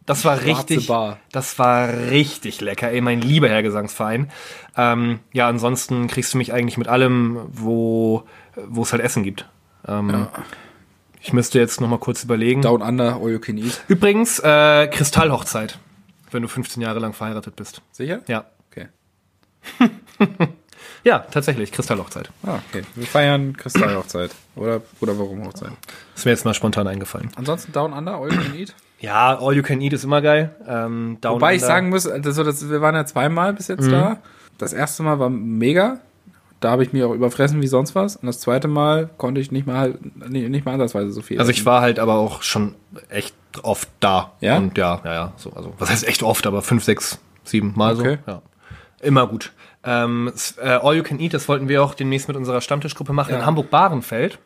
das 0.08 0.26
war 0.26 0.42
richtig, 0.42 0.88
Bar. 0.88 1.20
das 1.32 1.60
war 1.60 1.90
richtig 2.10 2.60
lecker, 2.62 2.90
ey, 2.92 3.02
mein 3.02 3.22
lieber 3.22 3.48
Herr 3.50 3.62
Gesangsverein. 3.62 4.32
Ähm, 4.76 5.20
ja, 5.34 5.48
ansonsten 5.48 6.08
kriegst 6.08 6.34
du 6.34 6.40
mich 6.40 6.52
eigentlich 6.54 6.78
mit 6.80 6.88
allem, 6.88 7.42
wo 7.50 8.24
wo 8.68 8.82
es 8.82 8.92
halt 8.92 9.04
Essen 9.04 9.22
gibt. 9.22 9.46
Ähm, 9.88 10.28
Ich 11.22 11.34
müsste 11.34 11.60
jetzt 11.60 11.80
noch 11.82 11.88
mal 11.90 12.00
kurz 12.00 12.24
überlegen. 12.24 12.62
Down 12.62 12.82
Under, 12.82 13.16
All 13.22 13.30
You 13.32 13.40
Can 13.40 13.58
Eat. 13.58 13.82
Übrigens, 13.88 14.40
äh, 14.40 14.88
Kristallhochzeit, 14.88 15.78
wenn 16.32 16.42
du 16.42 16.48
15 16.48 16.82
Jahre 16.82 17.00
lang 17.00 17.14
verheiratet 17.14 17.56
bist. 17.56 17.82
Sicher? 17.92 18.22
Ja. 18.28 18.46
Okay. 18.72 18.88
Ja, 21.04 21.20
tatsächlich, 21.20 21.72
Kristallhochzeit. 21.72 22.30
Ah, 22.44 22.60
okay. 22.70 22.84
Wir 22.96 23.08
feiern 23.08 23.56
Kristallhochzeit. 23.56 24.32
Oder, 24.56 24.82
oder 25.00 25.18
warum 25.18 25.46
Hochzeit? 25.46 25.72
Ist 26.16 26.26
mir 26.26 26.32
jetzt 26.32 26.44
mal 26.44 26.54
spontan 26.54 26.86
eingefallen. 26.88 27.30
Ansonsten 27.36 27.72
Down 27.72 27.94
Under, 27.94 28.16
All 28.16 28.32
You 28.34 28.42
Can 28.42 28.56
Eat. 28.56 28.76
Ja, 29.00 29.38
All 29.40 29.56
You 29.56 29.62
Can 29.64 29.80
Eat 29.82 29.94
ist 29.94 30.04
immer 30.04 30.22
geil. 30.22 30.56
Ähm, 30.68 31.18
Wobei 31.24 31.56
ich 31.56 31.62
Under- 31.62 31.68
sagen 31.68 31.90
muss, 31.90 32.08
also 32.08 32.44
das, 32.44 32.70
wir 32.70 32.82
waren 32.82 32.96
ja 32.96 33.06
zweimal 33.06 33.54
bis 33.54 33.68
jetzt 33.68 33.92
da. 33.92 34.18
Das 34.58 34.74
erste 34.74 35.04
Mal 35.04 35.20
war 35.20 35.30
mega. 35.30 36.00
Da 36.60 36.72
habe 36.72 36.82
ich 36.82 36.92
mich 36.92 37.04
auch 37.04 37.14
überfressen 37.14 37.62
wie 37.62 37.68
sonst 37.68 37.94
was. 37.94 38.16
Und 38.16 38.26
das 38.26 38.40
zweite 38.40 38.68
Mal 38.68 39.10
konnte 39.18 39.40
ich 39.40 39.52
nicht 39.52 39.68
mal, 39.68 39.94
nicht, 40.28 40.50
nicht 40.50 40.66
mal 40.66 40.74
ansatzweise 40.74 41.12
so 41.12 41.22
viel. 41.22 41.38
Also 41.40 41.52
ich 41.52 41.66
war 41.68 41.82
halt 41.82 42.00
aber 42.00 42.16
auch 42.16 42.42
schon 42.42 42.74
echt 43.10 43.36
oft 43.62 43.88
da. 44.00 44.32
Ja? 44.40 44.58
Und 44.58 44.76
ja, 44.78 45.00
ja, 45.04 45.14
ja. 45.14 45.34
So, 45.38 45.54
also, 45.54 45.74
was 45.78 45.92
heißt 45.92 46.08
echt 46.08 46.24
oft, 46.24 46.48
aber 46.48 46.64
fünf, 46.64 46.84
sechs, 46.84 47.20
sieben 47.44 47.74
Mal 47.76 47.94
Okay. 48.00 48.18
so. 48.26 48.32
Ja. 48.32 48.42
Immer 49.02 49.28
gut. 49.28 49.52
Ähm, 49.84 50.32
äh, 50.60 50.70
All 50.70 50.96
You 50.96 51.04
Can 51.04 51.20
Eat, 51.20 51.36
das 51.36 51.48
wollten 51.48 51.68
wir 51.70 51.84
auch 51.84 51.94
demnächst 51.94 52.28
mit 52.28 52.36
unserer 52.36 52.62
Stammtischgruppe 52.62 53.14
machen 53.14 53.34
Ja. 53.34 53.40
in 53.42 53.46
Hamburg-Bahrenfeld. 53.46 54.40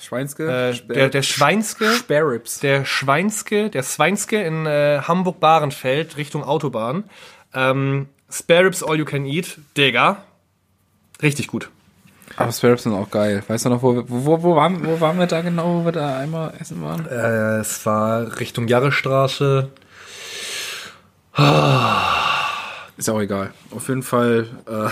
Schweinske, 0.00 0.44
Äh, 0.70 0.74
der, 0.92 1.08
der 1.08 1.22
Schweinske, 1.22 1.90
Sparrows. 1.92 2.60
der 2.60 2.84
Schweinske, 2.84 3.70
der 3.70 3.82
Sweinske 3.82 4.42
in 4.42 4.66
äh, 4.66 5.00
Hamburg-Bahrenfeld 5.02 6.16
Richtung 6.16 6.44
Autobahn. 6.44 7.04
Ähm, 7.54 8.08
Spare 8.30 8.64
Ribs 8.66 8.82
All 8.82 8.96
You 8.98 9.04
Can 9.04 9.24
Eat, 9.26 9.58
Digga. 9.76 10.18
Richtig 11.22 11.46
gut. 11.46 11.70
Aber 12.36 12.50
Sparrows 12.52 12.82
sind 12.82 12.92
auch 12.94 13.10
geil. 13.10 13.42
Weißt 13.46 13.64
du 13.66 13.68
noch, 13.70 13.82
wo, 13.82 13.94
wir- 13.94 14.04
wo, 14.08 14.42
wo, 14.42 14.56
waren, 14.56 14.84
wo 14.84 15.00
waren 15.00 15.18
wir 15.18 15.26
da 15.26 15.40
genau, 15.42 15.80
wo 15.80 15.84
wir 15.84 15.92
da 15.92 16.18
einmal 16.18 16.52
essen 16.58 16.82
waren? 16.82 17.06
Äh, 17.06 17.58
es 17.60 17.84
war 17.86 18.40
Richtung 18.40 18.66
Jarrestraße. 18.66 19.70
Ist 22.96 23.10
auch 23.10 23.20
egal. 23.20 23.52
Auf 23.70 23.88
jeden 23.88 24.02
Fall, 24.02 24.48
äh, 24.66 24.88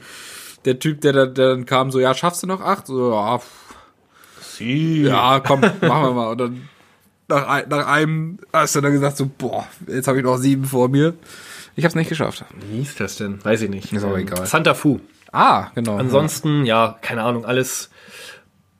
der 0.64 0.78
Typ, 0.78 1.00
der, 1.00 1.12
der 1.26 1.26
dann 1.50 1.66
kam, 1.66 1.90
so, 1.90 1.98
ja, 1.98 2.14
schaffst 2.14 2.42
du 2.42 2.46
noch 2.46 2.60
acht? 2.60 2.86
So, 2.86 3.12
ja, 3.12 3.40
pff, 4.60 5.08
ja, 5.08 5.40
komm, 5.40 5.60
machen 5.60 5.80
wir 5.80 6.12
mal. 6.12 6.30
Und 6.32 6.38
dann 6.38 6.68
nach, 7.28 7.66
nach 7.68 7.86
einem 7.86 8.38
hast 8.52 8.76
du 8.76 8.80
dann 8.80 8.92
gesagt, 8.92 9.16
so, 9.16 9.30
boah, 9.38 9.66
jetzt 9.86 10.08
habe 10.08 10.18
ich 10.18 10.24
noch 10.24 10.36
sieben 10.36 10.64
vor 10.64 10.88
mir. 10.88 11.14
Ich 11.76 11.84
habe 11.84 11.90
es 11.90 11.94
nicht 11.94 12.08
geschafft. 12.08 12.44
Wie 12.68 12.78
hieß 12.78 12.96
das 12.96 13.16
denn? 13.16 13.42
Weiß 13.44 13.62
ich 13.62 13.70
nicht. 13.70 13.92
Ist 13.92 14.04
auch 14.04 14.18
egal. 14.18 14.44
Santa 14.46 14.74
Fu. 14.74 15.00
Ah, 15.32 15.68
genau. 15.74 15.96
Ansonsten, 15.96 16.66
ja, 16.66 16.98
keine 17.00 17.22
Ahnung, 17.22 17.44
alles 17.44 17.90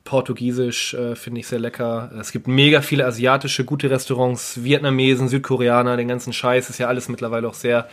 portugiesisch 0.03 0.93
äh, 0.93 1.15
finde 1.15 1.39
ich 1.39 1.47
sehr 1.47 1.59
lecker. 1.59 2.11
Es 2.19 2.33
gibt 2.33 2.47
mega 2.47 2.81
viele 2.81 3.05
asiatische, 3.05 3.63
gute 3.63 3.89
Restaurants, 3.89 4.61
Vietnamesen, 4.63 5.29
Südkoreaner, 5.29 5.95
den 5.95 6.09
ganzen 6.09 6.33
Scheiß 6.33 6.69
ist 6.69 6.79
ja 6.79 6.87
alles 6.87 7.07
mittlerweile 7.07 7.47
auch 7.47 7.53
sehr 7.53 7.87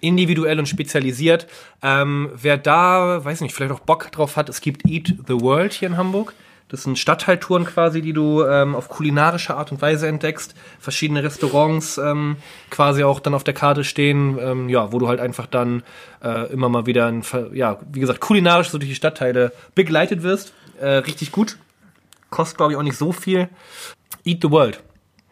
individuell 0.00 0.58
und 0.58 0.68
spezialisiert. 0.68 1.46
Ähm, 1.82 2.30
wer 2.34 2.58
da, 2.58 3.24
weiß 3.24 3.40
nicht, 3.40 3.54
vielleicht 3.54 3.72
auch 3.72 3.80
Bock 3.80 4.12
drauf 4.12 4.36
hat, 4.36 4.50
es 4.50 4.60
gibt 4.60 4.86
Eat 4.86 5.14
the 5.26 5.40
World 5.40 5.72
hier 5.72 5.88
in 5.88 5.96
Hamburg. 5.96 6.34
Das 6.72 6.84
sind 6.84 6.98
Stadtteiltouren 6.98 7.66
quasi, 7.66 8.00
die 8.00 8.14
du 8.14 8.46
ähm, 8.46 8.74
auf 8.74 8.88
kulinarische 8.88 9.54
Art 9.54 9.72
und 9.72 9.82
Weise 9.82 10.08
entdeckst. 10.08 10.54
Verschiedene 10.80 11.22
Restaurants 11.22 11.98
ähm, 11.98 12.36
quasi 12.70 13.04
auch 13.04 13.20
dann 13.20 13.34
auf 13.34 13.44
der 13.44 13.52
Karte 13.52 13.84
stehen, 13.84 14.38
ähm, 14.40 14.70
ja, 14.70 14.90
wo 14.90 14.98
du 14.98 15.06
halt 15.06 15.20
einfach 15.20 15.46
dann 15.46 15.82
äh, 16.24 16.50
immer 16.50 16.70
mal 16.70 16.86
wieder, 16.86 17.08
ein, 17.08 17.22
ja, 17.52 17.78
wie 17.92 18.00
gesagt, 18.00 18.20
kulinarisch 18.20 18.70
so 18.70 18.78
durch 18.78 18.88
die 18.88 18.96
Stadtteile 18.96 19.52
begleitet 19.74 20.22
wirst. 20.22 20.54
Äh, 20.80 20.86
richtig 20.92 21.30
gut. 21.30 21.58
Kostet, 22.30 22.56
glaube 22.56 22.72
ich, 22.72 22.78
auch 22.78 22.82
nicht 22.82 22.96
so 22.96 23.12
viel. 23.12 23.50
Eat 24.24 24.38
the 24.40 24.50
World. 24.50 24.82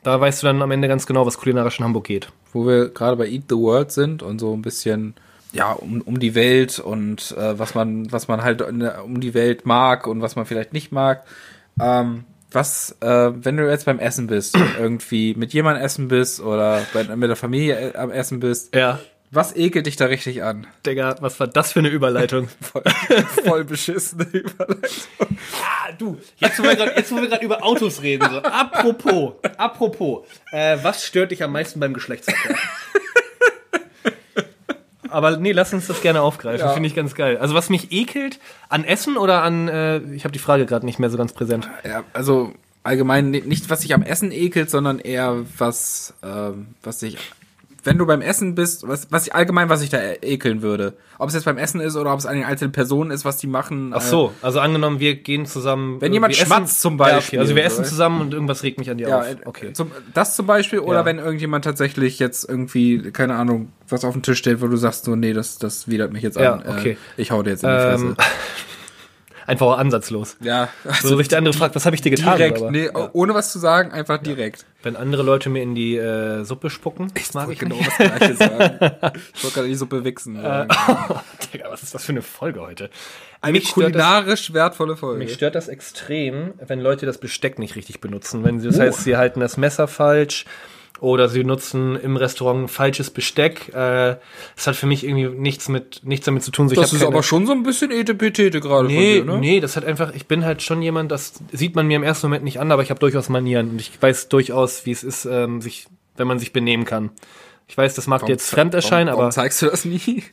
Da 0.03 0.21
weißt 0.21 0.43
du 0.43 0.47
dann 0.47 0.61
am 0.61 0.71
Ende 0.71 0.89
ganz 0.89 1.07
genau, 1.07 1.25
was 1.25 1.39
kulinarisch 1.39 1.79
in 1.79 1.87
Hamburg 1.87 2.05
geht. 2.05 2.29
Wo 2.53 2.67
wir 2.67 2.91
gerade 2.91 3.17
bei 3.17 3.27
Eat 3.27 3.45
the 3.49 3.57
World 3.57 3.93
sind 3.93 4.23
und 4.23 4.41
so 4.41 4.53
ein 4.53 4.61
bisschen, 4.61 5.15
ja, 5.53 5.73
um, 5.73 6.01
um 6.03 6.19
die 6.21 6.35
Welt 6.35 6.79
und 6.79 7.33
äh, 7.37 7.59
was 7.59 7.75
man, 7.75 8.11
was 8.13 8.29
man 8.29 8.43
halt 8.43 8.61
der, 8.61 9.05
um 9.05 9.21
die 9.21 9.35
Welt 9.35 9.67
mag 9.67 10.07
und 10.07 10.23
was 10.23 10.37
man 10.37 10.47
vielleicht 10.47 10.73
nicht 10.73 10.93
mag. 10.93 11.25
Ähm, 11.81 12.25
was, 12.53 12.97
äh, 13.01 13.31
wenn 13.35 13.57
du 13.57 13.69
jetzt 13.69 13.87
beim 13.87 13.99
Essen 13.99 14.27
bist 14.27 14.57
und 14.57 14.75
irgendwie 14.79 15.35
mit 15.35 15.53
jemandem 15.53 15.85
essen 15.85 16.09
bist 16.09 16.41
oder 16.41 16.85
bei, 16.93 17.05
mit 17.05 17.29
der 17.29 17.37
Familie 17.37 17.93
äh, 17.93 17.97
am 17.97 18.11
Essen 18.11 18.41
bist, 18.41 18.75
Ja. 18.75 18.99
was 19.31 19.55
ekelt 19.57 19.87
dich 19.87 19.97
da 19.97 20.07
richtig 20.07 20.43
an? 20.43 20.67
Digga, 20.85 21.17
was 21.21 21.39
war 21.41 21.47
das 21.47 21.73
für 21.73 21.79
eine 21.81 21.89
Überleitung? 21.91 22.49
Voll, 22.61 22.83
voll 23.45 23.65
beschissene 23.65 24.25
Überleitung. 24.33 25.39
Ah, 25.65 25.93
du, 25.99 26.19
jetzt 26.39 26.59
wo 26.59 26.65
wir 26.65 26.75
grad- 26.77 26.97
jetzt, 26.97 27.13
wo 27.13 27.17
wir 27.17 27.29
gerade 27.29 27.45
über 27.45 27.65
Autos 27.65 28.03
reden, 28.03 28.29
so. 28.31 28.39
Apropos, 28.43 29.35
apropos, 29.57 30.27
äh, 30.53 30.77
was 30.83 31.05
stört 31.05 31.31
dich 31.31 31.43
am 31.45 31.53
meisten 31.53 31.79
beim 31.81 31.95
Geschlechtsverkehr? 31.95 32.57
Aber 35.11 35.37
nee, 35.37 35.53
lass 35.53 35.73
uns 35.73 35.87
das 35.87 36.01
gerne 36.03 36.23
aufgreifen. 36.23 36.67
Ja. 36.67 36.73
Finde 36.73 36.87
ich 36.89 36.95
ganz 36.95 37.15
geil. 37.15 37.39
Also 37.39 37.55
was 37.55 37.69
mich 37.71 37.93
ekelt, 37.93 38.39
an 38.69 38.85
Essen 38.85 39.17
oder 39.17 39.43
an, 39.43 39.69
äh, 39.69 39.99
ich 40.15 40.25
habe 40.25 40.33
die 40.33 40.39
Frage 40.39 40.67
gerade 40.67 40.87
nicht 40.87 40.99
mehr 40.99 41.11
so 41.11 41.19
ganz 41.19 41.33
präsent. 41.33 41.69
Ja, 41.85 42.05
also 42.13 42.53
allgemein 42.83 43.31
ni- 43.31 43.43
nicht, 43.43 43.69
was 43.71 43.83
sich 43.83 43.93
am 43.95 44.03
Essen 44.03 44.33
ekelt, 44.33 44.71
sondern 44.71 44.99
eher 44.99 45.37
was, 45.59 46.15
ähm, 46.23 46.69
was 46.83 47.01
sich, 47.01 47.19
wenn 47.85 47.99
du 47.99 48.07
beim 48.07 48.21
Essen 48.21 48.55
bist, 48.55 48.87
was, 48.87 49.07
was 49.11 49.27
ich 49.27 49.35
allgemein, 49.35 49.69
was 49.69 49.83
ich 49.83 49.89
da 49.91 49.99
ekeln 50.23 50.63
würde. 50.63 50.95
Ob 51.19 51.29
es 51.29 51.35
jetzt 51.35 51.45
beim 51.45 51.59
Essen 51.59 51.81
ist 51.81 51.97
oder 51.97 52.13
ob 52.13 52.19
es 52.19 52.27
eine 52.27 52.47
einzelne 52.47 52.71
Person 52.71 53.11
ist, 53.11 53.25
was 53.25 53.37
die 53.39 53.47
machen. 53.47 53.93
Ach 53.95 54.01
so, 54.01 54.35
also 54.43 54.61
angenommen, 54.61 55.01
wir 55.01 55.15
gehen 55.17 55.47
zusammen. 55.47 56.01
Wenn 56.01 56.13
äh, 56.13 56.15
jemand 56.15 56.35
schmatzt 56.37 56.81
zum 56.81 56.99
Ja, 56.99 57.05
okay, 57.07 57.15
Beispiel, 57.17 57.39
also 57.41 57.55
wir 57.57 57.65
essen 57.65 57.81
oder? 57.81 57.89
zusammen 57.89 58.21
und 58.21 58.35
irgendwas 58.35 58.63
regt 58.63 58.79
mich 58.79 58.91
an 58.91 58.99
dir 58.99 59.09
Ja, 59.09 59.19
auf. 59.21 59.29
äh, 59.31 59.37
Okay. 59.45 59.73
Zum, 59.73 59.93
das 60.15 60.37
zum 60.37 60.47
Beispiel, 60.47 60.81
oder 60.81 61.01
Ja. 61.01 61.05
wenn 61.05 61.19
irgendjemand 61.19 61.65
tatsächlich 61.65 62.19
jetzt 62.19 62.49
irgendwie, 62.49 63.11
keine 63.13 63.35
Ahnung, 63.37 63.73
was 63.89 64.05
auf 64.05 64.13
den 64.15 64.23
Tisch 64.23 64.39
stellt, 64.39 64.61
wo 64.63 64.67
du 64.69 64.77
sagst, 64.77 65.05
so, 65.05 65.17
nee, 65.17 65.33
das, 65.33 65.59
das 65.59 65.89
widert 65.89 66.13
mich 66.13 66.23
jetzt 66.23 66.37
Ja, 66.39 66.55
an. 66.55 66.65
okay. 66.67 66.93
Äh, 66.93 66.97
ich 67.21 67.31
hau 67.31 67.43
dir 67.43 67.51
jetzt 67.51 67.65
in 67.65 67.71
die 67.71 67.77
Fresse. 67.79 68.05
Ähm, 68.07 68.17
Einfach 69.51 69.79
ansatzlos. 69.79 70.37
Ja. 70.41 70.69
So 71.03 71.17
sich 71.17 71.29
der 71.29 71.39
andere 71.39 71.55
fragt, 71.55 71.75
was 71.75 71.85
habe 71.87 71.97
ich 71.97 72.03
dir 72.03 72.11
getan? 72.11 72.37
Direkt, 72.37 72.59
aber, 72.59 72.71
nee, 72.71 72.89
ohne 73.13 73.35
was 73.35 73.51
zu 73.53 73.59
sagen, 73.59 73.91
einfach 73.93 74.19
direkt. 74.19 74.65
Wenn 74.83 74.97
andere 74.97 75.23
Leute 75.23 75.51
mir 75.51 75.63
in 75.63 75.75
die 75.75 75.97
äh, 75.97 76.45
Suppe 76.45 76.71
spucken, 76.71 77.11
das 77.15 77.35
mag 77.35 77.51
ich 77.51 77.59
genau 77.59 77.77
nicht. 77.77 77.89
das 77.89 77.97
Gleiche 78.19 78.37
sagen. 78.37 78.79
Ich 79.35 79.43
wollte 79.45 79.55
gerade 79.55 79.69
die 79.69 79.75
Suppe 79.75 80.05
wichsen. 80.05 80.41
sagen. 80.41 80.69
Digga, 81.53 81.71
was 81.71 81.83
ist 81.83 81.95
das 81.95 82.05
für 82.05 82.13
eine 82.13 82.23
Folge 82.23 82.61
heute? 82.61 82.91
Eine 83.41 83.55
mich 83.55 83.69
stört 83.69 83.95
das- 83.95 84.03
kulinarisch 84.03 84.53
wertvolle 84.53 84.97
Folge. 84.97 85.19
Mich 85.19 85.35
stört 85.35 85.55
das 85.55 85.69
extrem, 85.69 86.55
wenn 86.67 86.81
Leute 86.81 87.07
das 87.07 87.19
Besteck 87.19 87.59
nicht 87.59 87.75
richtig 87.77 88.01
benutzen. 88.01 88.45
Wenn 88.45 88.61
sie, 88.61 88.69
das 88.69 88.79
heißt, 88.79 89.03
sie 89.05 89.17
halten 89.17 89.41
das 89.41 89.57
Messer 89.57 89.89
falsch 89.89 90.45
oder 91.01 91.29
sie 91.29 91.45
nutzen 91.45 91.97
im 91.97 92.17
Restaurant 92.17 92.71
falsches 92.71 93.11
Besteck. 93.11 93.69
Äh, 93.71 94.17
das 94.57 94.67
hat 94.67 94.77
für 94.77 94.87
mich 94.87 95.05
irgendwie 95.05 95.29
nichts 95.29 95.69
mit 95.69 96.01
nichts 96.05 96.27
damit 96.27 96.43
zu 96.43 96.51
tun. 96.51 96.69
So, 96.69 96.75
das 96.75 96.93
ist 96.93 97.05
aber 97.05 97.23
schon 97.23 97.47
so 97.47 97.53
ein 97.53 97.63
bisschen 97.63 97.91
Etepetete 97.91 98.61
gerade 98.61 98.87
Nee, 98.87 99.19
von 99.19 99.27
dir, 99.27 99.33
ne? 99.35 99.41
nee, 99.41 99.61
das 99.61 99.77
hat 99.77 99.85
einfach, 99.85 100.15
ich 100.15 100.27
bin 100.27 100.45
halt 100.45 100.63
schon 100.63 100.83
jemand, 100.83 101.11
das 101.11 101.35
sieht 101.53 101.75
man 101.75 101.87
mir 101.87 101.97
im 101.97 102.03
ersten 102.03 102.27
Moment 102.27 102.45
nicht 102.45 102.61
an, 102.61 102.71
aber 102.71 102.83
ich 102.83 102.91
habe 102.91 103.01
durchaus 103.01 103.29
Manieren 103.29 103.71
und 103.71 103.81
ich 103.81 103.91
weiß 104.01 104.29
durchaus, 104.29 104.87
wie 104.87 104.93
es 104.93 105.03
ist, 105.03 105.25
ähm, 105.25 105.61
sich, 105.61 105.87
wenn 106.17 106.27
man 106.27 106.39
sich 106.39 106.53
benehmen 106.53 106.85
kann. 106.85 107.11
Ich 107.69 107.79
weiß, 107.79 107.95
das 107.95 108.09
mag 108.09 108.27
dir 108.27 108.33
jetzt 108.33 108.51
fremd 108.51 108.75
erscheinen, 108.75 109.07
warum, 109.07 109.19
warum 109.19 109.25
aber 109.27 109.31
zeigst 109.31 109.63
du 109.63 109.67
das 109.67 109.85
nie? 109.85 110.25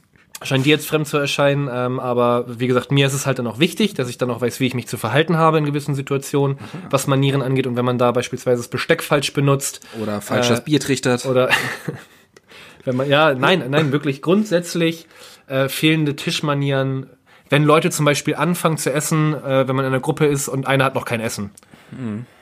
Scheint 0.44 0.66
dir 0.66 0.70
jetzt 0.70 0.88
fremd 0.88 1.08
zu 1.08 1.18
erscheinen, 1.18 1.70
ähm, 1.72 2.00
aber 2.00 2.46
wie 2.48 2.68
gesagt, 2.68 2.92
mir 2.92 3.08
ist 3.08 3.14
es 3.14 3.26
halt 3.26 3.40
dann 3.40 3.48
auch 3.48 3.60
wichtig, 3.60 3.94
dass 3.96 4.10
ich 4.10 4.18
dann 4.18 4.30
auch 4.30 4.42
weiß, 4.42 4.60
wie 4.60 4.68
ich 4.68 4.74
mich 4.74 4.88
zu 4.88 4.98
verhalten 4.98 5.38
habe 5.38 5.58
in 5.58 5.66
gewissen 5.66 5.96
Situationen, 5.96 6.58
was 6.90 7.08
Manieren 7.08 7.42
angeht 7.42 7.68
und 7.68 7.76
wenn 7.76 7.86
man 7.86 7.98
da 7.98 8.12
beispielsweise 8.12 8.62
das 8.62 8.68
Besteck 8.68 9.02
falsch 9.04 9.34
benutzt 9.34 9.82
Oder 10.02 10.22
falsch 10.22 10.48
Äh, 10.48 10.50
das 10.52 10.64
Bier 10.64 10.80
trichtert. 10.80 11.26
oder 11.26 11.50
wenn 12.86 12.96
man 12.96 13.10
ja, 13.10 13.34
nein, 13.34 13.64
nein, 13.70 13.92
wirklich 13.92 14.22
grundsätzlich 14.22 15.08
äh, 15.48 15.70
fehlende 15.70 16.16
Tischmanieren. 16.16 17.08
Wenn 17.50 17.64
Leute 17.64 17.90
zum 17.90 18.06
Beispiel 18.06 18.36
anfangen 18.36 18.78
zu 18.78 18.92
essen, 18.92 19.34
äh, 19.34 19.68
wenn 19.68 19.76
man 19.76 19.86
in 19.86 19.92
einer 19.94 20.02
Gruppe 20.02 20.26
ist 20.26 20.50
und 20.50 20.68
einer 20.68 20.84
hat 20.86 20.96
noch 20.96 21.06
kein 21.06 21.22
Essen, 21.22 21.52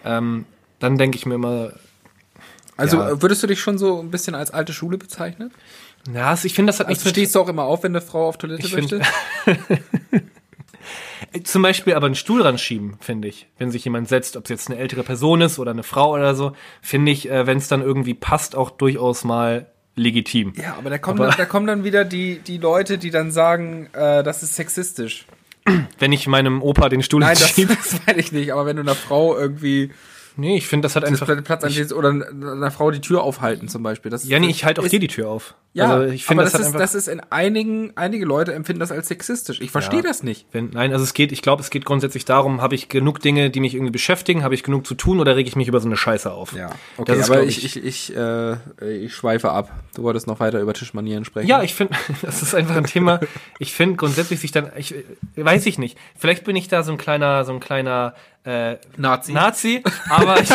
ähm, 0.04 0.46
dann 0.80 0.98
denke 0.98 1.18
ich 1.18 1.26
mir 1.28 1.36
immer, 1.36 1.72
Also 2.78 2.98
ja. 2.98 3.10
äh, 3.12 3.22
würdest 3.22 3.42
du 3.44 3.48
dich 3.48 3.60
schon 3.60 3.78
so 3.78 4.00
ein 4.02 4.12
bisschen 4.12 4.36
als 4.36 4.52
alte 4.52 4.74
Schule 4.74 4.98
bezeichnen? 4.98 5.52
na, 6.08 6.30
also 6.30 6.46
ich 6.46 6.54
finde, 6.54 6.72
das 6.72 6.80
hat 6.80 6.88
nichts 6.88 7.02
Also 7.04 7.10
mit 7.10 7.16
stehst 7.16 7.36
du 7.36 7.40
auch 7.42 7.48
immer 7.50 7.64
auf, 7.64 7.82
wenn 7.84 7.92
eine 7.94 8.02
Frau 8.02 8.28
auf 8.28 8.38
Toilette 8.38 8.68
Ich 8.68 8.74
möchte? 8.76 9.02
find- 9.44 9.66
Zum 11.44 11.62
Beispiel 11.64 11.94
aber 11.96 12.06
einen 12.06 12.16
Stuhl 12.16 12.42
ranschieben, 12.44 12.98
finde 13.02 13.28
ich. 13.28 13.48
Wenn 13.58 13.72
sich 13.72 13.84
jemand 13.86 14.08
setzt, 14.08 14.38
ob 14.38 14.44
es 14.46 14.50
jetzt 14.50 14.70
eine 14.70 14.80
ältere 14.80 15.04
Person 15.04 15.42
ist 15.42 15.60
oder 15.60 15.72
eine 15.72 15.84
Frau 15.84 16.14
oder 16.14 16.36
so, 16.36 16.54
finde 16.82 17.12
ich, 17.12 17.30
äh, 17.30 17.46
wenn 17.48 17.58
es 17.58 17.68
dann 17.68 17.82
irgendwie 17.82 18.14
passt, 18.14 18.56
auch 18.56 18.70
durchaus 18.70 19.24
mal 19.24 19.66
legitim. 19.96 20.54
Ja, 20.56 20.76
aber 20.78 20.90
da 20.90 20.98
kommen, 20.98 21.20
Aber- 21.20 21.30
dann, 21.30 21.38
da 21.38 21.46
kommen 21.46 21.68
dann 21.68 21.84
wieder 21.84 22.06
die, 22.06 22.40
die 22.40 22.58
Leute, 22.58 22.98
die 22.98 23.10
dann 23.10 23.32
sagen, 23.32 23.90
äh, 23.94 24.24
das 24.24 24.44
ist 24.44 24.56
sexistisch. 24.56 25.26
Wenn 26.00 26.12
ich 26.14 26.28
meinem 26.28 26.62
Opa 26.62 26.90
den 26.90 27.02
Stuhl 27.02 27.22
Nein, 27.22 27.38
das, 27.40 27.56
das 27.56 28.00
meine 28.06 28.20
ich 28.20 28.32
nicht. 28.32 28.52
Aber 28.54 28.66
wenn 28.68 28.76
du 28.76 28.84
einer 28.84 28.96
Frau 28.96 29.36
irgendwie 29.38 29.92
Nee, 30.38 30.58
ich 30.58 30.68
finde, 30.68 30.86
das 30.86 30.96
hat 30.96 31.04
das 31.04 31.10
einfach. 31.10 31.44
Platz 31.44 31.64
anstehst 31.64 31.94
oder 31.94 32.10
einer 32.10 32.72
Frau 32.72 32.92
die 32.92 33.02
Tür 33.02 33.24
aufhalten 33.24 33.68
zum 33.68 33.84
Beispiel. 33.84 34.12
Das, 34.12 34.28
Ja, 34.28 34.40
nee, 34.40 34.48
ich 34.50 34.66
halte 34.66 34.82
auch 34.82 34.86
ist, 34.86 34.92
dir 34.92 35.00
die 35.00 35.08
Tür 35.08 35.30
auf. 35.30 35.56
Ja, 35.74 35.92
also 35.92 36.14
ich 36.14 36.26
finde, 36.26 36.44
aber 36.44 36.50
das, 36.50 36.54
das, 36.54 36.62
ist, 36.62 36.68
einfach. 36.68 36.80
das 36.80 36.96
ist 36.96 37.08
in 37.10 37.20
einigen, 37.32 37.92
einige 37.96 38.26
Leute 38.26 38.54
empfinden 38.54 38.80
das 38.80 38.92
als 38.94 39.10
sexistisch. 39.10 39.60
Ich 39.60 39.72
verstehe 39.72 40.00
Ja. 40.00 40.08
das 40.08 40.24
nicht. 40.24 40.46
wenn, 40.54 40.70
nein, 40.70 40.94
also 40.94 41.04
es 41.04 41.14
geht, 41.14 41.32
ich 41.34 41.42
glaube, 41.42 41.62
es 41.62 41.70
geht 41.70 41.84
grundsätzlich 41.84 42.24
darum, 42.24 42.62
habe 42.62 42.76
ich 42.76 42.88
genug 42.88 43.20
Dinge, 43.20 43.50
die 43.50 43.60
mich 43.60 43.74
irgendwie 43.76 43.92
beschäftigen, 43.92 44.44
habe 44.44 44.56
ich 44.56 44.64
genug 44.64 44.88
zu 44.88 44.96
tun 44.96 45.20
oder 45.20 45.36
rege 45.36 45.50
ich 45.50 45.56
mich 45.58 45.68
über 45.68 45.80
so 45.82 45.88
eine 45.88 45.98
Scheiße 45.98 46.32
auf? 46.32 46.54
Ja, 46.54 46.68
Das 46.70 46.78
okay, 46.98 47.20
ist, 47.20 47.30
aber 47.30 47.44
ich, 47.44 47.66
ich, 47.66 47.84
ich, 47.84 48.16
äh, 48.16 48.56
ich 49.04 49.14
schweife 49.14 49.52
ab. 49.52 49.70
Du 49.96 50.04
wolltest 50.04 50.28
noch 50.28 50.40
weiter 50.40 50.62
über 50.62 50.74
Tischmanieren 50.74 51.26
sprechen. 51.26 51.48
Ja, 51.50 51.62
ich 51.62 51.76
finde, 51.76 51.94
das 52.22 52.42
ist 52.42 52.56
einfach 52.56 52.76
ein 52.78 52.86
Thema. 52.86 53.20
Ich 53.60 53.74
finde 53.74 53.98
grundsätzlich 53.98 54.40
sich 54.40 54.52
dann, 54.52 54.72
ich 54.78 54.94
weiß 55.36 55.66
ich 55.66 55.78
nicht. 55.78 55.98
Vielleicht 56.18 56.46
bin 56.46 56.56
ich 56.56 56.70
da 56.70 56.84
so 56.84 56.94
ein 56.94 56.98
kleiner, 56.98 57.44
so 57.44 57.52
ein 57.52 57.60
kleiner 57.60 58.14
äh, 58.46 58.78
Nazi. 58.98 59.34
Nazi, 59.34 59.84
aber 60.10 60.40
ich, 60.40 60.50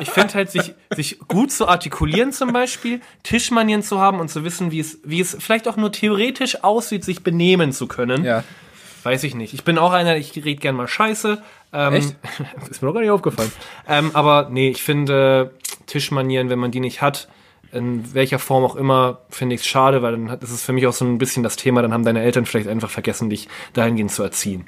ich 0.00 0.10
finde 0.10 0.34
halt, 0.34 0.50
sich, 0.50 0.74
sich 0.94 1.18
gut 1.26 1.50
zu 1.50 1.66
artikulieren 1.66 2.32
zum 2.32 2.52
Beispiel, 2.52 3.00
Tischmanieren 3.24 3.82
zu 3.82 4.00
haben 4.00 4.20
und 4.20 4.28
zu 4.28 4.44
wissen, 4.44 4.70
wie 4.70 4.80
es, 4.80 4.98
wie 5.04 5.20
es 5.20 5.36
vielleicht 5.38 5.66
auch 5.66 5.76
nur 5.76 5.90
theoretisch 5.90 6.62
aussieht, 6.62 7.04
sich 7.04 7.24
benehmen 7.24 7.72
zu 7.72 7.88
können. 7.88 8.24
Ja. 8.24 8.44
Weiß 9.02 9.24
ich 9.24 9.34
nicht. 9.34 9.54
Ich 9.54 9.64
bin 9.64 9.78
auch 9.78 9.92
einer, 9.92 10.16
ich 10.16 10.36
rede 10.36 10.60
gern 10.60 10.76
mal 10.76 10.86
Scheiße. 10.86 11.42
Ähm, 11.72 11.94
Echt? 11.94 12.16
ist 12.70 12.80
mir 12.80 12.88
doch 12.88 12.94
gar 12.94 13.00
nicht 13.00 13.10
aufgefallen. 13.10 13.50
ähm, 13.88 14.12
aber 14.14 14.48
nee, 14.50 14.70
ich 14.70 14.82
finde 14.82 15.52
Tischmanieren, 15.86 16.48
wenn 16.48 16.60
man 16.60 16.70
die 16.70 16.78
nicht 16.78 17.02
hat, 17.02 17.28
in 17.72 18.14
welcher 18.14 18.38
Form 18.38 18.64
auch 18.64 18.76
immer, 18.76 19.22
finde 19.30 19.54
ich 19.54 19.62
es 19.62 19.66
schade, 19.66 20.02
weil 20.02 20.12
dann 20.12 20.30
hat, 20.30 20.42
ist 20.42 20.62
für 20.62 20.72
mich 20.72 20.86
auch 20.86 20.92
so 20.92 21.04
ein 21.04 21.18
bisschen 21.18 21.42
das 21.42 21.56
Thema, 21.56 21.82
dann 21.82 21.92
haben 21.92 22.04
deine 22.04 22.22
Eltern 22.22 22.46
vielleicht 22.46 22.68
einfach 22.68 22.90
vergessen, 22.90 23.30
dich 23.30 23.48
dahingehend 23.72 24.12
zu 24.12 24.22
erziehen. 24.22 24.66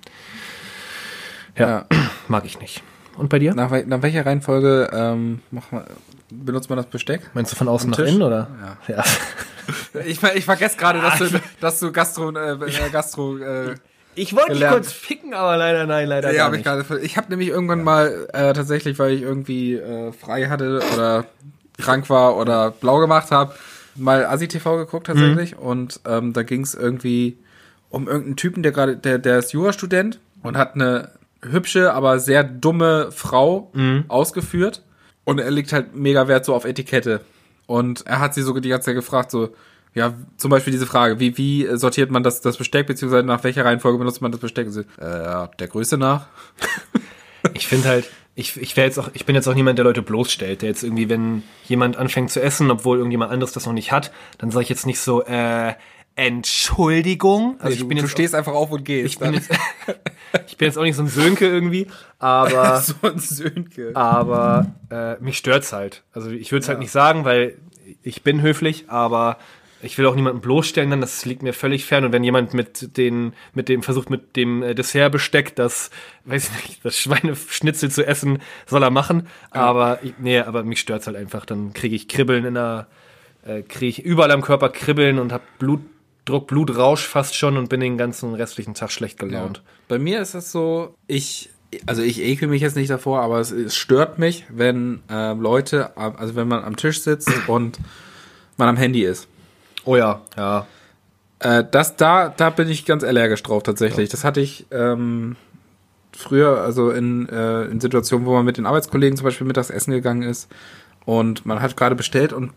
Ja, 1.56 1.86
mag 2.28 2.44
ich 2.44 2.60
nicht. 2.60 2.82
Und 3.16 3.28
bei 3.28 3.38
dir? 3.38 3.54
Nach, 3.54 3.70
nach 3.86 4.02
welcher 4.02 4.26
Reihenfolge 4.26 4.90
ähm, 4.92 5.40
mach 5.50 5.70
mal, 5.70 5.84
benutzt 6.30 6.68
man 6.68 6.76
das 6.76 6.86
Besteck? 6.86 7.30
Meinst 7.34 7.52
du 7.52 7.56
von 7.56 7.68
außen 7.68 7.90
nach 7.90 7.98
innen 7.98 8.22
oder? 8.22 8.48
Ja. 8.88 8.96
ja. 8.96 9.04
Ich, 10.04 10.22
ich 10.22 10.44
vergesse 10.44 10.76
gerade, 10.76 11.00
dass 11.00 11.18
du, 11.18 11.40
dass 11.58 11.80
du 11.80 11.90
Gastro, 11.90 12.30
äh, 12.32 12.52
äh, 12.52 12.90
Gastro, 12.92 13.38
äh, 13.38 13.76
Ich 14.14 14.36
wollte 14.36 14.52
dich 14.52 14.68
kurz 14.68 14.92
ficken, 14.92 15.32
aber 15.32 15.56
leider 15.56 15.86
nein, 15.86 16.06
leider 16.06 16.32
ja, 16.32 16.36
gar 16.36 16.44
habe 16.46 16.56
ich 16.56 16.66
nicht. 16.66 16.88
gerade. 16.88 17.00
Ich 17.00 17.16
habe 17.16 17.30
nämlich 17.30 17.48
irgendwann 17.48 17.82
mal 17.82 18.28
äh, 18.34 18.52
tatsächlich, 18.52 18.98
weil 18.98 19.12
ich 19.12 19.22
irgendwie 19.22 19.76
äh, 19.76 20.12
frei 20.12 20.48
hatte 20.48 20.82
oder 20.92 21.24
krank 21.78 22.10
war 22.10 22.36
oder 22.36 22.72
blau 22.72 22.98
gemacht 22.98 23.30
habe, 23.30 23.54
mal 23.94 24.26
Asi 24.26 24.48
TV 24.48 24.76
geguckt 24.76 25.06
tatsächlich 25.06 25.56
und 25.56 26.00
ähm, 26.06 26.34
da 26.34 26.42
ging 26.42 26.60
es 26.60 26.74
irgendwie 26.74 27.38
um 27.88 28.06
irgendeinen 28.06 28.36
Typen, 28.36 28.62
der 28.62 28.72
gerade, 28.72 28.96
der, 28.96 29.18
der 29.18 29.38
ist 29.38 29.52
Jurastudent 29.52 30.18
und 30.42 30.58
hat 30.58 30.74
eine 30.74 31.10
hübsche, 31.50 31.92
aber 31.92 32.18
sehr 32.20 32.44
dumme 32.44 33.10
Frau 33.12 33.70
ausgeführt 34.08 34.82
und 35.24 35.38
er 35.40 35.50
legt 35.50 35.72
halt 35.72 35.94
mega 35.94 36.28
Wert 36.28 36.44
so 36.44 36.54
auf 36.54 36.64
Etikette 36.64 37.20
und 37.66 38.06
er 38.06 38.20
hat 38.20 38.34
sie 38.34 38.42
so 38.42 38.58
die 38.58 38.68
ganze 38.68 38.86
Zeit 38.86 38.94
gefragt 38.94 39.30
so 39.30 39.50
ja, 39.94 40.12
zum 40.36 40.50
Beispiel 40.50 40.72
diese 40.72 40.86
Frage, 40.86 41.20
wie, 41.20 41.38
wie 41.38 41.68
sortiert 41.76 42.10
man 42.10 42.24
das, 42.24 42.40
das 42.40 42.56
Besteck, 42.56 42.88
beziehungsweise 42.88 43.24
nach 43.24 43.44
welcher 43.44 43.64
Reihenfolge 43.64 43.98
benutzt 43.98 44.20
man 44.20 44.32
das 44.32 44.40
Besteck? 44.40 44.66
Sie, 44.70 44.80
Äh, 44.80 45.46
der 45.58 45.68
Größe 45.68 45.96
nach. 45.96 46.26
Ich 47.52 47.66
finde 47.66 47.88
halt, 47.88 48.10
ich, 48.34 48.56
ich 48.56 48.74
jetzt 48.74 48.98
auch, 48.98 49.10
ich 49.12 49.26
bin 49.26 49.34
jetzt 49.34 49.46
auch 49.46 49.54
niemand, 49.54 49.78
der 49.78 49.84
Leute 49.84 50.00
bloßstellt, 50.00 50.62
der 50.62 50.70
jetzt 50.70 50.82
irgendwie, 50.82 51.10
wenn 51.10 51.42
jemand 51.66 51.98
anfängt 51.98 52.30
zu 52.30 52.40
essen, 52.40 52.70
obwohl 52.70 52.96
irgendjemand 52.96 53.30
anderes 53.30 53.52
das 53.52 53.66
noch 53.66 53.74
nicht 53.74 53.92
hat, 53.92 54.12
dann 54.38 54.50
sage 54.50 54.62
ich 54.62 54.70
jetzt 54.70 54.86
nicht 54.86 54.98
so, 54.98 55.22
äh, 55.24 55.74
Entschuldigung. 56.16 57.56
Also 57.58 57.68
Nee, 57.68 57.74
ich 57.74 57.80
du, 57.80 57.88
bin 57.88 57.96
du 57.98 58.02
jetzt, 58.04 58.12
stehst 58.12 58.34
einfach 58.34 58.52
auf 58.52 58.70
und 58.70 58.84
gehst. 58.84 59.14
ich 59.14 59.18
bin 59.18 59.34
jetzt, 59.34 59.50
ich 60.46 60.56
bin 60.56 60.66
jetzt 60.66 60.78
auch 60.78 60.82
nicht 60.82 60.96
so 60.96 61.02
ein 61.02 61.08
Sönke 61.08 61.46
irgendwie, 61.46 61.88
aber, 62.18 62.80
so 62.80 62.94
ein 63.02 63.18
Sönke. 63.18 63.90
aber 63.94 64.74
äh, 64.90 65.16
mich 65.20 65.38
stört's 65.38 65.72
halt. 65.72 66.02
Also 66.12 66.30
ich 66.30 66.52
würde 66.52 66.62
es 66.62 66.68
halt 66.68 66.78
nicht 66.78 66.92
sagen, 66.92 67.24
weil 67.24 67.56
ich 68.02 68.22
bin 68.22 68.42
höflich, 68.42 68.84
aber 68.88 69.38
ich 69.82 69.98
will 69.98 70.06
auch 70.06 70.14
niemanden 70.14 70.40
bloßstellen, 70.40 70.88
dann 70.90 71.02
das 71.02 71.26
liegt 71.26 71.42
mir 71.42 71.52
völlig 71.52 71.84
fern. 71.84 72.06
Und 72.06 72.12
wenn 72.12 72.24
jemand 72.24 72.54
mit 72.54 72.96
den, 72.96 73.34
mit 73.52 73.68
dem 73.68 73.82
versucht, 73.82 74.08
mit 74.08 74.34
dem 74.36 74.62
äh, 74.62 74.74
Dessertbesteck 74.74 75.54
das, 75.56 75.90
weiß 76.24 76.50
ich 76.58 76.68
nicht, 76.68 76.84
das 76.84 76.98
Schweineschnitzel 76.98 77.90
zu 77.90 78.06
essen, 78.06 78.40
soll 78.66 78.82
er 78.82 78.90
machen. 78.90 79.28
Aber 79.50 79.98
ich, 80.02 80.14
nee, 80.18 80.38
aber 80.38 80.62
mich 80.64 80.80
stört's 80.80 81.06
halt 81.06 81.16
einfach. 81.16 81.44
Dann 81.44 81.74
kriege 81.74 81.94
ich 81.94 82.08
Kribbeln 82.08 82.46
in 82.46 82.54
der, 82.54 82.86
äh, 83.44 83.60
kriege 83.62 83.90
ich 83.90 84.02
überall 84.02 84.30
am 84.30 84.40
Körper 84.40 84.70
Kribbeln 84.70 85.18
und 85.18 85.32
habe 85.32 85.44
Blutdruck, 85.58 85.84
Blutrausch 86.24 87.06
fast 87.06 87.34
schon 87.36 87.56
und 87.56 87.68
bin 87.68 87.80
den 87.80 87.98
ganzen 87.98 88.34
restlichen 88.34 88.74
Tag 88.74 88.90
schlecht 88.90 89.18
gelaunt. 89.18 89.62
Bei 89.88 89.98
mir 89.98 90.20
ist 90.20 90.34
es 90.34 90.50
so, 90.50 90.94
ich, 91.06 91.50
also 91.86 92.02
ich 92.02 92.22
ekel 92.22 92.48
mich 92.48 92.62
jetzt 92.62 92.76
nicht 92.76 92.90
davor, 92.90 93.20
aber 93.20 93.40
es, 93.40 93.50
es 93.50 93.76
stört 93.76 94.18
mich, 94.18 94.44
wenn 94.48 95.02
äh, 95.10 95.34
Leute, 95.34 95.96
also 95.96 96.34
wenn 96.34 96.48
man 96.48 96.64
am 96.64 96.76
Tisch 96.76 97.02
sitzt 97.02 97.30
und 97.48 97.78
man 98.56 98.68
am 98.68 98.76
Handy 98.76 99.04
ist. 99.04 99.28
Oh 99.84 99.96
ja, 99.96 100.22
ja. 100.36 100.66
Äh, 101.40 101.64
das, 101.70 101.96
da, 101.96 102.28
da 102.28 102.50
bin 102.50 102.68
ich 102.68 102.86
ganz 102.86 103.04
allergisch 103.04 103.42
drauf 103.42 103.62
tatsächlich. 103.62 104.08
Das 104.08 104.24
hatte 104.24 104.40
ich 104.40 104.66
ähm, 104.70 105.36
früher, 106.12 106.62
also 106.62 106.90
in, 106.90 107.28
äh, 107.28 107.64
in 107.64 107.80
Situationen, 107.80 108.26
wo 108.26 108.32
man 108.32 108.46
mit 108.46 108.56
den 108.56 108.66
Arbeitskollegen 108.66 109.16
zum 109.16 109.24
Beispiel 109.24 109.46
mittags 109.46 109.68
essen 109.68 109.90
gegangen 109.90 110.22
ist 110.22 110.50
und 111.04 111.44
man 111.44 111.60
hat 111.60 111.76
gerade 111.76 111.94
bestellt 111.94 112.32
und 112.32 112.52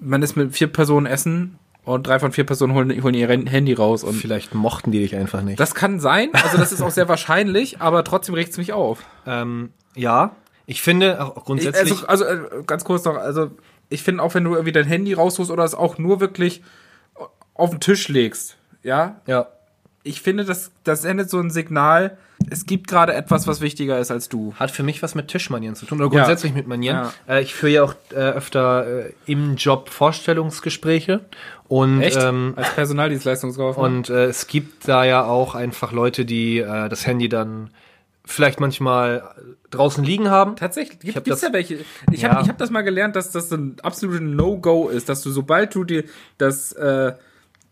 man 0.00 0.22
ist 0.22 0.36
mit 0.36 0.52
vier 0.52 0.68
Personen 0.68 1.06
essen 1.06 1.58
und 1.94 2.06
drei 2.06 2.18
von 2.18 2.32
vier 2.32 2.44
Personen 2.44 2.74
holen, 2.74 3.02
holen 3.02 3.14
ihr 3.14 3.28
Handy 3.28 3.72
raus 3.72 4.04
und 4.04 4.14
Vielleicht 4.14 4.54
mochten 4.54 4.92
die 4.92 4.98
dich 5.00 5.16
einfach 5.16 5.42
nicht. 5.42 5.58
das 5.58 5.74
kann 5.74 6.00
sein, 6.00 6.30
also 6.32 6.58
das 6.58 6.72
ist 6.72 6.82
auch 6.82 6.90
sehr 6.90 7.08
wahrscheinlich, 7.08 7.80
aber 7.80 8.04
trotzdem 8.04 8.34
regt 8.34 8.50
es 8.52 8.58
mich 8.58 8.72
auf. 8.72 9.04
Ähm, 9.26 9.70
ja, 9.94 10.36
ich 10.66 10.82
finde 10.82 11.22
auch 11.24 11.36
Ich, 11.36 11.44
grundsätzlich. 11.44 12.08
also, 12.08 12.26
also 12.26 12.44
äh, 12.44 12.62
ganz 12.66 12.84
kurz 12.84 13.04
noch, 13.04 13.16
also 13.16 13.50
ich 13.88 14.02
finde 14.02 14.22
auch, 14.22 14.34
wenn 14.34 14.44
du 14.44 14.52
irgendwie 14.52 14.72
dein 14.72 14.84
Handy 14.84 15.14
rausholst 15.14 15.50
oder 15.50 15.64
es 15.64 15.74
auch 15.74 15.98
nur 15.98 16.20
wirklich 16.20 16.62
auf 17.54 17.70
den 17.70 17.80
Tisch 17.80 18.08
legst, 18.08 18.58
ja, 18.82 19.20
ja. 19.26 19.48
Ich 20.02 20.22
finde, 20.22 20.44
das, 20.44 20.70
das 20.84 21.02
sendet 21.02 21.30
so 21.30 21.38
ein 21.38 21.50
Signal, 21.50 22.16
es 22.50 22.66
gibt 22.66 22.88
gerade 22.88 23.14
etwas, 23.14 23.46
was 23.46 23.60
wichtiger 23.60 23.98
ist 23.98 24.10
als 24.10 24.28
du. 24.28 24.54
Hat 24.54 24.70
für 24.70 24.82
mich 24.82 25.02
was 25.02 25.14
mit 25.14 25.28
Tischmanieren 25.28 25.74
zu 25.74 25.86
tun 25.86 26.00
oder 26.00 26.08
grundsätzlich 26.08 26.54
mit 26.54 26.66
Manieren. 26.66 27.08
Ja. 27.26 27.36
Äh, 27.36 27.42
ich 27.42 27.54
führe 27.54 27.72
ja 27.72 27.82
auch 27.82 27.94
äh, 28.12 28.14
öfter 28.14 29.06
äh, 29.06 29.12
im 29.26 29.56
Job 29.56 29.90
Vorstellungsgespräche 29.90 31.20
und 31.66 32.02
ähm, 32.02 32.54
als 32.56 32.74
Personaldienstleistungskaufmann? 32.74 33.96
und 33.96 34.10
äh, 34.10 34.26
es 34.26 34.46
gibt 34.46 34.88
da 34.88 35.04
ja 35.04 35.24
auch 35.24 35.54
einfach 35.54 35.92
Leute, 35.92 36.24
die 36.24 36.58
äh, 36.58 36.88
das 36.88 37.06
Handy 37.06 37.28
dann 37.28 37.70
vielleicht 38.24 38.60
manchmal 38.60 39.22
draußen 39.70 40.04
liegen 40.04 40.30
haben. 40.30 40.56
Tatsächlich, 40.56 41.00
gibt 41.14 41.28
es 41.28 41.40
ja 41.40 41.52
welche. 41.52 41.78
Ich 42.12 42.22
Ja. 42.22 42.30
habe 42.30 42.42
ich 42.42 42.48
hab 42.48 42.58
das 42.58 42.70
mal 42.70 42.82
gelernt, 42.82 43.16
dass 43.16 43.30
das 43.30 43.50
ein 43.52 43.76
absolutes 43.82 44.20
No-Go 44.20 44.88
ist, 44.88 45.08
dass 45.08 45.22
du, 45.22 45.30
sobald 45.30 45.74
du 45.74 45.84
dir 45.84 46.04
das 46.36 46.72
äh, 46.72 47.14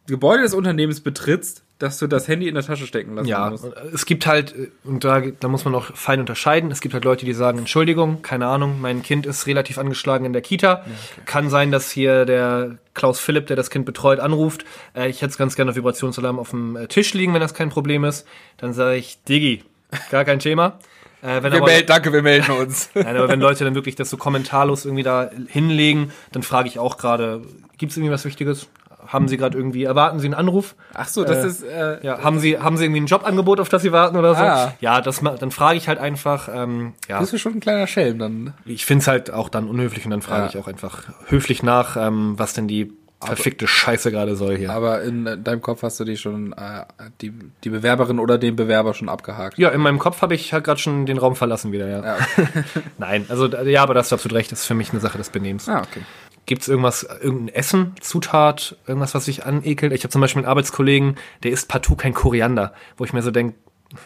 Gebäude 0.07 0.43
des 0.43 0.55
Unternehmens 0.55 1.01
betrittst, 1.01 1.63
dass 1.79 1.99
du 1.99 2.07
das 2.07 2.27
Handy 2.27 2.49
in 2.49 2.55
der 2.55 2.65
Tasche 2.65 2.87
stecken 2.87 3.15
lassen 3.17 3.29
Ja, 3.29 3.51
musst. 3.51 3.67
es 3.93 4.07
gibt 4.07 4.27
halt, 4.27 4.55
und 4.85 5.05
da, 5.05 5.21
da 5.21 5.49
muss 5.49 5.65
man 5.67 5.75
auch 5.75 5.95
fein 5.95 6.21
unterscheiden, 6.21 6.71
es 6.71 6.81
gibt 6.81 6.95
halt 6.95 7.05
Leute, 7.05 7.27
die 7.27 7.35
sagen, 7.35 7.59
Entschuldigung, 7.59 8.23
keine 8.23 8.47
Ahnung, 8.47 8.81
mein 8.81 9.03
Kind 9.03 9.27
ist 9.27 9.47
relativ 9.47 9.77
angeschlagen 9.77 10.25
in 10.25 10.33
der 10.33 10.41
Kita. 10.43 10.85
Kann 11.27 11.51
sein, 11.51 11.71
dass 11.73 11.91
hier 11.91 12.25
der 12.25 12.79
Klaus 12.95 13.21
Philipp, 13.21 13.47
der 13.49 13.57
das 13.57 13.69
Kind 13.69 13.85
betreut, 13.85 14.21
anruft. 14.21 14.65
Äh, 14.95 15.11
ich 15.11 15.21
hätte 15.21 15.31
es 15.33 15.37
ganz 15.39 15.55
gerne 15.55 15.71
auf 15.71 15.77
Vibrationsalarm 15.77 16.39
auf 16.39 16.51
dem 16.51 16.77
äh, 16.77 16.87
Tisch 16.87 17.13
liegen, 17.13 17.35
wenn 17.35 17.41
das 17.43 17.53
kein 17.53 17.69
Problem 17.69 18.05
ist. 18.05 18.27
Dann 18.57 18.73
sage 18.73 18.97
ich, 18.97 19.23
Diggi, 19.25 19.63
gar 20.11 20.25
kein 20.25 20.39
Thema. 20.39 20.79
Äh, 21.23 21.43
wenn 21.43 21.53
Wir 21.53 21.59
aber, 21.59 21.67
melden, 21.67 21.87
danke, 21.87 22.13
wir 22.13 22.23
melden 22.23 22.53
uns. 22.53 22.89
Nein, 22.95 23.17
aber 23.17 23.29
wenn 23.29 23.41
Leute 23.41 23.65
dann 23.65 23.75
wirklich 23.75 23.97
das 23.97 24.09
so 24.09 24.17
kommentarlos 24.17 24.87
irgendwie 24.87 25.03
da 25.03 25.31
hinlegen, 25.49 26.11
dann 26.33 26.43
frage 26.43 26.69
ich 26.69 26.79
auch 26.79 26.97
gerade, 26.97 27.43
gibt 27.77 27.93
es 27.93 27.99
irgendwie 27.99 28.13
was 28.13 28.25
Wichtiges? 28.25 28.69
Haben 29.07 29.29
Sie 29.29 29.37
gerade 29.37 29.57
irgendwie, 29.57 29.85
erwarten 29.85 30.19
Sie 30.21 30.27
einen 30.27 30.35
Anruf? 30.35 30.75
Ach 30.95 31.09
so, 31.09 31.25
das 31.25 31.45
Äh, 31.45 31.47
ist 31.49 31.63
äh, 31.65 32.05
Ja, 32.07 32.23
haben 32.23 32.39
Sie, 32.41 32.59
haben 32.59 32.77
Sie 32.77 32.85
irgendwie 32.85 33.01
ein 33.03 33.07
Jobangebot, 33.07 33.61
auf 33.61 33.69
das 33.69 33.83
Sie 33.83 33.93
warten 33.93 34.17
oder 34.17 34.35
so? 34.35 34.43
Ah. 34.43 34.73
Ja, 34.81 35.01
das, 35.01 35.21
dann 35.21 35.51
frage 35.51 35.79
ich 35.79 35.89
halt 35.89 35.99
einfach, 35.99 36.49
ähm, 36.53 36.95
ja, 37.09 37.21
bist 37.21 37.33
du 37.33 37.39
schon 37.39 37.55
ein 37.55 37.61
kleiner 37.61 37.87
Schelm 37.87 38.19
dann. 38.19 38.55
ich 38.65 38.85
finde 38.87 39.03
es 39.03 39.09
halt 39.09 39.31
auch 39.31 39.49
dann 39.49 39.69
unhöflich 39.69 40.05
und 40.05 40.11
dann 40.11 40.23
frage 40.23 40.43
Ja. 40.45 40.49
ich 40.51 40.59
auch 40.59 40.69
einfach 40.69 41.05
höflich 41.29 41.63
nach, 41.63 41.97
ähm, 41.97 42.35
was 42.37 42.53
denn 42.55 42.69
die 42.69 42.93
verfickte 43.19 43.67
Scheiße 43.67 44.11
gerade 44.13 44.37
soll 44.37 44.57
hier. 44.59 44.71
Aber 44.71 45.03
in 45.03 45.43
deinem 45.43 45.63
Kopf 45.63 45.83
hast 45.83 45.99
du 45.99 46.05
die 46.05 46.19
schon, 46.19 46.53
äh, 46.53 46.85
die, 47.23 47.33
die 47.65 47.71
Bewerberin 47.71 48.19
oder 48.21 48.37
den 48.37 48.57
Bewerber 48.57 48.93
schon 48.93 49.09
abgehakt. 49.09 49.59
ja, 49.59 49.71
in 49.71 49.81
meinem 49.81 49.99
Kopf 49.99 50.21
habe 50.21 50.35
ich 50.35 50.53
halt 50.53 50.65
gerade 50.65 50.79
schon 50.79 51.07
den 51.07 51.17
Raum 51.17 51.35
verlassen 51.35 51.73
wieder, 51.73 51.89
ja. 51.89 52.05
Ja. 52.05 52.17
Nein, 52.99 53.25
also 53.31 53.47
ja, 53.47 53.83
aber 53.83 53.95
das 53.95 54.05
hast 54.05 54.11
du 54.13 54.15
absolut 54.17 54.37
recht, 54.37 54.53
das 54.53 54.61
ist 54.61 54.67
für 54.67 54.75
mich 54.75 54.91
eine 54.93 55.01
Sache 55.01 55.17
des 55.19 55.31
Benehmens. 55.31 55.67
Ah, 55.69 55.79
okay. 55.79 56.03
Gibt's 56.47 56.69
irgendwas, 56.69 57.03
irgendein 57.23 57.55
Essen, 57.55 57.95
Zutat, 58.01 58.77
irgendwas, 58.87 59.15
was 59.15 59.25
sich 59.25 59.45
anekelt? 59.45 59.93
Ich 59.93 60.03
habe 60.05 60.11
zum 60.13 60.21
Beispiel 60.21 60.41
einen 60.43 60.49
Arbeitskollegen, 60.49 61.17
der 61.43 61.51
isst 61.51 61.69
partout 61.69 61.97
kein 61.97 62.15
Koriander, 62.15 62.73
wo 62.97 63.05
ich 63.05 63.13
mir 63.13 63.23
so 63.23 63.31
denke, 63.33 63.55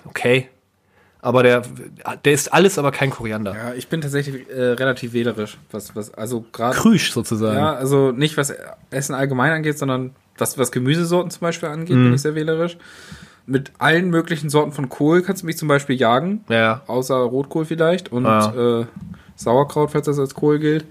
okay, 0.07 0.49
aber 1.23 1.43
der, 1.43 1.63
der 2.25 2.33
isst 2.33 2.51
alles, 2.55 2.79
aber 2.79 2.93
kein 2.93 3.11
Koriander. 3.11 3.55
Ja, 3.55 3.75
ich 3.75 3.89
bin 3.89 4.01
tatsächlich 4.01 4.49
äh, 4.49 4.59
relativ 4.73 5.13
wählerisch, 5.13 5.59
was, 5.71 5.95
was, 5.95 6.15
also 6.15 6.47
gerade. 6.51 6.75
Krüsch 6.79 7.13
sozusagen. 7.13 7.59
Ja, 7.59 7.75
also 7.75 8.11
nicht 8.11 8.39
was 8.39 8.55
Essen 8.89 9.15
allgemein 9.15 9.53
angeht, 9.53 9.79
sondern 9.79 10.13
was, 10.39 10.57
was 10.57 10.73
Gemüsesorten 10.73 11.31
zum 11.31 11.41
Beispiel 11.43 11.69
angeht, 11.69 11.95
Mhm. 11.97 12.05
bin 12.05 12.15
ich 12.15 12.23
sehr 12.23 12.35
wählerisch. 12.35 12.79
Mit 13.45 13.73
allen 13.79 14.09
möglichen 14.09 14.49
Sorten 14.49 14.73
von 14.73 14.89
Kohl 14.89 15.21
kannst 15.21 15.43
du 15.43 15.47
mich 15.47 15.59
zum 15.59 15.69
Beispiel 15.69 15.97
jagen, 15.97 16.43
Ja, 16.49 16.57
ja. 16.59 16.83
außer 16.87 17.17
Rotkohl 17.17 17.67
vielleicht 17.67 18.11
und 18.11 18.25
Ah. 18.25 18.81
äh, 18.81 18.87
Sauerkraut, 19.37 19.91
falls 19.91 20.07
das 20.07 20.19
als 20.19 20.35
Kohl 20.35 20.59
gilt. 20.59 20.87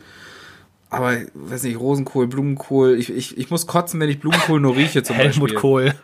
Aber, 0.90 1.18
weiß 1.34 1.64
nicht, 1.64 1.80
Rosenkohl, 1.80 2.28
Blumenkohl. 2.28 2.98
Ich, 2.98 3.12
ich, 3.12 3.38
ich 3.38 3.52
muss 3.52 3.68
kotzen, 3.68 4.00
wenn 4.00 4.10
ich 4.10 4.20
Blumenkohl 4.20 4.60
nur 4.60 4.76
rieche 4.76 5.04
zum 5.04 5.16
Helmut 5.16 5.54
Beispiel. 5.54 5.60
Kohl. 5.60 5.94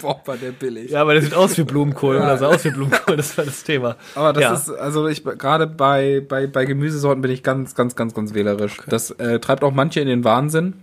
Boah, 0.00 0.20
war 0.26 0.36
der 0.36 0.52
billig. 0.52 0.90
Ja, 0.90 1.00
aber 1.00 1.14
der 1.14 1.22
sieht 1.22 1.34
aus 1.34 1.56
wie 1.56 1.64
Blumenkohl 1.64 2.16
oder 2.16 2.36
sah 2.36 2.48
aus 2.48 2.64
wie 2.64 2.70
Blumenkohl, 2.70 3.16
das 3.16 3.36
war 3.38 3.44
das 3.44 3.64
Thema. 3.64 3.96
Aber 4.14 4.34
das 4.34 4.42
ja. 4.42 4.52
ist, 4.52 4.70
also 4.70 5.08
ich 5.08 5.24
gerade 5.24 5.66
bei, 5.66 6.22
bei, 6.26 6.46
bei 6.46 6.66
Gemüsesorten 6.66 7.22
bin 7.22 7.30
ich 7.30 7.42
ganz, 7.42 7.74
ganz, 7.74 7.96
ganz, 7.96 8.12
ganz 8.12 8.34
wählerisch. 8.34 8.78
Das 8.86 9.10
äh, 9.12 9.38
treibt 9.38 9.64
auch 9.64 9.72
manche 9.72 10.00
in 10.00 10.08
den 10.08 10.22
Wahnsinn, 10.24 10.74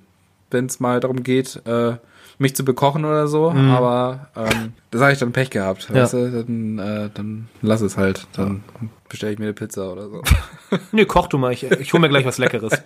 wenn 0.50 0.66
es 0.66 0.80
mal 0.80 1.00
darum 1.00 1.22
geht, 1.22 1.62
äh, 1.66 1.98
mich 2.40 2.56
zu 2.56 2.66
bekochen 2.66 3.06
oder 3.06 3.28
so. 3.28 3.52
Aber 3.52 4.30
ähm, 4.36 4.74
das 4.90 5.02
habe 5.02 5.14
ich 5.14 5.20
dann 5.20 5.32
Pech 5.32 5.52
gehabt. 5.52 5.90
Mhm. 5.90 5.96
Ja. 5.96 6.04
Weißt 6.04 6.14
du? 6.14 6.44
dann, 6.44 6.80
äh, 6.80 7.10
dann 7.14 7.48
lass 7.62 7.82
es 7.82 7.98
halt. 7.98 8.28
Dann 8.34 8.64
bestelle 9.12 9.34
ich 9.34 9.40
mir 9.40 9.46
eine 9.46 9.54
Pizza 9.54 9.92
oder 9.92 10.10
so. 10.10 10.22
Nee, 10.92 11.06
koch 11.06 11.28
du 11.28 11.38
mal, 11.38 11.52
ich, 11.54 11.64
ich 11.64 11.94
hole 11.94 12.02
mir 12.02 12.10
gleich 12.10 12.26
was 12.26 12.38
Leckeres. 12.38 12.72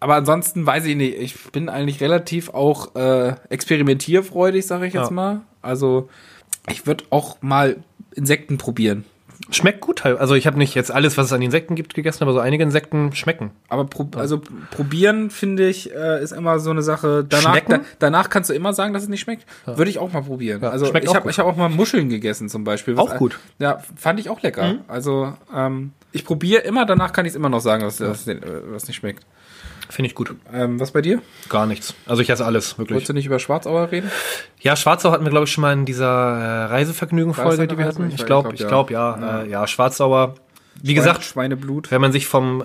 Aber 0.00 0.14
ansonsten 0.16 0.66
weiß 0.66 0.84
ich 0.86 0.96
nicht. 0.96 1.16
Ich 1.18 1.36
bin 1.52 1.68
eigentlich 1.68 2.00
relativ 2.00 2.50
auch 2.50 2.94
äh, 2.96 3.34
experimentierfreudig, 3.48 4.66
sage 4.66 4.86
ich 4.86 4.94
jetzt 4.94 5.08
Ja. 5.08 5.14
mal. 5.14 5.40
Also 5.62 6.08
ich 6.70 6.86
würde 6.86 7.04
auch 7.10 7.38
mal 7.42 7.76
Insekten 8.14 8.58
probieren. 8.58 9.04
Schmeckt 9.50 9.80
gut 9.80 10.04
halt. 10.04 10.18
Also 10.18 10.34
ich 10.34 10.46
habe 10.46 10.58
nicht 10.58 10.74
jetzt 10.74 10.90
alles, 10.90 11.16
was 11.16 11.26
es 11.26 11.32
an 11.32 11.42
Insekten 11.42 11.74
gibt, 11.74 11.94
gegessen, 11.94 12.22
aber 12.22 12.32
so 12.32 12.40
einige 12.40 12.62
Insekten 12.62 13.14
schmecken. 13.14 13.50
Aber 13.68 13.84
pro, 13.84 14.08
also 14.16 14.40
probieren, 14.70 15.30
finde 15.30 15.68
ich, 15.68 15.94
äh, 15.94 16.22
ist 16.22 16.32
immer 16.32 16.58
so 16.58 16.70
eine 16.70 16.82
Sache. 16.82 17.24
Danach, 17.28 17.60
da, 17.60 17.80
danach 17.98 18.30
kannst 18.30 18.50
du 18.50 18.54
immer 18.54 18.72
sagen, 18.72 18.92
dass 18.94 19.04
es 19.04 19.08
nicht 19.08 19.20
schmeckt. 19.20 19.46
Würde 19.66 19.90
ich 19.90 19.98
auch 19.98 20.12
mal 20.12 20.22
probieren. 20.22 20.62
Ja, 20.62 20.70
also 20.70 20.86
schmeckt 20.86 21.06
ich 21.06 21.14
habe 21.14 21.30
hab 21.30 21.46
auch 21.46 21.56
mal 21.56 21.68
Muscheln 21.68 22.08
gegessen 22.08 22.48
zum 22.48 22.64
Beispiel. 22.64 22.96
Auch 22.98 23.16
gut. 23.16 23.38
Mhm. 23.58 23.64
Ja, 23.64 23.82
fand 23.94 24.20
ich 24.20 24.30
auch 24.30 24.42
lecker. 24.42 24.76
Also 24.88 25.34
ähm, 25.54 25.92
ich 26.12 26.24
probiere 26.24 26.62
immer, 26.62 26.86
danach 26.86 27.12
kann 27.12 27.26
ich 27.26 27.30
es 27.30 27.36
immer 27.36 27.48
noch 27.48 27.60
sagen, 27.60 27.82
dass 27.82 27.98
das 27.98 28.26
äh, 28.26 28.40
was 28.70 28.86
nicht 28.88 28.96
schmeckt. 28.96 29.24
Finde 29.88 30.08
ich 30.08 30.14
gut. 30.14 30.34
Ähm, 30.52 30.80
was 30.80 30.90
bei 30.90 31.02
dir? 31.02 31.22
Gar 31.48 31.66
nichts. 31.66 31.94
Also 32.06 32.22
ich 32.22 32.30
esse 32.30 32.44
alles, 32.44 32.78
wirklich. 32.78 32.94
Wolltest 32.94 33.08
du 33.10 33.12
nicht 33.14 33.26
über 33.26 33.38
Schwarzauer 33.38 33.90
reden? 33.90 34.10
Ja, 34.60 34.76
Schwarzau 34.76 35.12
hatten 35.12 35.24
wir, 35.24 35.30
glaube 35.30 35.44
ich, 35.44 35.52
schon 35.52 35.62
mal 35.62 35.72
in 35.72 35.84
dieser 35.84 36.06
äh, 36.06 36.64
Reisevergnügen-Folge, 36.64 37.66
die 37.66 37.78
wir 37.78 37.84
hatten. 37.84 38.08
Ich 38.08 38.20
Ich 38.20 38.26
glaube, 38.26 38.48
glaub, 38.48 38.54
ich 38.54 38.60
ja. 38.60 38.68
glaube, 38.68 38.92
ja. 38.92 39.18
Ja, 39.18 39.42
äh, 39.42 39.48
ja 39.48 39.66
Schwarzauer. 39.66 40.34
Wie 40.82 40.94
gesagt, 40.94 41.24
Schweineblut. 41.24 41.90
wenn 41.90 42.00
man 42.00 42.12
sich 42.12 42.26
vom, 42.26 42.64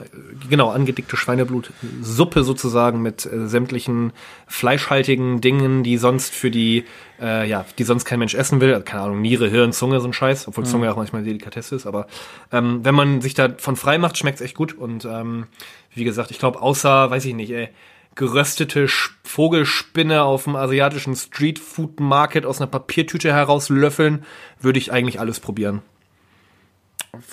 genau, 0.49 0.69
angedickte 0.69 1.17
Schweineblutsuppe 1.17 2.43
sozusagen 2.43 3.01
mit 3.01 3.25
äh, 3.25 3.47
sämtlichen 3.47 4.13
fleischhaltigen 4.47 5.41
Dingen, 5.41 5.83
die 5.83 5.97
sonst 5.97 6.33
für 6.33 6.51
die, 6.51 6.85
äh, 7.21 7.47
ja, 7.47 7.65
die 7.77 7.83
sonst 7.83 8.05
kein 8.05 8.19
Mensch 8.19 8.35
essen 8.35 8.61
will, 8.61 8.79
keine 8.81 9.03
Ahnung, 9.03 9.21
Niere, 9.21 9.49
Hirn, 9.49 9.73
Zunge, 9.73 9.99
so 9.99 10.07
ein 10.07 10.13
Scheiß, 10.13 10.47
obwohl 10.47 10.65
Zunge 10.65 10.91
auch 10.91 10.97
manchmal 10.97 11.23
Delikatesse 11.23 11.75
ist, 11.75 11.85
aber 11.85 12.07
ähm, 12.51 12.83
wenn 12.83 12.95
man 12.95 13.21
sich 13.21 13.33
davon 13.33 13.75
frei 13.75 13.97
macht, 13.97 14.17
schmeckt's 14.17 14.41
echt 14.41 14.55
gut 14.55 14.73
und 14.73 15.05
ähm, 15.05 15.47
wie 15.93 16.03
gesagt, 16.03 16.31
ich 16.31 16.39
glaube, 16.39 16.61
außer, 16.61 17.09
weiß 17.09 17.25
ich 17.25 17.33
nicht, 17.33 17.51
ey, 17.51 17.69
geröstete 18.15 18.87
Vogelspinne 19.23 20.23
auf 20.23 20.43
dem 20.43 20.55
asiatischen 20.55 21.15
Streetfood 21.15 21.99
Market 21.99 22.45
aus 22.45 22.59
einer 22.59 22.67
Papiertüte 22.67 23.31
herauslöffeln, 23.31 24.25
würde 24.59 24.79
ich 24.79 24.91
eigentlich 24.91 25.19
alles 25.19 25.39
probieren. 25.39 25.81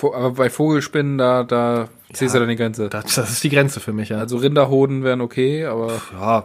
Aber 0.03 0.33
bei 0.33 0.51
Vogelspinnen, 0.51 1.19
da, 1.19 1.45
da 1.45 1.89
ziehst 2.13 2.35
du 2.35 2.41
dann 2.41 2.49
die 2.49 2.57
Grenze. 2.57 2.89
Das, 2.89 3.15
das 3.15 3.31
ist 3.31 3.45
die 3.45 3.49
Grenze 3.51 3.81
für 3.81 3.93
mich, 3.93 4.09
ja. 4.09 4.19
Also 4.19 4.39
Rinderhoden 4.39 5.05
wären 5.05 5.21
okay, 5.21 5.65
aber 5.67 6.01
ja, 6.13 6.45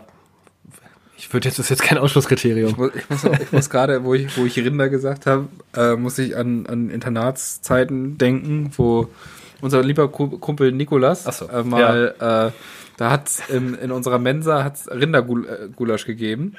ich 1.18 1.32
würde 1.34 1.48
jetzt, 1.48 1.58
das 1.58 1.66
ist 1.68 1.70
jetzt 1.72 1.84
kein 1.84 1.98
Ausschlusskriterium. 1.98 2.72
Ich 2.72 2.78
muss, 2.78 2.92
ich 2.96 3.10
muss, 3.10 3.26
auch- 3.26 3.40
ich 3.40 3.52
muss 3.52 3.70
gerade, 3.70 4.04
wo 4.04 4.14
ich, 4.14 4.38
wo 4.38 4.46
ich 4.46 4.58
Rinder 4.58 4.90
gesagt 4.90 5.26
habe, 5.26 5.48
äh, 5.76 5.96
muss 5.96 6.18
ich 6.20 6.36
an, 6.38 6.66
an 6.68 6.90
Internatszeiten 6.90 8.18
denken, 8.18 8.72
wo 8.78 9.08
unser 9.62 9.82
lieber 9.82 10.10
Ku- 10.10 10.38
Kumpel 10.40 10.72
Nikolas 10.72 11.24
so, 11.24 11.48
äh, 11.48 11.64
mal, 11.64 12.16
äh, 12.20 12.60
da 12.98 13.10
hat's 13.10 13.42
in, 13.50 13.74
in 13.76 13.92
unserer 13.92 14.20
Mensa 14.20 14.64
hat's 14.64 14.88
Rindergulasch 14.92 16.06
gegeben. 16.06 16.56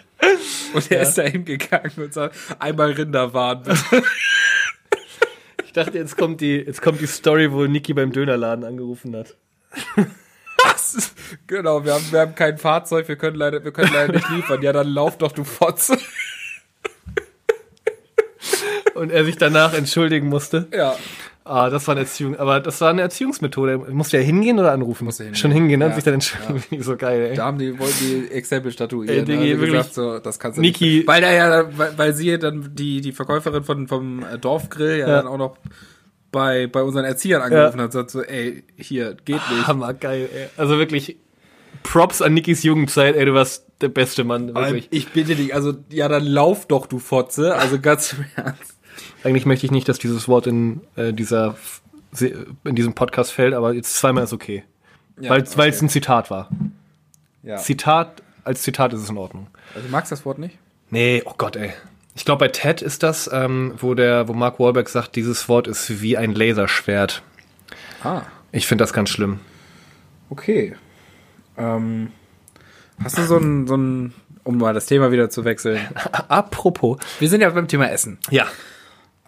Und 0.72 0.91
er 0.91 1.03
ist 1.03 1.16
da 1.18 1.22
hingegangen 1.22 1.93
und 1.99 2.12
sagt, 2.12 2.35
einmal 2.59 2.91
Rinderwahn. 2.93 3.62
bitte." 3.62 3.79
Ich 5.75 5.83
dachte, 5.85 5.99
jetzt 5.99 6.16
kommt 6.16 6.41
die, 6.41 6.59
jetzt 6.59 6.83
kommt 6.83 7.01
die 7.01 7.09
Story, 7.09 7.51
wo 7.51 7.64
Niki 7.64 7.95
beim 7.95 8.12
Dönerladen 8.12 8.64
angerufen 8.64 9.16
hat. 9.16 9.35
Genau, 11.49 11.85
wir 11.85 11.95
haben, 11.95 12.12
wir 12.12 12.20
haben 12.20 12.37
kein 12.37 12.59
Fahrzeug, 12.59 13.09
wir 13.09 13.16
können 13.16 13.35
leider, 13.35 13.64
wir 13.64 13.72
können 13.72 13.93
leider 13.93 14.12
nicht 14.12 14.31
liefern. 14.31 14.62
Ja, 14.62 14.72
dann 14.72 14.87
lauf 14.87 15.18
doch, 15.18 15.33
du 15.33 15.43
Fotze. 15.43 15.99
Und 18.95 19.11
er 19.11 19.25
sich 19.25 19.37
danach 19.37 19.75
entschuldigen 19.75 20.29
musste. 20.29 20.68
Ja. 20.72 20.97
Ah, 21.47 21.68
das 21.68 21.86
war 21.86 21.92
eine 21.92 22.01
Erziehung, 22.03 22.36
aber 22.36 22.59
das 22.61 22.80
war 22.80 22.88
eine 22.88 23.03
Erziehungsmethode. 23.03 23.76
Musste 23.76 24.16
er 24.16 24.22
hingehen 24.22 24.59
oder 24.59 24.72
anrufen? 24.72 25.05
Musste 25.05 25.24
hingehen. 25.24 25.38
Schon 25.38 25.51
hingehen, 25.51 25.78
ne? 25.78 25.84
und 25.86 25.90
Ja, 25.90 25.95
sich 25.97 26.05
dann. 26.05 26.20
Finde 26.22 26.62
ich 26.70 26.84
so 26.84 26.97
geil, 26.97 27.20
ey. 27.30 27.36
Da 27.36 27.45
haben 27.45 27.59
die, 27.59 27.78
wollten 27.78 27.99
die 28.01 28.30
Exempel 28.32 28.72
statuieren. 28.72 29.14
Ey, 29.18 29.24
Diggi, 29.24 29.51
Also 29.51 29.61
wirklich. 29.61 29.70
gesagt, 29.72 29.95
so, 29.95 30.18
das 30.20 30.38
kannst 30.38 30.57
du 30.57 30.62
Niki- 30.62 30.97
nicht. 30.99 31.07
Weil 31.07 31.20
da 31.20 31.30
ja, 31.32 31.64
weil, 31.76 31.99
weil 31.99 32.14
sie 32.14 32.38
dann 32.38 32.70
die, 32.74 33.03
die 33.03 33.12
Verkäuferin 33.12 33.62
von, 33.62 33.88
vom 33.88 34.22
äh, 34.24 34.38
Dorfgrill 34.38 34.99
ja, 35.01 35.07
Ja. 35.09 35.16
dann 35.16 35.26
auch 35.26 35.36
noch 35.36 35.59
bei, 36.32 36.66
bei 36.66 36.82
unseren 36.82 37.05
Erziehern 37.05 37.42
angerufen 37.42 37.78
hat, 37.80 37.92
sagt 37.92 38.11
so, 38.11 38.22
ey, 38.22 38.64
hier, 38.76 39.14
geht 39.26 39.36
nicht. 39.51 39.66
Hammer, 39.66 39.92
geil, 39.92 40.28
ey. 40.34 40.47
Also 40.57 40.78
wirklich, 40.78 41.18
Props 41.82 42.22
an 42.22 42.32
Nikis 42.32 42.62
Jugendzeit, 42.62 43.16
ey, 43.16 43.24
du 43.26 43.34
warst 43.34 43.66
der 43.82 43.88
beste 43.88 44.24
Mann, 44.24 44.55
wirklich. 44.55 44.88
ich 44.90 45.09
bitte 45.11 45.34
dich, 45.36 45.55
also, 45.55 45.74
ja, 45.90 46.09
dann 46.09 46.24
lauf 46.24 46.66
doch, 46.66 46.86
du 46.86 46.99
Fotze. 46.99 47.55
Also 47.55 47.78
ganz 47.78 48.14
im 48.14 48.24
Ernst. 48.42 48.74
Eigentlich 49.25 49.47
möchte 49.47 49.66
ich 49.66 49.72
nicht, 49.72 49.89
dass 49.89 49.99
dieses 49.99 50.29
Wort 50.29 50.47
in 50.47 50.81
äh, 50.97 51.12
dieser 51.12 51.57
Se- 52.12 52.47
in 52.64 52.77
diesem 52.77 52.93
Podcast 52.95 53.33
fällt, 53.33 53.55
aber 53.55 53.72
jetzt 53.75 53.97
zweimal 53.97 54.22
ist 54.25 54.33
okay. 54.33 54.62
Ja, 55.20 55.31
weil 55.31 55.45
weil 55.57 55.70
es 55.70 55.77
okay. 55.79 55.87
ein 55.87 55.89
Zitat 55.89 56.31
war. 56.31 56.49
Ja. 57.43 57.57
Zitat 57.57 58.22
als 58.45 58.62
Zitat 58.62 58.93
ist 58.93 59.01
es 59.03 59.09
in 59.11 59.16
Ordnung. 59.16 59.47
Also 59.75 59.87
du 59.87 59.93
magst 59.93 60.12
das 60.12 60.25
Wort 60.25 60.39
nicht? 60.39 60.57
Nee, 60.91 61.22
oh 61.25 61.35
Gott, 61.37 61.57
ey. 61.57 61.72
Ich 62.14 62.25
glaube, 62.25 62.41
bei 62.45 62.49
Ted 62.49 62.83
ist 62.83 63.03
das, 63.03 63.29
ähm, 63.33 63.75
wo 63.79 63.95
der, 63.95 64.29
wo 64.29 64.35
Mark 64.35 64.61
Wahlberg 64.61 64.89
sagt, 64.89 65.16
dieses 65.16 65.49
Wort 65.49 65.66
ist 65.66 66.01
wie 66.03 66.16
ein 66.16 66.33
Laserschwert. 66.35 67.22
Ah, 68.05 68.22
Ich 68.53 68.66
finde 68.68 68.83
das 68.85 68.93
ganz 68.93 69.09
schlimm. 69.11 69.41
okay. 70.31 70.75
Ähm, 71.57 72.11
hast 73.03 73.16
du 73.18 73.22
so 73.25 73.37
ein, 73.39 73.66
so 73.66 73.77
ein, 73.77 74.12
um 74.45 74.59
mal 74.59 74.75
das 74.75 74.87
Thema 74.87 75.11
wieder 75.11 75.31
zu 75.31 75.45
wechseln. 75.45 75.81
Apropos. 76.29 76.99
Wir 77.18 77.29
sind 77.29 77.41
ja 77.41 77.51
beim 77.51 77.66
Thema 77.68 77.91
Essen. 77.91 78.18
Ja. 78.31 78.47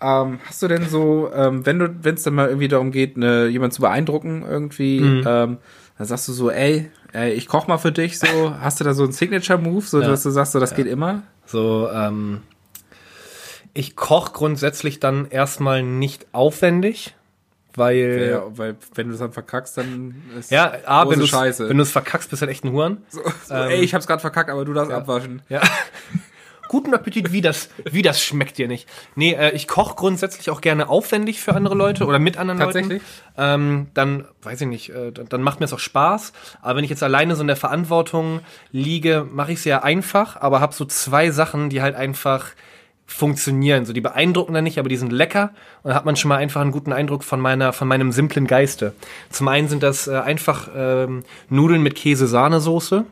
Ähm, 0.01 0.41
hast 0.47 0.63
du 0.63 0.69
denn 0.69 0.89
so, 0.89 1.31
ähm, 1.35 1.65
wenn 1.65 1.79
du, 1.79 1.95
wenn 2.03 2.17
es 2.17 2.23
dann 2.23 2.35
mal 2.35 2.49
irgendwie 2.49 2.69
darum 2.69 2.91
geht, 2.93 3.17
ne, 3.17 3.47
jemanden 3.47 3.75
zu 3.75 3.81
beeindrucken 3.81 4.45
irgendwie, 4.49 5.01
Mhm. 5.01 5.25
ähm, 5.27 5.59
dann 5.99 6.07
sagst 6.07 6.29
du 6.29 6.33
so, 6.33 6.51
ey, 6.51 6.91
ey 7.13 7.33
ich 7.33 7.49
koch 7.49 7.67
mal 7.67 7.79
für 7.79 7.93
dich 7.93 8.19
so, 8.19 8.55
hast 8.61 8.79
du 8.79 8.85
da 8.85 8.93
so 8.93 9.05
einen 9.05 9.13
Signature-Move, 9.13 9.87
so 9.87 10.01
Ja. 10.03 10.09
dass 10.09 10.23
du 10.23 10.31
sagst, 10.31 10.53
so 10.53 10.61
das 10.61 10.75
geht 10.75 10.87
immer? 10.87 11.23
So, 11.47 11.89
ähm, 11.91 12.43
ich 13.73 13.97
koche 13.97 14.33
grundsätzlich 14.33 15.01
dann 15.01 15.29
erstmal 15.31 15.83
nicht 15.83 16.27
aufwendig, 16.33 17.15
weil. 17.75 18.29
Ja, 18.33 18.43
weil 18.59 18.77
wenn 18.95 19.09
du 19.09 19.15
es 19.15 19.21
dann 19.21 19.33
verkackst, 19.33 19.77
dann 19.79 20.15
ist 20.39 20.51
Ja, 20.51 20.73
A, 20.87 21.09
wenn 21.09 21.21
du 21.21 21.27
Scheiße. 21.27 21.69
wenn 21.69 21.77
du 21.79 21.83
es 21.83 21.91
verkackst, 21.93 22.29
bist 22.31 22.43
du 22.43 22.47
halt 22.47 22.53
echt 22.55 22.65
ein 22.65 22.73
Huren. 22.73 22.99
so, 23.09 23.21
so, 23.47 23.55
ey, 23.55 23.81
ich 23.81 23.95
hab's 23.95 24.07
gerade 24.07 24.21
verkackt, 24.21 24.51
aber 24.51 24.65
du 24.67 24.73
darfst 24.75 24.93
abwaschen. 24.93 25.41
Ja. 25.49 25.61
Guten 26.69 26.95
Appetit, 26.95 27.33
wie 27.33 27.41
das, 27.41 27.69
wie 27.85 28.03
das 28.03 28.23
schmeckt 28.23 28.59
dir 28.59 28.69
nicht. 28.69 28.89
Nee, 29.15 29.33
äh, 29.33 29.55
ich 29.55 29.69
koche 29.69 29.95
grundsätzlich 29.95 30.51
auch 30.51 30.61
gerne 30.61 30.89
aufwendig 30.89 31.41
für 31.41 31.55
andere 31.55 31.75
Leute 31.75 32.07
oder 32.07 32.19
mit 32.19 32.37
anderen 32.37 32.61
Tatsächlich? 32.61 33.03
Leuten. 33.03 33.05
Ähm, 33.39 33.87
dann, 33.95 34.25
weiß 34.43 34.61
ich 34.63 34.69
nicht, 34.69 34.91
äh, 34.91 35.13
dann, 35.13 35.29
dann 35.29 35.43
macht 35.43 35.61
mir 35.61 35.67
es 35.67 35.73
auch 35.73 35.79
Spaß. 35.79 36.33
Aber 36.63 36.77
wenn 36.77 36.85
ich 36.85 36.91
jetzt 36.91 37.03
alleine 37.03 37.37
so 37.37 37.43
in 37.43 37.47
der 37.47 37.57
Verantwortung 37.57 38.41
liege, 38.73 39.27
mache 39.31 39.53
ich 39.53 39.59
es 39.59 39.65
ja 39.65 39.83
einfach, 39.83 40.41
aber 40.41 40.61
habe 40.61 40.75
so 40.75 40.85
zwei 40.85 41.31
Sachen, 41.31 41.71
die 41.71 41.83
halt 41.83 41.95
einfach 41.95 42.53
funktionieren. 43.07 43.85
So, 43.85 43.93
die 43.93 44.01
beeindrucken 44.01 44.53
dann 44.53 44.65
nicht, 44.65 44.79
aber 44.79 44.89
die 44.89 44.97
sind 44.97 45.13
lecker. 45.13 45.51
Und 45.83 45.91
da 45.91 45.95
hat 45.95 46.05
man 46.05 46.17
schon 46.17 46.29
mal 46.29 46.39
einfach 46.39 46.61
einen 46.61 46.73
guten 46.73 46.93
Eindruck 46.93 47.23
von 47.23 47.41
meiner, 47.41 47.73
von 47.73 47.89
meinem 47.89 48.13
simplen 48.13 48.47
Geiste. 48.47 48.95
Zum 49.31 49.49
einen 49.49 49.69
sind 49.69 49.83
das 49.83 50.09
äh, 50.09 50.17
einfach 50.17 50.69
ähm, 50.77 51.23
Nudeln 51.49 51.83
mit 51.83 51.95
Käse-Sahnesoße. 51.95 53.05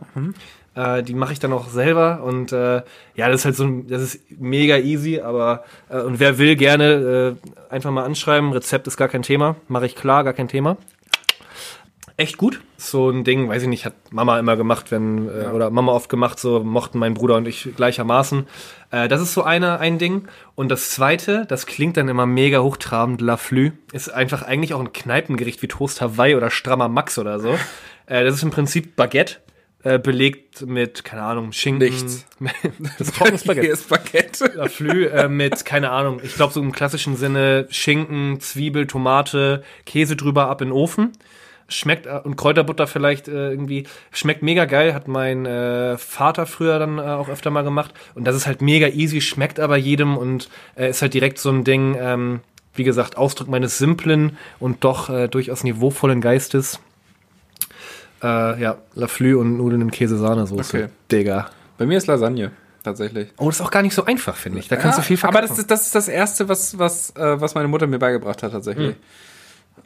Äh, 0.75 1.03
die 1.03 1.15
mache 1.15 1.33
ich 1.33 1.39
dann 1.39 1.53
auch 1.53 1.69
selber 1.69 2.23
und 2.25 2.53
äh, 2.53 2.83
ja, 3.15 3.29
das 3.29 3.41
ist 3.41 3.45
halt 3.45 3.57
so, 3.57 3.65
ein- 3.65 3.87
das 3.87 4.03
ist 4.03 4.21
mega 4.41 4.77
easy, 4.79 5.21
aber 5.21 5.65
äh, 5.89 6.01
und 6.01 6.19
wer 6.21 6.39
will 6.39 6.57
gerne 6.57 7.37
äh, 7.71 7.73
einfach 7.73 7.91
mal 7.93 8.05
anschreiben. 8.05 8.53
Rezept 8.53 8.87
ist 8.87 8.97
gar 8.97 9.09
kein 9.09 9.23
Thema, 9.23 9.57
mache 9.69 9.87
ich 9.87 9.95
klar, 9.95 10.25
gar 10.25 10.33
kein 10.33 10.49
Thema. 10.49 10.77
Echt 12.17 12.37
gut. 12.37 12.61
So 12.77 13.11
ein 13.11 13.25
Ding, 13.25 13.49
weiß 13.49 13.63
ich 13.63 13.69
nicht, 13.69 13.85
hat 13.87 13.95
Mama 14.13 14.39
immer 14.39 14.57
gemacht, 14.57 14.93
wenn 14.93 15.27
äh, 15.29 15.47
oder 15.53 15.71
Mama 15.71 15.91
oft 15.93 16.09
gemacht, 16.09 16.39
so 16.39 16.63
mochten 16.63 16.99
mein 17.01 17.15
Bruder 17.15 17.35
und 17.37 17.49
ich 17.49 17.71
gleichermaßen. 17.75 18.47
Äh, 18.93 19.09
das 19.09 19.21
ist 19.21 19.35
so 19.35 19.43
eine 19.43 19.81
ein 19.81 19.99
Ding. 19.99 20.29
Und 20.55 20.69
das 20.69 20.91
zweite, 20.91 21.45
das 21.49 21.67
klingt 21.67 21.97
dann 21.97 22.09
immer 22.09 22.25
mega 22.27 22.61
hochtrabend, 22.61 23.21
La 23.21 23.37
Flü, 23.37 23.73
ist 23.93 24.11
einfach 24.15 24.43
eigentlich 24.43 24.75
auch 24.75 24.81
ein 24.81 24.93
Kneipengericht 24.93 25.61
wie 25.63 25.67
Toast 25.69 26.01
Hawaii 26.01 26.37
oder 26.37 26.51
Strammer 26.51 26.89
Max 26.89 27.19
oder 27.19 27.41
so. 27.41 27.57
äh, 28.07 28.23
das 28.23 28.35
ist 28.37 28.43
im 28.45 28.51
Prinzip 28.51 28.95
Baguette 28.95 29.37
äh, 29.85 29.99
belegt 29.99 30.67
mit, 30.67 31.05
keine 31.05 31.23
Ahnung, 31.23 31.53
Schinken. 31.53 31.89
Nichts. 31.89 32.27
das 32.99 33.13
Baguette. 33.13 33.61
Hier 33.61 33.73
ist. 33.73 34.55
La 34.55 34.69
Flü 34.69 35.07
äh, 35.07 35.29
mit, 35.29 35.65
keine 35.65 35.91
Ahnung, 35.91 36.21
ich 36.23 36.35
glaube 36.35 36.53
so 36.53 36.61
im 36.61 36.73
klassischen 36.73 37.17
Sinne 37.17 37.67
Schinken, 37.71 38.41
Zwiebel, 38.41 38.87
Tomate, 38.87 39.63
Käse 39.85 40.17
drüber 40.17 40.49
ab 40.49 40.63
in 40.63 40.69
den 40.69 40.73
Ofen. 40.73 41.13
Schmeckt, 41.69 42.07
äh, 42.07 42.21
und 42.25 42.37
Kräuterbutter 42.37 42.87
vielleicht 42.87 43.29
äh, 43.29 43.51
irgendwie, 43.51 43.87
schmeckt 44.11 44.43
mega 44.43 44.65
geil, 44.65 44.95
hat 44.95 45.07
mein 45.07 45.45
äh, 45.45 45.99
Vater 45.99 46.47
früher 46.47 46.79
dann 46.79 46.99
äh, 46.99 47.03
auch 47.03 47.29
öfter 47.29 47.51
mal 47.51 47.63
gemacht. 47.63 47.93
Und 48.15 48.25
das 48.25 48.37
ist 48.37 48.47
halt 48.47 48.63
mega 48.63 48.89
easy, 48.89 49.21
schmeckt 49.21 49.61
aber 49.61 49.77
jedem 49.77 50.17
und 50.17 50.49
äh, 50.77 50.89
ist 50.89 51.03
halt 51.03 51.15
direkt 51.15 51.39
so 51.39 51.51
ein 51.51 51.63
Ding, 51.63 51.97
ähm, 51.99 52.41
wie 52.75 52.85
gesagt, 52.85 53.17
Ausdruck 53.19 53.49
meines 53.49 53.79
simplen 53.79 54.39
und 54.59 54.83
doch 54.83 55.11
äh, 55.11 55.29
durchaus 55.29 55.63
niveauvollen 55.63 56.23
Geistes. 56.23 56.81
Äh, 58.25 58.61
ja, 58.61 58.79
La 58.95 59.07
Flü 59.07 59.37
und 59.37 59.59
Nudeln 59.59 59.83
in 59.83 59.91
Käse-Sahnesoße. 59.91 60.77
Okay. 60.77 60.89
Digga. 61.13 61.51
Bei 61.77 61.85
mir 61.85 61.99
ist 61.99 62.07
Lasagne, 62.07 62.53
tatsächlich. 62.83 63.29
Oh, 63.37 63.47
das 63.47 63.57
ist 63.57 63.61
auch 63.61 63.71
gar 63.71 63.83
nicht 63.83 63.95
so 63.95 64.05
einfach, 64.07 64.35
finde 64.37 64.61
ich. 64.61 64.69
Da 64.69 64.77
kannst 64.77 64.97
du 64.99 65.03
viel 65.03 65.19
Aber 65.19 65.33
verkacken. 65.33 65.49
das 65.49 65.59
ist, 65.59 65.71
das 65.71 65.87
ist 65.87 65.95
das 65.95 66.09
Erste, 66.09 66.49
was, 66.49 66.79
was, 66.79 67.11
äh, 67.17 67.41
was 67.41 67.55
meine 67.55 67.69
Mutter 67.69 67.87
mir 67.87 67.99
beigebracht 67.99 68.43
hat, 68.43 68.53
tatsächlich. 68.53 68.97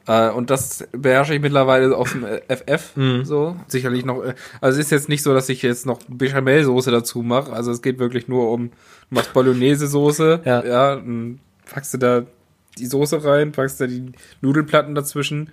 Äh, 0.07 0.31
und 0.31 0.51
das 0.51 0.87
beherrsche 0.93 1.35
ich 1.35 1.41
mittlerweile 1.41 1.97
aus 1.97 2.13
dem 2.13 2.25
FF. 2.25 2.93
So. 3.25 3.57
Sicherlich 3.67 4.05
noch. 4.05 4.23
Äh, 4.23 4.35
also 4.61 4.79
es 4.79 4.87
ist 4.87 4.91
jetzt 4.91 5.09
nicht 5.09 5.23
so, 5.23 5.35
dass 5.35 5.49
ich 5.49 5.63
jetzt 5.63 5.85
noch 5.87 5.99
Bechamelsoße 6.09 6.91
dazu 6.91 7.23
mache. 7.23 7.53
Also 7.53 7.73
es 7.73 7.83
geht 7.83 7.99
wirklich 7.99 8.29
nur 8.29 8.53
um, 8.53 8.71
du 8.71 9.15
machst 9.15 9.33
Bolognese-Soße. 9.33 10.43
Ja. 10.45 10.65
ja. 10.65 10.97
Dann 10.97 11.41
packst 11.71 11.95
du 11.95 11.99
da 11.99 12.23
die 12.79 12.87
Soße 12.87 13.25
rein, 13.25 13.53
packst 13.53 13.81
da 13.81 13.87
die 13.87 14.13
Nudelplatten 14.41 14.95
dazwischen, 14.95 15.51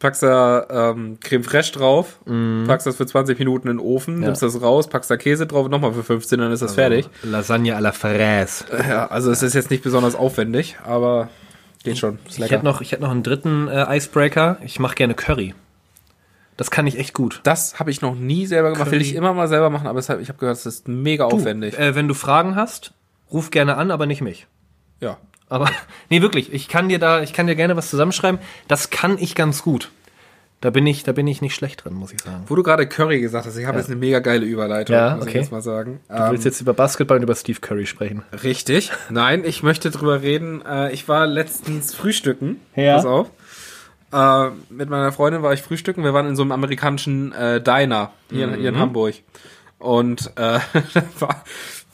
packst 0.00 0.22
da 0.24 0.66
ähm, 0.90 1.18
Creme 1.20 1.44
Fraiche 1.44 1.72
drauf, 1.72 2.18
packst 2.66 2.86
das 2.88 2.96
für 2.96 3.06
20 3.06 3.38
Minuten 3.38 3.68
in 3.68 3.76
den 3.76 3.86
Ofen, 3.86 4.20
Ja. 4.20 4.26
nimmst 4.26 4.42
das 4.42 4.60
raus, 4.60 4.88
packst 4.88 5.10
da 5.10 5.16
Käse 5.16 5.46
drauf, 5.46 5.68
nochmal 5.68 5.92
für 5.92 6.02
15, 6.02 6.40
dann 6.40 6.50
ist 6.50 6.62
das 6.62 6.74
fertig. 6.74 7.08
Lasagne 7.22 7.76
à 7.76 7.80
la 7.80 7.92
Fraise. 7.92 8.64
Ja, 8.88 9.06
also 9.06 9.30
es 9.30 9.42
ist 9.44 9.54
jetzt 9.54 9.70
nicht 9.70 9.84
besonders 9.84 10.14
aufwendig, 10.16 10.76
aber 10.84 11.28
geht 11.84 11.98
schon. 11.98 12.18
Ist 12.28 12.38
Ich 12.40 12.50
hätte 12.50 12.64
noch, 12.64 12.80
ich 12.80 12.90
hätte 12.92 13.02
noch 13.02 13.10
einen 13.12 13.22
dritten 13.22 13.68
äh, 13.68 13.96
Icebreaker. 13.96 14.56
Ich 14.64 14.80
mache 14.80 14.96
gerne 14.96 15.14
Curry. 15.14 15.54
Das 16.56 16.70
kann 16.70 16.86
ich 16.86 16.98
echt 16.98 17.14
gut. 17.14 17.40
das 17.44 17.78
habe 17.78 17.90
ich 17.90 18.02
noch 18.02 18.14
nie 18.14 18.44
selber 18.46 18.72
gemacht. 18.72 18.90
Will 18.90 18.98
Curry. 18.98 19.10
ich 19.10 19.14
immer 19.14 19.32
mal 19.32 19.48
selber 19.48 19.70
machen, 19.70 19.86
aber 19.86 20.00
ich 20.00 20.08
habe 20.08 20.34
gehört, 20.38 20.56
es 20.58 20.66
ist 20.66 20.88
mega 20.88 21.24
aufwendig. 21.24 21.78
Äh, 21.78 21.94
wenn 21.94 22.06
du 22.08 22.12
Fragen 22.14 22.54
hast, 22.56 22.92
ruf 23.32 23.50
gerne 23.50 23.76
an, 23.76 23.90
aber 23.90 24.06
nicht 24.06 24.20
mich. 24.22 24.46
ja. 25.00 25.16
Aber 25.50 25.68
nee, 26.08 26.22
wirklich, 26.22 26.52
ich 26.54 26.68
kann 26.68 26.88
dir 26.88 26.98
da, 26.98 27.20
ich 27.22 27.34
kann 27.34 27.46
dir 27.46 27.56
gerne 27.56 27.76
was 27.76 27.90
zusammenschreiben. 27.90 28.40
Das 28.68 28.88
kann 28.88 29.18
ich 29.18 29.34
ganz 29.34 29.62
gut. 29.62 29.90
Da 30.62 30.68
bin 30.68 30.86
ich, 30.86 31.04
da 31.04 31.12
bin 31.12 31.26
ich 31.26 31.40
nicht 31.40 31.54
schlecht 31.54 31.84
drin, 31.84 31.94
muss 31.94 32.12
ich 32.12 32.20
sagen. 32.20 32.44
Wo 32.46 32.54
du 32.54 32.62
gerade 32.62 32.86
Curry 32.86 33.20
gesagt 33.22 33.46
hast, 33.46 33.56
ich 33.56 33.64
habe 33.66 33.78
jetzt 33.78 33.86
eine 33.86 33.96
mega 33.96 34.18
geile 34.18 34.44
Überleitung, 34.44 34.94
Ja, 34.94 35.14
muss 35.16 35.22
okay. 35.22 35.30
ich 35.30 35.40
jetzt 35.44 35.52
mal 35.52 35.62
sagen. 35.62 36.00
Du 36.08 36.30
willst 36.30 36.44
jetzt 36.44 36.60
über 36.60 36.74
Basketball 36.74 37.16
und 37.16 37.22
über 37.22 37.34
Steve 37.34 37.60
Curry 37.60 37.86
sprechen. 37.86 38.22
Richtig. 38.42 38.90
Nein, 39.10 39.42
ich 39.46 39.62
möchte 39.62 39.90
drüber 39.90 40.20
reden. 40.20 40.62
Äh, 40.66 40.92
ich 40.92 41.08
war 41.08 41.26
letztens 41.26 41.94
frühstücken. 41.94 42.60
Ja. 42.76 42.96
Pass 42.96 43.06
auf. 43.06 43.30
Äh, 44.12 44.50
mit 44.68 44.90
meiner 44.90 45.12
Freundin 45.12 45.42
war 45.42 45.54
ich 45.54 45.62
frühstücken. 45.62 46.04
Wir 46.04 46.12
waren 46.12 46.26
in 46.28 46.36
so 46.36 46.42
einem 46.42 46.52
amerikanischen 46.52 47.32
äh, 47.32 47.62
Diner 47.62 48.12
hier, 48.30 48.44
in- 48.52 48.60
hier 48.60 48.68
in 48.68 48.78
Hamburg. 48.78 49.14
Und 49.78 50.30
äh, 50.36 50.58
war, 51.20 51.42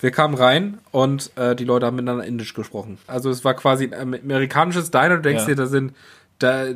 wir 0.00 0.10
kamen 0.10 0.34
rein 0.34 0.78
und 0.90 1.30
äh, 1.36 1.54
die 1.56 1.64
Leute 1.64 1.86
haben 1.86 1.96
miteinander 1.96 2.24
Indisch 2.24 2.54
gesprochen. 2.54 2.98
Also 3.06 3.30
es 3.30 3.44
war 3.44 3.54
quasi 3.54 3.84
ein 3.92 4.14
amerikanisches 4.14 4.90
Diner. 4.90 5.16
Du 5.16 5.22
denkst 5.22 5.42
Ja. 5.42 5.48
dir, 5.48 5.56
da 5.56 5.66
sind 5.66 5.94
da 6.38 6.66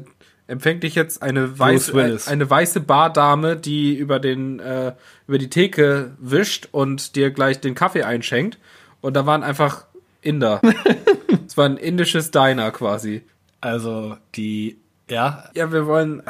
empfängt 0.47 0.83
dich 0.83 0.95
jetzt 0.95 1.23
eine 1.23 1.59
weiße 1.59 1.93
Willis. 1.95 2.27
eine 2.29 2.49
weiße 2.49 2.81
Bardame, 2.81 3.57
die 3.57 3.95
über 3.95 4.19
den 4.19 4.59
äh, 4.59 4.95
über 5.29 5.39
die 5.39 5.51
Theke 5.51 6.13
wischt 6.19 6.69
und 6.73 7.15
dir 7.15 7.31
gleich 7.31 7.61
den 7.61 7.75
Kaffee 7.75 8.03
einschenkt. 8.05 8.59
Und 9.01 9.15
da 9.15 9.27
waren 9.27 9.43
einfach 9.43 9.85
Inder. 10.23 10.61
es 11.47 11.57
war 11.57 11.67
ein 11.67 11.77
indisches 11.77 12.31
Diner 12.31 12.71
quasi. 12.73 13.23
Also 13.61 14.17
die, 14.35 14.79
ja. 15.11 15.45
Ja, 15.55 15.73
wir 15.73 15.87
wollen. 15.87 16.23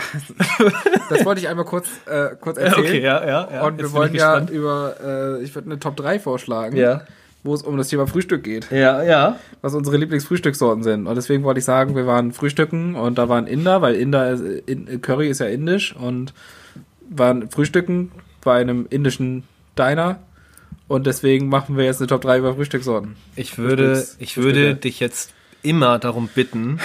das 1.10 1.24
wollte 1.24 1.40
ich 1.40 1.48
einmal 1.48 1.64
kurz, 1.64 1.88
äh, 2.06 2.30
kurz 2.40 2.58
erzählen. 2.58 2.84
Okay, 2.86 3.00
ja, 3.02 3.24
ja, 3.26 3.48
ja. 3.52 3.62
Und 3.66 3.78
wir 3.78 3.92
wollen 3.92 4.14
ja 4.14 4.38
gespannt. 4.38 4.50
über, 4.50 4.94
äh, 5.40 5.42
ich 5.44 5.54
würde 5.54 5.70
eine 5.70 5.78
Top 5.78 5.96
3 5.96 6.18
vorschlagen, 6.18 6.76
Ja. 6.76 7.02
wo 7.42 7.54
es 7.54 7.62
um 7.62 7.76
das 7.76 7.88
Thema 7.88 8.06
Frühstück 8.06 8.42
geht, 8.42 8.70
Ja, 8.70 9.02
ja. 9.02 9.36
was 9.62 9.74
unsere 9.74 9.96
Lieblingsfrühstückssorten 9.96 10.82
sind. 10.82 11.06
Und 11.06 11.14
deswegen 11.14 11.42
wollte 11.44 11.58
ich 11.60 11.64
sagen, 11.64 11.94
wir 11.96 12.06
waren 12.06 12.32
frühstücken 12.32 12.94
und 12.96 13.18
da 13.18 13.28
waren 13.28 13.46
Inder, 13.46 13.82
weil 13.82 13.94
Inder 13.94 14.30
ist, 14.30 14.42
in, 14.66 15.00
Curry 15.02 15.28
ist 15.28 15.40
ja 15.40 15.46
indisch 15.46 15.94
und 15.96 16.32
waren 17.08 17.50
frühstücken 17.50 18.12
bei 18.42 18.60
einem 18.60 18.86
indischen 18.90 19.44
Diner. 19.78 20.18
Und 20.88 21.06
deswegen 21.06 21.48
machen 21.48 21.76
wir 21.76 21.84
jetzt 21.84 22.00
eine 22.00 22.08
Top 22.08 22.20
3 22.22 22.38
über 22.38 22.54
Frühstückssorten. 22.54 23.14
Ich 23.36 23.58
würde, 23.58 23.94
Frühstücks- 23.94 24.16
ich 24.18 24.36
würde 24.36 24.74
dich 24.74 24.98
jetzt 25.00 25.32
immer 25.62 25.98
darum 25.98 26.28
bitten, 26.34 26.80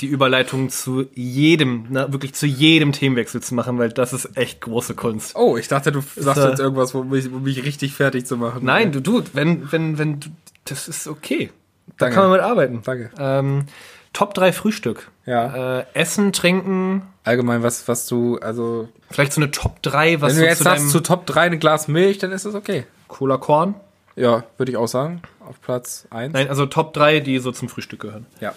die 0.00 0.06
Überleitung 0.06 0.70
zu 0.70 1.06
jedem, 1.14 1.86
na, 1.90 2.12
wirklich 2.12 2.34
zu 2.34 2.46
jedem 2.46 2.92
Themenwechsel 2.92 3.42
zu 3.42 3.54
machen, 3.54 3.78
weil 3.78 3.90
das 3.90 4.12
ist 4.12 4.36
echt 4.36 4.60
große 4.60 4.94
Kunst. 4.94 5.34
Oh, 5.36 5.56
ich 5.56 5.68
dachte, 5.68 5.92
du 5.92 6.02
sagst 6.16 6.42
äh, 6.42 6.48
jetzt 6.48 6.60
irgendwas, 6.60 6.94
um 6.94 7.08
mich, 7.08 7.30
um 7.30 7.42
mich 7.42 7.64
richtig 7.64 7.94
fertig 7.94 8.26
zu 8.26 8.36
machen. 8.36 8.64
Nein, 8.64 8.92
du, 8.92 9.00
du, 9.00 9.24
wenn, 9.32 9.70
wenn, 9.72 9.98
wenn, 9.98 10.20
du, 10.20 10.28
das 10.64 10.88
ist 10.88 11.08
okay. 11.08 11.50
Da 11.86 12.06
Danke. 12.06 12.14
kann 12.14 12.24
man 12.24 12.32
mit 12.32 12.40
arbeiten. 12.40 12.82
Danke. 12.84 13.10
Ähm, 13.18 13.64
Top 14.12 14.34
3 14.34 14.52
Frühstück. 14.52 15.10
Ja. 15.26 15.80
Äh, 15.80 15.86
Essen, 15.94 16.32
Trinken, 16.32 17.02
Allgemein, 17.28 17.62
was, 17.62 17.86
was 17.88 18.06
du, 18.06 18.38
also, 18.38 18.88
vielleicht 19.10 19.34
so 19.34 19.42
eine 19.42 19.50
Top 19.50 19.82
3, 19.82 20.22
was 20.22 20.30
wenn 20.30 20.36
so 20.36 20.40
du 20.40 20.48
jetzt 20.48 20.58
zu 20.58 20.64
sagst, 20.64 20.88
zu 20.88 21.00
Top 21.00 21.26
3 21.26 21.42
ein 21.42 21.60
Glas 21.60 21.86
Milch, 21.86 22.16
dann 22.16 22.32
ist 22.32 22.46
das 22.46 22.54
okay. 22.54 22.86
Cola 23.06 23.36
Korn. 23.36 23.74
Ja, 24.16 24.44
würde 24.56 24.72
ich 24.72 24.78
auch 24.78 24.88
sagen. 24.88 25.20
Auf 25.46 25.60
Platz 25.60 26.06
1. 26.08 26.32
Nein, 26.32 26.48
also 26.48 26.64
Top 26.64 26.94
3, 26.94 27.20
die 27.20 27.38
so 27.38 27.52
zum 27.52 27.68
Frühstück 27.68 28.00
gehören. 28.00 28.24
Ja. 28.40 28.54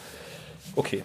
Okay. 0.78 1.04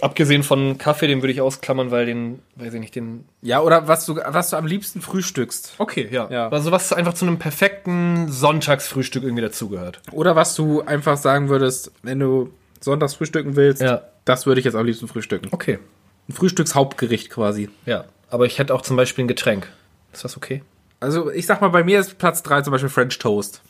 Abgesehen 0.00 0.42
von 0.44 0.78
Kaffee, 0.78 1.06
den 1.08 1.22
würde 1.22 1.32
ich 1.32 1.40
ausklammern, 1.40 1.90
weil 1.90 2.06
den, 2.06 2.38
weiß 2.56 2.72
ich 2.74 2.80
nicht, 2.80 2.94
den. 2.94 3.24
Ja, 3.42 3.60
oder 3.62 3.88
was 3.88 4.06
du, 4.06 4.16
was 4.16 4.50
du 4.50 4.56
am 4.56 4.66
liebsten 4.66 5.00
frühstückst. 5.00 5.74
Okay, 5.78 6.08
ja. 6.10 6.28
Ja. 6.30 6.48
Also 6.50 6.70
was 6.70 6.92
einfach 6.92 7.14
zu 7.14 7.26
einem 7.26 7.38
perfekten 7.38 8.30
Sonntagsfrühstück 8.30 9.24
irgendwie 9.24 9.42
dazugehört. 9.42 10.00
Oder 10.12 10.36
was 10.36 10.54
du 10.54 10.82
einfach 10.82 11.16
sagen 11.16 11.48
würdest, 11.48 11.90
wenn 12.02 12.20
du 12.20 12.52
sonntags 12.80 13.14
frühstücken 13.14 13.56
willst, 13.56 13.82
Ja. 13.82 14.02
das 14.24 14.46
würde 14.46 14.60
ich 14.60 14.64
jetzt 14.64 14.74
am 14.76 14.86
liebsten 14.86 15.08
frühstücken. 15.08 15.48
Okay. 15.50 15.78
Ein 16.28 16.32
Frühstückshauptgericht 16.32 17.30
quasi. 17.30 17.68
Ja. 17.86 18.04
Aber 18.30 18.46
ich 18.46 18.58
hätte 18.58 18.74
auch 18.74 18.82
zum 18.82 18.96
Beispiel 18.96 19.24
ein 19.24 19.28
Getränk. 19.28 19.68
Ist 20.12 20.22
das 20.24 20.36
okay? 20.36 20.62
Also 21.00 21.30
ich 21.30 21.46
sag 21.46 21.60
mal, 21.60 21.68
bei 21.68 21.82
mir 21.84 21.98
ist 22.00 22.18
Platz 22.18 22.42
3 22.42 22.62
zum 22.62 22.70
Beispiel 22.72 22.90
French 22.90 23.18
Toast. 23.18 23.62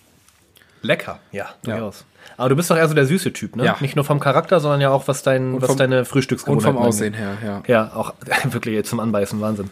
Lecker. 0.83 1.19
Ja, 1.33 1.51
durchaus. 1.63 2.05
Aber 2.37 2.49
du 2.51 2.57
bist 2.57 2.71
doch 2.71 2.77
eher 2.77 2.87
so 2.89 2.95
der 2.95 3.07
süße 3.07 3.33
Typ, 3.33 3.57
ne? 3.57 3.65
Ja. 3.65 3.77
Nicht 3.81 3.97
nur 3.97 4.05
vom 4.05 4.21
Charakter, 4.21 4.61
sondern 4.61 4.81
ja 4.81 4.91
auch 4.91 5.09
was 5.09 5.23
dein, 5.23 5.61
was 5.61 5.69
vom- 5.71 5.77
deine 5.79 6.01
Und 6.01 6.05
Frühstücksgewohnheiten 6.07 6.75
vom 6.77 6.83
Aussehen 6.87 7.15
angeht. 7.15 7.41
her, 7.43 7.63
ja. 7.69 7.75
Ja, 7.89 7.93
auch 7.97 8.15
wirklich 8.45 8.75
jetzt 8.75 8.91
zum 8.91 9.01
Anbeißen, 9.01 9.41
Wahnsinn. 9.41 9.71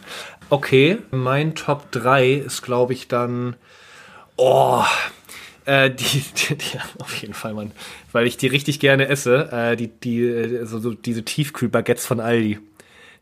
Okay, 0.49 0.97
mein 1.11 1.55
Top 1.55 1.91
3 1.91 2.31
ist, 2.33 2.61
glaube 2.63 2.93
ich, 2.93 3.07
dann. 3.07 3.55
Oh, 4.35 4.83
äh, 5.65 5.89
die, 5.91 6.03
die, 6.49 6.55
die, 6.55 6.79
auf 6.99 7.15
jeden 7.15 7.33
Fall, 7.33 7.53
Mann. 7.53 7.71
Weil 8.11 8.27
ich 8.27 8.37
die 8.37 8.47
richtig 8.47 8.79
gerne 8.79 9.07
esse. 9.07 9.49
Äh, 9.51 9.75
die, 9.75 9.87
die, 9.87 10.23
äh, 10.25 10.65
so, 10.65 10.79
so 10.79 10.93
diese 10.93 11.23
Tiefkühlbaguettes 11.23 12.05
von 12.05 12.19
Aldi. 12.19 12.59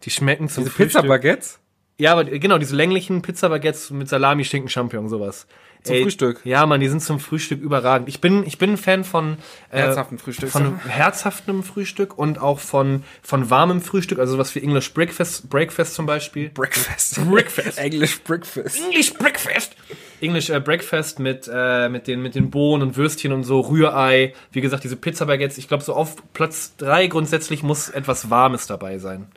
Die 0.03 0.09
schmecken 0.09 0.49
zum 0.49 0.63
Diese 0.65 0.75
Pizza-Baguettes? 0.75 1.59
Ja, 1.97 2.11
aber 2.11 2.25
genau, 2.25 2.57
diese 2.57 2.75
länglichen 2.75 3.21
Pizza-Baguettes 3.21 3.89
mit 3.91 4.09
Salami, 4.09 4.43
Schinken, 4.43 4.69
Champignon, 4.69 5.07
sowas. 5.09 5.47
Zum 5.85 5.95
Frühstück? 5.97 6.41
Ja, 6.43 6.65
Mann, 6.65 6.79
die 6.79 6.87
sind 6.87 7.01
zum 7.01 7.19
Frühstück 7.19 7.61
überragend. 7.61 8.09
Ich 8.09 8.19
bin, 8.19 8.45
ich 8.45 8.57
bin 8.57 8.71
ein 8.71 8.77
Fan 8.77 9.03
von 9.03 9.37
äh, 9.69 9.77
Herzhaftem 9.77 10.17
Frühstück. 10.17 10.49
von 10.49 10.79
herzhaftem 10.79 11.63
Frühstück 11.63 12.17
und 12.17 12.39
auch 12.39 12.59
von, 12.59 13.03
von 13.21 13.49
warmem 13.49 13.81
Frühstück, 13.81 14.19
also 14.19 14.37
was 14.37 14.55
wie 14.55 14.61
English 14.61 14.93
Breakfast, 14.93 15.49
Breakfast 15.49 15.93
zum 15.93 16.05
Beispiel. 16.05 16.49
Breakfast. 16.49 17.19
Breakfast. 17.29 17.77
English 17.77 18.19
Breakfast. 18.21 18.83
English 18.83 19.13
Breakfast. 19.13 19.75
English 20.21 20.49
äh, 20.49 20.59
Breakfast 20.59 21.19
mit, 21.19 21.49
äh, 21.53 21.89
mit, 21.89 22.07
den, 22.07 22.21
mit 22.21 22.35
den 22.35 22.49
Bohnen 22.49 22.81
und 22.81 22.97
Würstchen 22.97 23.31
und 23.31 23.43
so, 23.43 23.59
Rührei. 23.59 24.33
Wie 24.51 24.61
gesagt, 24.61 24.83
diese 24.83 24.95
Pizza-Baguettes. 24.95 25.57
Ich 25.57 25.67
glaube, 25.67 25.83
so 25.83 25.93
auf 25.93 26.15
Platz 26.33 26.75
drei 26.77 27.07
grundsätzlich 27.07 27.63
muss 27.63 27.89
etwas 27.89 28.29
Warmes 28.29 28.67
dabei 28.67 28.97
sein. 28.97 29.27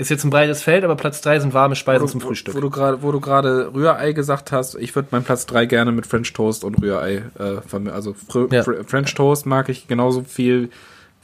Ist 0.00 0.08
jetzt 0.08 0.24
ein 0.24 0.30
breites 0.30 0.62
Feld, 0.62 0.82
aber 0.82 0.96
Platz 0.96 1.20
drei 1.20 1.38
sind 1.40 1.52
warme 1.52 1.76
Speisen 1.76 2.08
zum 2.08 2.22
Frühstück. 2.22 2.54
Wo 2.54 2.60
du 2.60 2.70
gerade, 2.70 3.02
wo 3.02 3.12
du 3.12 3.20
gerade 3.20 3.70
Rührei 3.74 4.12
gesagt 4.12 4.50
hast, 4.50 4.74
ich 4.76 4.94
würde 4.96 5.08
meinen 5.10 5.24
Platz 5.24 5.44
3 5.44 5.66
gerne 5.66 5.92
mit 5.92 6.06
French 6.06 6.32
Toast 6.32 6.64
und 6.64 6.80
Rührei 6.82 7.22
äh, 7.38 7.90
Also 7.90 8.14
Fr 8.14 8.48
Ja. 8.50 8.62
Fr 8.62 8.82
French 8.86 9.14
Toast 9.14 9.44
mag 9.44 9.68
ich 9.68 9.88
genauso 9.88 10.22
viel 10.24 10.70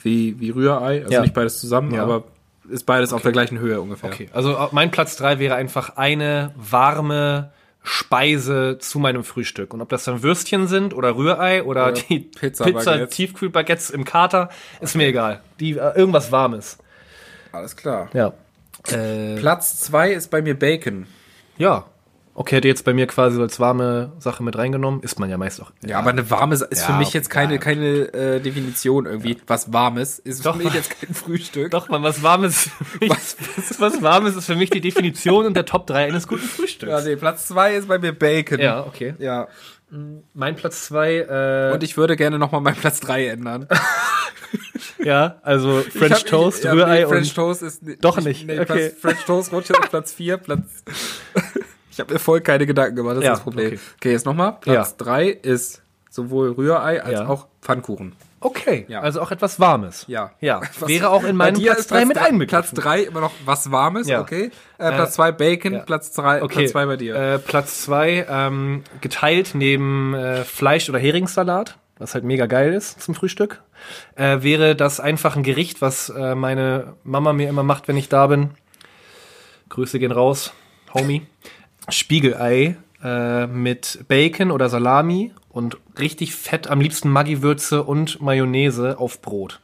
wie, 0.03 0.39
wie 0.41 0.51
Rührei. 0.51 1.01
Also 1.01 1.11
Ja. 1.15 1.23
nicht 1.23 1.33
beides 1.33 1.59
zusammen, 1.59 1.95
Ja. 1.95 2.03
aber 2.03 2.25
ist 2.69 2.85
beides 2.85 3.15
auf 3.15 3.23
der 3.23 3.33
gleichen 3.33 3.59
Höhe 3.59 3.81
ungefähr. 3.81 4.11
Okay, 4.11 4.29
also 4.35 4.53
äh, 4.53 4.69
mein 4.73 4.91
Platz 4.91 5.17
drei 5.17 5.39
wäre 5.39 5.55
einfach 5.55 5.97
eine 5.97 6.53
warme 6.57 7.53
Speise 7.83 8.77
zu 8.79 8.99
meinem 8.99 9.25
Frühstück. 9.25 9.73
Und 9.73 9.81
ob 9.81 9.89
das 9.89 10.05
dann 10.05 10.23
Würstchen 10.23 10.67
sind 10.67 10.93
oder 10.93 11.17
Rührei 11.17 11.63
oder, 11.63 11.85
Oder 11.89 11.93
die 11.93 12.19
Pizza 12.19 12.65
Pizza, 12.65 12.91
Baguettes. 12.91 13.17
Tiefkühlbaguettes 13.17 13.89
im 13.91 14.05
Kater, 14.05 14.51
ist 14.83 14.97
mir 14.97 15.07
egal. 15.07 15.41
Die, 15.61 15.79
äh, 15.79 15.97
irgendwas 15.97 16.31
Warmes. 16.31 16.77
Alles 17.53 17.75
klar. 17.75 18.11
Ja. 18.13 18.35
Äh, 18.93 19.37
Platz 19.37 19.81
2 19.81 20.13
ist 20.13 20.31
bei 20.31 20.43
mir 20.43 20.59
Bacon. 20.59 21.07
ja. 21.59 21.85
Okay, 22.39 22.57
hätte 22.57 22.69
jetzt 22.69 22.85
bei 22.85 22.93
mir 22.93 23.07
quasi 23.07 23.37
so 23.37 23.41
als 23.41 23.59
warme 23.61 24.13
Sache 24.19 24.43
mit 24.43 24.59
reingenommen. 24.59 25.01
Isst 25.01 25.19
man 25.19 25.31
ja 25.31 25.39
meist 25.39 25.59
auch. 25.63 25.73
Ja, 25.87 25.99
aber 26.01 26.11
eine 26.11 26.29
warme 26.29 26.55
Sa- 26.55 26.67
ist 26.67 26.83
für 26.85 26.93
Ja, 26.93 26.99
mich 26.99 27.15
jetzt 27.15 27.31
keine, 27.31 27.55
ja. 27.55 27.59
keine 27.59 28.13
äh, 28.13 28.41
Definition 28.41 29.07
irgendwie. 29.07 29.39
Was 29.47 29.73
warmes 29.73 30.19
ist 30.19 30.45
Doch, 30.45 30.55
für 30.55 30.63
mich 30.65 30.75
jetzt 30.75 31.01
kein 31.01 31.15
Frühstück. 31.15 31.71
Doch, 31.71 31.89
man, 31.89 32.03
was 32.03 32.23
Warmes. 32.23 32.69
was, 33.09 33.37
was 33.79 34.03
Warmes 34.03 34.37
ist 34.37 34.45
für 34.45 34.55
mich 34.55 34.69
die 34.69 34.83
Definition 34.83 35.47
und 35.47 35.55
der 35.55 35.65
Top 35.65 35.87
3 35.87 36.09
eines 36.09 36.29
guten 36.29 36.43
Frühstücks. 36.43 36.91
Ja, 36.93 37.01
nee, 37.01 37.17
Platz 37.17 37.47
2 37.49 37.75
ist 37.77 37.89
bei 37.89 37.99
mir 37.99 38.13
Bacon. 38.13 38.59
Ja, 38.61 38.85
okay. 38.85 39.15
Ja. 39.19 39.49
Mein 40.35 40.57
Platz 40.57 40.87
2, 40.87 41.71
äh, 41.71 41.73
Und 41.75 41.83
ich 41.83 41.97
würde 41.97 42.17
gerne 42.17 42.39
nochmal 42.39 42.61
meinen 42.61 42.77
Platz 42.77 42.99
3 43.01 43.29
ändern. 43.29 43.69
ja, 44.99 45.39
also 45.43 45.81
French 45.83 46.13
hab- 46.15 46.27
Toast, 46.27 46.59
ich, 46.61 46.65
ja, 46.65 46.73
Rührei 46.73 47.01
nee, 47.01 47.07
French 47.07 47.29
und 47.29 47.35
Toast 47.37 47.63
ist 47.63 47.83
ni- 47.83 47.97
Doch 47.97 48.19
nicht, 48.21 48.47
Nee, 48.47 48.59
okay. 48.61 48.91
Platz, 48.91 49.01
French 49.01 49.25
Toast 49.25 49.53
rutscht 49.53 49.73
auf 49.73 49.89
Platz 49.89 50.13
4, 50.13 50.39
Platz. 50.39 50.83
ich 51.91 52.01
habe 52.01 52.13
mir 52.15 52.19
voll 52.19 52.41
keine 52.41 52.67
Gedanken 52.67 52.97
gemacht, 52.97 53.17
das 53.19 53.25
Ja, 53.25 53.33
ist 53.33 53.39
das 53.39 53.45
Problem. 53.45 53.67
okay. 53.69 53.79
Okay, 53.97 54.13
jetzt 54.13 54.27
nochmal. 54.27 54.57
Platz 54.61 54.91
Ja. 54.99 55.05
3 55.05 55.29
ist 55.29 55.83
sowohl 56.11 56.51
Rührei 56.53 57.03
als 57.03 57.13
Ja. 57.13 57.29
auch 57.29 57.47
Pfannkuchen. 57.63 58.13
Okay, 58.47 58.85
Ja. 58.89 59.01
also 59.01 59.21
auch 59.21 59.31
etwas 59.33 59.59
Warmes. 59.59 60.05
Ja. 60.09 60.31
Ja, 60.41 60.61
Was- 60.81 60.89
wäre 60.89 61.11
auch 61.11 61.25
in 61.25 61.35
meinem 61.37 61.61
Platz 61.61 61.79
ist 61.81 61.91
3 61.91 62.05
mit 62.05 62.17
einbegriffen. 62.19 62.47
Platz 62.49 62.73
3 62.73 63.01
immer 63.03 63.21
noch 63.21 63.33
was 63.45 63.71
Warmes, 63.73 64.07
Ja. 64.09 64.21
okay. 64.21 64.51
Äh, 64.79 64.93
Platz 64.93 65.15
2 65.15 65.33
Bacon, 65.33 65.73
ja. 65.75 65.79
Platz 65.81 66.13
3 66.13 66.43
Okay, 66.43 66.55
Platz 66.61 66.73
2 66.73 66.87
bei 66.87 66.97
dir. 66.97 67.15
Äh, 67.17 67.39
Platz 67.41 67.83
2 67.83 68.27
ähm, 68.29 68.85
geteilt 69.01 69.51
neben 69.55 70.15
äh, 70.15 70.45
Fleisch- 70.45 70.89
oder 70.89 70.99
Heringssalat, 70.99 71.77
was 71.99 72.15
halt 72.15 72.25
mega 72.25 72.47
geil 72.47 72.73
ist 72.73 73.01
zum 73.03 73.15
Frühstück, 73.15 73.63
äh, 74.15 74.43
wäre 74.43 74.77
das 74.77 75.01
einfach 75.01 75.35
ein 75.37 75.43
Gericht, 75.43 75.81
was 75.83 76.09
äh, 76.11 76.35
meine 76.35 76.95
Mama 77.05 77.33
mir 77.33 77.49
immer 77.49 77.63
macht, 77.63 77.89
wenn 77.89 77.97
ich 77.97 78.09
da 78.09 78.27
bin. 78.29 78.51
Grüße 79.71 79.99
gehen 79.99 80.13
raus, 80.13 80.53
Homie. 80.95 81.27
Spiegelei 81.89 82.77
äh, 83.03 83.47
mit 83.47 84.05
Bacon 84.09 84.51
oder 84.51 84.69
Salami 84.69 85.33
und 85.57 85.79
richtig 85.99 86.35
fett, 86.35 86.69
am 86.69 86.83
liebsten 86.83 87.09
Maggi-Würze 87.09 87.83
und 87.83 88.21
Mayonnaise 88.21 88.99
auf 88.99 89.23
Brot. 89.23 89.61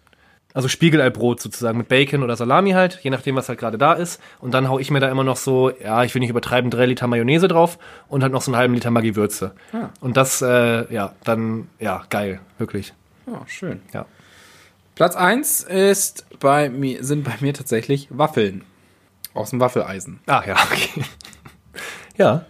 Also 0.54 0.66
Spiegeleibrot 0.68 1.40
sozusagen 1.40 1.76
mit 1.76 1.88
Bacon 1.88 2.22
oder 2.22 2.34
Salami 2.34 2.70
halt, 2.70 3.00
je 3.02 3.10
nachdem, 3.10 3.36
was 3.36 3.50
halt 3.50 3.58
gerade 3.58 3.76
da 3.76 3.92
ist. 3.92 4.18
Und 4.40 4.54
dann 4.54 4.70
hau 4.70 4.78
ich 4.78 4.90
mir 4.90 5.00
da 5.00 5.10
immer 5.10 5.22
noch 5.22 5.36
so, 5.36 5.70
ja, 5.70 6.02
ich 6.02 6.14
will 6.14 6.20
nicht 6.20 6.30
übertreiben, 6.30 6.70
drei 6.70 6.86
Liter 6.86 7.06
Mayonnaise 7.08 7.46
drauf 7.46 7.78
und 8.08 8.22
halt 8.22 8.32
noch 8.32 8.40
so 8.40 8.50
einen 8.50 8.56
halben 8.56 8.72
Liter 8.72 8.90
Maggi-Würze. 8.90 9.52
Ah. 9.74 9.90
Und 10.00 10.16
das, 10.16 10.40
äh, 10.40 10.90
ja, 10.90 11.14
dann, 11.24 11.68
ja, 11.78 12.04
geil, 12.08 12.40
wirklich. 12.56 12.94
oh, 13.26 13.44
schön. 13.46 13.82
Ja. 13.92 14.06
Platz 14.94 15.14
1 15.14 15.64
ist 15.64 16.24
bei 16.40 16.70
mir, 16.70 17.04
sind 17.04 17.24
bei 17.24 17.34
mir 17.40 17.52
tatsächlich 17.52 18.08
Waffeln. 18.10 18.64
Aus 19.34 19.50
dem 19.50 19.60
Waffeleisen. 19.60 20.20
Ach 20.26 20.46
ja, 20.46 20.54
okay. 20.54 21.04
ja. 22.16 22.46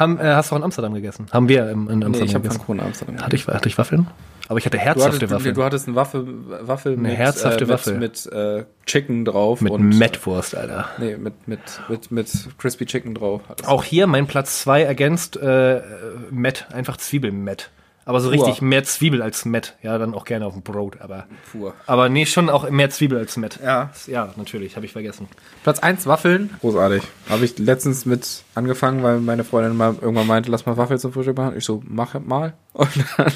Haben, 0.00 0.18
äh, 0.18 0.22
hast 0.24 0.50
du 0.50 0.54
auch 0.54 0.58
in 0.58 0.64
Amsterdam 0.64 0.94
gegessen? 0.94 1.26
Haben 1.30 1.48
wir 1.48 1.70
im, 1.70 1.88
in 1.88 2.02
Amsterdam 2.02 2.10
Nee, 2.12 2.18
ich 2.24 2.34
habe 2.34 2.42
gegessen. 2.42 2.58
Pfannkuchen 2.58 2.78
in 2.80 2.84
Amsterdam. 2.86 3.18
Hatte 3.22 3.36
ich, 3.36 3.46
hatte 3.46 3.68
ich 3.68 3.78
Waffeln? 3.78 4.06
Aber 4.48 4.58
ich 4.58 4.66
hatte 4.66 4.78
Du 4.78 4.82
herzhafte 4.82 5.14
hattest, 5.16 5.30
Waffeln. 5.32 5.54
du 5.54 5.62
hattest 5.62 5.86
eine 5.86 5.96
Waffel, 5.96 6.26
Waffel 6.62 6.98
Eine 6.98 7.10
herzhafte 7.10 7.64
äh, 7.64 7.68
Waffel. 7.68 7.92
mit, 7.98 8.24
mit 8.24 8.32
äh, 8.32 8.64
Chicken 8.86 9.24
drauf. 9.24 9.60
mit 9.60 9.70
und, 9.72 9.96
Mettwurst, 9.96 10.56
Alter. 10.56 10.88
Nee, 10.98 11.16
mit, 11.16 11.46
mit, 11.46 11.60
mit, 11.88 12.10
mit 12.10 12.48
Crispy 12.58 12.84
Chicken 12.86 13.14
drauf. 13.14 13.42
du. 13.58 13.64
Auch 13.68 13.84
hier 13.84 14.08
mein 14.08 14.26
Platz 14.26 14.62
2 14.62 14.82
ergänzt 14.82 15.36
äh, 15.36 15.80
Met, 16.32 16.66
einfach 16.72 16.96
Zwiebelmett. 16.96 17.70
Aber 18.10 18.20
so 18.20 18.28
richtig 18.28 18.58
Pur. 18.58 18.66
mehr 18.66 18.82
Zwiebel 18.82 19.22
als 19.22 19.44
Met. 19.44 19.76
Ja, 19.82 19.96
dann 19.96 20.14
auch 20.14 20.24
gerne 20.24 20.44
auf 20.44 20.54
dem 20.54 20.62
Brot, 20.62 21.00
aber. 21.00 21.26
Pur. 21.52 21.74
Aber 21.86 22.08
nee, 22.08 22.26
schon 22.26 22.50
auch 22.50 22.68
mehr 22.68 22.90
Zwiebel 22.90 23.16
als 23.16 23.36
Met. 23.36 23.60
Ja. 23.62 23.90
Ja, 24.08 24.34
natürlich, 24.34 24.74
habe 24.74 24.84
ich 24.84 24.90
vergessen. 24.90 25.28
Platz 25.62 25.78
1 25.78 26.08
Waffeln. 26.08 26.50
Großartig. 26.60 27.04
Habe 27.28 27.44
ich 27.44 27.56
letztens 27.60 28.06
mit 28.06 28.42
angefangen, 28.56 29.04
weil 29.04 29.20
meine 29.20 29.44
Freundin 29.44 29.76
mal 29.76 29.94
irgendwann 30.00 30.26
meinte, 30.26 30.50
lass 30.50 30.66
mal 30.66 30.76
Waffeln 30.76 30.98
zum 30.98 31.12
Frühstück 31.12 31.36
machen. 31.36 31.56
Ich 31.56 31.64
so, 31.64 31.84
mach 31.86 32.18
mal. 32.18 32.54
Und 32.72 32.90
dann 33.16 33.32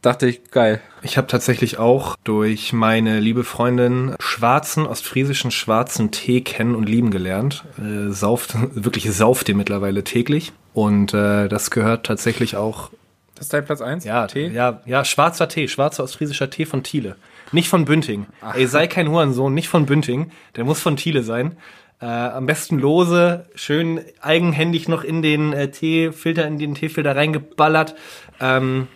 dachte 0.00 0.26
ich, 0.26 0.50
geil. 0.50 0.80
Ich 1.02 1.18
habe 1.18 1.26
tatsächlich 1.26 1.78
auch 1.78 2.16
durch 2.24 2.72
meine 2.72 3.20
liebe 3.20 3.44
Freundin 3.44 4.16
schwarzen, 4.20 4.86
ostfriesischen 4.86 5.50
schwarzen 5.50 6.12
Tee 6.12 6.40
kennen 6.40 6.74
und 6.74 6.88
lieben 6.88 7.10
gelernt. 7.10 7.66
Äh, 7.76 8.10
sauft, 8.10 8.54
wirklich 8.74 9.12
sauft 9.12 9.48
den 9.48 9.58
mittlerweile 9.58 10.02
täglich. 10.02 10.54
Und 10.72 11.12
äh, 11.12 11.48
das 11.48 11.70
gehört 11.70 12.06
tatsächlich 12.06 12.56
auch 12.56 12.90
Das 13.38 13.46
ist 13.46 13.52
dein 13.52 13.64
Platz 13.64 13.80
1? 13.80 14.04
Ja, 14.04 14.26
Tee? 14.26 14.48
Ja, 14.48 14.82
ja, 14.84 15.04
schwarzer 15.04 15.48
Tee, 15.48 15.68
schwarzer 15.68 16.02
ostfriesischer 16.02 16.50
Tee 16.50 16.64
von 16.66 16.82
Thiele. 16.82 17.14
Nicht 17.52 17.68
von 17.68 17.84
Bünding. 17.84 18.26
Ey, 18.54 18.66
sei 18.66 18.88
kein 18.88 19.08
Hurensohn, 19.08 19.54
nicht 19.54 19.68
von 19.68 19.86
Bünding. 19.86 20.32
Der 20.56 20.64
muss 20.64 20.80
von 20.80 20.96
Thiele 20.96 21.22
sein. 21.22 21.56
Äh, 22.00 22.06
am 22.06 22.46
besten 22.46 22.78
lose, 22.80 23.46
schön 23.54 24.00
eigenhändig 24.20 24.88
noch 24.88 25.04
in 25.04 25.22
den 25.22 25.52
äh, 25.52 25.70
Teefilter, 25.70 26.46
in 26.46 26.58
den 26.58 26.74
Teefilter 26.74 27.14
reingeballert. 27.14 27.94
Ähm, 28.40 28.88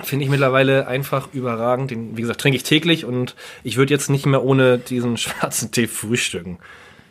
Finde 0.00 0.24
ich 0.24 0.30
mittlerweile 0.30 0.86
einfach 0.88 1.28
überragend. 1.34 1.90
Den, 1.90 2.16
wie 2.16 2.22
gesagt, 2.22 2.40
trinke 2.40 2.56
ich 2.56 2.62
täglich 2.62 3.04
und 3.04 3.34
ich 3.64 3.76
würde 3.76 3.92
jetzt 3.92 4.08
nicht 4.08 4.24
mehr 4.24 4.42
ohne 4.42 4.78
diesen 4.78 5.16
schwarzen 5.18 5.70
Tee 5.72 5.88
frühstücken. 5.88 6.58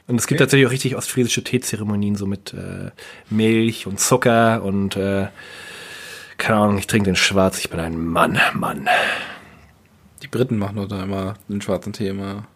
Und 0.08 0.16
es 0.16 0.26
gibt 0.26 0.40
Okay. 0.40 0.46
tatsächlich 0.46 0.68
auch 0.68 0.72
richtig 0.72 0.96
ostfriesische 0.96 1.44
Teezeremonien, 1.44 2.16
so 2.16 2.26
mit 2.26 2.54
äh, 2.54 2.92
Milch 3.30 3.86
und 3.88 4.00
Zucker 4.00 4.64
und 4.64 4.96
äh, 4.96 5.28
keine 6.38 6.60
Ahnung, 6.60 6.78
ich 6.78 6.88
trinke 6.88 7.06
den 7.06 7.16
schwarz, 7.16 7.60
ich 7.60 7.70
bin 7.70 7.80
ein 7.80 7.98
Mann, 7.98 8.40
Mann. 8.54 8.88
Die 10.22 10.28
Briten 10.28 10.58
machen 10.58 10.78
doch 10.78 10.88
da 10.88 11.04
immer 11.04 11.36
den 11.48 11.62
schwarzen 11.62 11.94
Tee 11.94 12.10
immer. 12.10 12.48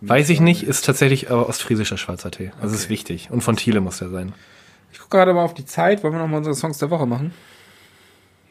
Weiß 0.00 0.28
ich 0.30 0.40
nicht, 0.40 0.62
ist 0.62 0.84
tatsächlich 0.84 1.30
aber 1.30 1.48
ostfriesischer 1.48 1.96
schwarzer 1.96 2.30
Tee. 2.30 2.52
Das 2.60 2.72
ist 2.72 2.88
wichtig. 2.88 3.28
Und 3.30 3.40
von 3.40 3.56
Thiele 3.56 3.80
muss 3.80 3.98
der 3.98 4.10
sein. 4.10 4.32
Ich 4.92 4.98
gucke 4.98 5.16
gerade 5.16 5.34
mal 5.34 5.44
auf 5.44 5.54
die 5.54 5.64
Zeit. 5.64 6.02
Wollen 6.02 6.14
wir 6.14 6.20
noch 6.20 6.28
mal 6.28 6.38
unsere 6.38 6.54
Songs 6.54 6.78
der 6.78 6.90
Woche 6.90 7.06
machen? 7.06 7.32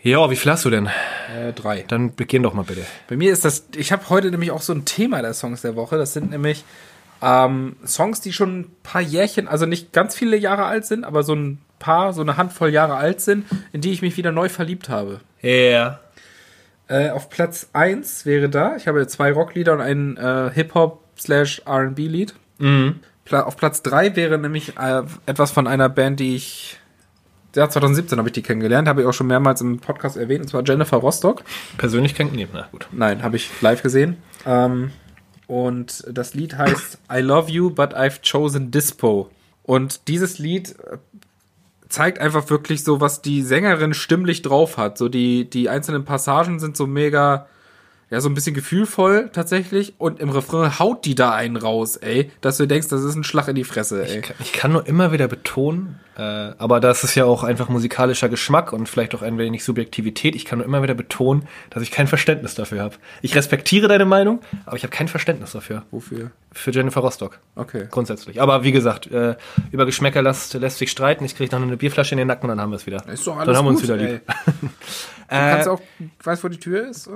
Ja, 0.04 0.30
wie 0.30 0.36
viel 0.36 0.52
hast 0.52 0.66
du 0.66 0.70
denn? 0.70 0.88
Äh, 1.36 1.54
drei. 1.54 1.86
Dann 1.88 2.16
beginn 2.16 2.44
doch 2.44 2.54
mal 2.54 2.64
bitte. 2.64 2.86
Bei 3.08 3.18
mir 3.18 3.32
ist 3.32 3.46
das, 3.46 3.68
ich 3.76 3.92
habe 3.92 4.10
heute 4.10 4.30
nämlich 4.30 4.52
auch 4.52 4.62
so 4.62 4.74
ein 4.74 4.86
Thema 4.86 5.22
der 5.22 5.34
Songs 5.34 5.62
der 5.62 5.76
Woche. 5.76 5.98
Das 5.98 6.14
sind 6.14 6.30
nämlich 6.30 6.64
ähm, 7.22 7.78
Songs, 7.86 8.22
die 8.22 8.34
schon 8.34 8.60
ein 8.60 8.76
paar 8.84 9.02
Jährchen, 9.02 9.48
also 9.48 9.66
nicht 9.66 9.94
ganz 9.94 10.16
viele 10.16 10.38
Jahre 10.38 10.66
alt 10.66 10.86
sind, 10.86 11.04
aber 11.04 11.24
so 11.24 11.34
ein 11.34 11.60
paar, 11.80 12.14
so 12.14 12.22
eine 12.22 12.38
Handvoll 12.38 12.70
Jahre 12.70 12.96
alt 12.96 13.22
sind, 13.22 13.46
in 13.72 13.82
die 13.82 13.92
ich 13.92 14.02
mich 14.02 14.18
wieder 14.18 14.32
neu 14.32 14.50
verliebt 14.50 14.90
habe. 14.90 15.22
Ja. 15.42 15.50
Yeah. 15.50 16.00
Äh, 16.90 17.10
auf 17.10 17.30
Platz 17.30 17.70
1 17.74 18.26
wäre 18.26 18.50
da, 18.50 18.76
ich 18.78 18.88
habe 18.88 19.06
zwei 19.08 19.32
Rocklieder 19.32 19.74
und 19.74 19.82
ein 19.82 20.18
äh, 20.18 20.52
Hip-Hop 20.54 21.04
slash 21.20 21.62
R&B-Lied. 21.66 22.34
Mhm. 22.60 23.02
Pla 23.26 23.44
auf 23.44 23.58
Platz 23.58 23.82
3 23.82 24.16
wäre 24.16 24.38
nämlich 24.38 24.78
äh, 24.78 25.04
etwas 25.26 25.52
von 25.52 25.68
einer 25.68 25.90
Band, 25.90 26.22
die 26.22 26.36
ich 26.36 26.80
ja, 27.56 27.68
2017 27.68 28.20
habe 28.20 28.30
ich 28.30 28.34
die 28.34 28.42
kennengelernt, 28.42 28.88
habe 28.88 29.02
ich 29.02 29.08
auch 29.08 29.14
schon 29.14 29.28
mehrmals 29.28 29.62
im 29.62 29.80
Podcast 29.80 30.16
erwähnt, 30.16 30.42
und 30.42 30.48
zwar 30.48 30.64
Jennifer 30.64 30.98
Rostock. 30.98 31.44
Persönlich 31.78 32.14
kennt 32.14 32.34
nee, 32.34 32.48
na 32.54 32.68
gut. 32.72 32.88
Nein, 32.92 33.24
habe 33.24 33.36
ich 33.36 33.50
live 33.62 33.82
gesehen. 33.82 34.18
Ähm, 34.46 34.92
und 35.48 36.06
das 36.10 36.36
Lied 36.36 36.58
heißt 36.58 37.00
I 37.12 37.20
Love 37.20 37.52
You, 37.52 37.72
but 37.72 37.96
I've 37.96 38.22
chosen 38.22 38.70
Dispo. 38.70 39.32
Und 39.64 40.08
dieses 40.08 40.40
Lied 40.40 40.76
zeigt 41.90 42.20
einfach 42.20 42.50
wirklich 42.50 42.84
so, 42.84 43.02
was 43.02 43.22
die 43.22 43.42
Sängerin 43.42 43.94
stimmlich 43.94 44.42
drauf 44.42 44.78
hat. 44.78 44.98
So 44.98 45.10
die, 45.10 45.50
die 45.50 45.70
einzelnen 45.70 46.06
Passagen 46.06 46.60
sind 46.60 46.76
so 46.78 46.88
mega, 46.88 47.48
ja, 48.10 48.22
so 48.22 48.30
ein 48.30 48.34
bisschen 48.34 48.54
gefühlvoll 48.54 49.30
tatsächlich. 49.32 49.96
Und 49.98 50.20
im 50.20 50.30
Refrain 50.30 50.80
haut 50.80 51.06
die 51.06 51.16
da 51.16 51.32
einen 51.32 51.58
raus, 51.58 51.98
ey, 51.98 52.32
dass 52.42 52.58
du 52.58 52.68
denkst, 52.68 52.88
das 52.90 53.04
ist 53.04 53.16
ein 53.16 53.24
Schlag 53.24 53.48
in 53.48 53.56
die 53.56 53.64
Fresse, 53.64 54.08
ey. 54.08 54.20
Ich 54.20 54.24
kann, 54.24 54.36
ich 54.40 54.54
kann 54.54 54.72
nur 54.72 54.88
immer 54.88 55.12
wieder 55.12 55.28
betonen, 55.28 56.00
äh, 56.18 56.22
aber 56.22 56.80
das 56.80 57.04
ist 57.04 57.16
ja 57.16 57.26
auch 57.26 57.44
einfach 57.44 57.70
musikalischer 57.70 58.30
Geschmack 58.30 58.74
und 58.74 58.90
vielleicht 58.90 59.14
auch 59.16 59.22
ein 59.22 59.38
wenig 59.38 59.64
Subjektivität. 59.64 60.36
Ich 60.36 60.46
kann 60.46 60.60
nur 60.60 60.66
immer 60.66 60.84
wieder 60.84 60.96
betonen, 60.96 61.48
dass 61.70 61.84
ich 61.84 61.92
kein 61.92 62.08
Verständnis 62.08 62.56
dafür 62.56 62.82
habe. 62.82 62.96
Ich 63.22 63.36
respektiere 63.36 63.88
deine 63.88 64.06
Meinung, 64.06 64.42
aber 64.66 64.78
ich 64.78 64.84
habe 64.84 64.92
kein 64.92 65.08
Verständnis 65.08 65.52
dafür. 65.52 65.84
Wofür? 65.92 66.32
Für 66.52 66.72
Jennifer 66.72 67.02
Rostock. 67.02 67.40
Okay. 67.56 67.88
Grundsätzlich. 67.92 68.42
Aber 68.42 68.64
wie 68.64 68.72
gesagt, 68.72 69.08
äh, 69.12 69.36
über 69.72 69.86
Geschmäcker 69.86 70.22
lässt, 70.22 70.54
lässt 70.54 70.78
sich 70.78 70.90
streiten. 70.90 71.26
Ich 71.26 71.36
kriege 71.36 71.56
noch 71.56 71.62
eine 71.62 71.78
Bierflasche 71.78 72.14
in 72.14 72.18
den 72.18 72.28
Nacken 72.28 72.50
und 72.50 72.56
dann 72.56 72.62
haben 72.62 72.72
wir 72.72 72.78
es 72.78 72.86
wieder. 72.86 73.08
Ist 73.08 73.28
doch 73.28 73.36
alles 73.36 73.48
dann 73.48 73.58
haben 73.58 73.66
wir 73.66 73.70
uns 73.72 73.82
gut, 73.82 73.90
wieder 73.90 73.98
lieb. 73.98 74.22
Du 75.30 75.36
kannst 75.36 75.68
auch, 75.68 75.82
weißt 76.24 76.44
wo 76.46 76.48
die 76.48 76.58
Tür 76.58 76.88
ist? 76.88 77.10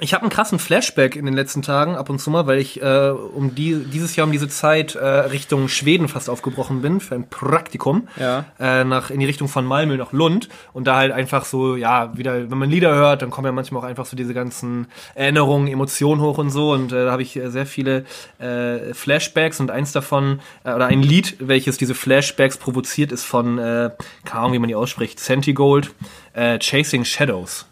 Ich 0.00 0.14
habe 0.14 0.22
einen 0.22 0.30
krassen 0.30 0.58
Flashback 0.58 1.16
in 1.16 1.24
den 1.24 1.34
letzten 1.34 1.60
Tagen 1.60 1.96
ab 1.96 2.08
und 2.08 2.18
zu 2.20 2.30
mal, 2.30 2.46
weil 2.46 2.58
ich 2.58 2.80
äh, 2.80 3.10
um 3.10 3.54
die, 3.54 3.84
dieses 3.84 4.14
Jahr 4.16 4.26
um 4.26 4.32
diese 4.32 4.48
Zeit 4.48 4.94
äh, 4.94 5.04
Richtung 5.04 5.68
Schweden 5.68 6.08
fast 6.08 6.30
aufgebrochen 6.30 6.82
bin 6.82 7.00
für 7.00 7.14
ein 7.14 7.28
Praktikum. 7.28 8.06
Ja. 8.16 8.44
Äh, 8.60 8.84
nach, 8.84 9.10
in 9.10 9.18
die 9.18 9.26
Richtung 9.26 9.48
von 9.48 9.64
Malmö 9.66 9.96
nach 9.96 10.12
Lund. 10.12 10.48
Und 10.72 10.86
da 10.86 10.96
halt 10.96 11.10
einfach 11.10 11.44
so, 11.44 11.74
ja, 11.74 12.16
wieder, 12.16 12.50
wenn 12.50 12.58
man 12.58 12.70
Lieder 12.70 12.94
hört, 12.94 13.22
dann 13.22 13.30
kommen 13.30 13.46
ja 13.46 13.52
manchmal 13.52 13.82
auch 13.82 13.86
einfach 13.86 14.06
so 14.06 14.16
diese 14.16 14.34
ganzen 14.34 14.86
Erinnerungen, 15.14 15.68
Emotionen 15.68 16.20
hoch 16.20 16.38
und 16.38 16.50
so. 16.50 16.72
Und 16.72 16.92
äh, 16.92 17.06
da 17.06 17.10
habe 17.10 17.22
ich 17.22 17.36
äh, 17.36 17.50
sehr 17.50 17.66
viele 17.66 18.04
äh, 18.40 18.77
Flashbacks 18.94 19.60
und 19.60 19.70
eins 19.70 19.92
davon, 19.92 20.40
äh, 20.64 20.72
oder 20.72 20.86
ein 20.86 21.02
Lied, 21.02 21.36
welches 21.40 21.76
diese 21.78 21.94
Flashbacks 21.94 22.56
provoziert, 22.56 23.12
ist 23.12 23.24
von, 23.24 23.58
äh, 23.58 23.90
keine 24.24 24.40
Ahnung, 24.40 24.54
wie 24.54 24.58
man 24.58 24.68
die 24.68 24.74
ausspricht, 24.74 25.20
Sentigold, 25.20 25.90
äh, 26.34 26.58
Chasing 26.58 27.04
Shadows. 27.04 27.66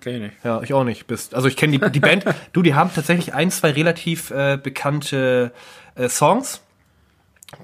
kenn 0.00 0.14
ich 0.16 0.20
nicht. 0.20 0.34
Ja, 0.44 0.60
ich 0.62 0.74
auch 0.74 0.84
nicht. 0.84 1.06
Bist, 1.06 1.34
also 1.34 1.48
ich 1.48 1.56
kenne 1.56 1.78
die, 1.78 1.90
die 1.90 2.00
Band, 2.00 2.24
du, 2.52 2.60
die 2.62 2.74
haben 2.74 2.90
tatsächlich 2.94 3.32
ein, 3.34 3.50
zwei 3.50 3.70
relativ 3.70 4.30
äh, 4.30 4.58
bekannte 4.62 5.52
äh, 5.94 6.08
Songs, 6.08 6.60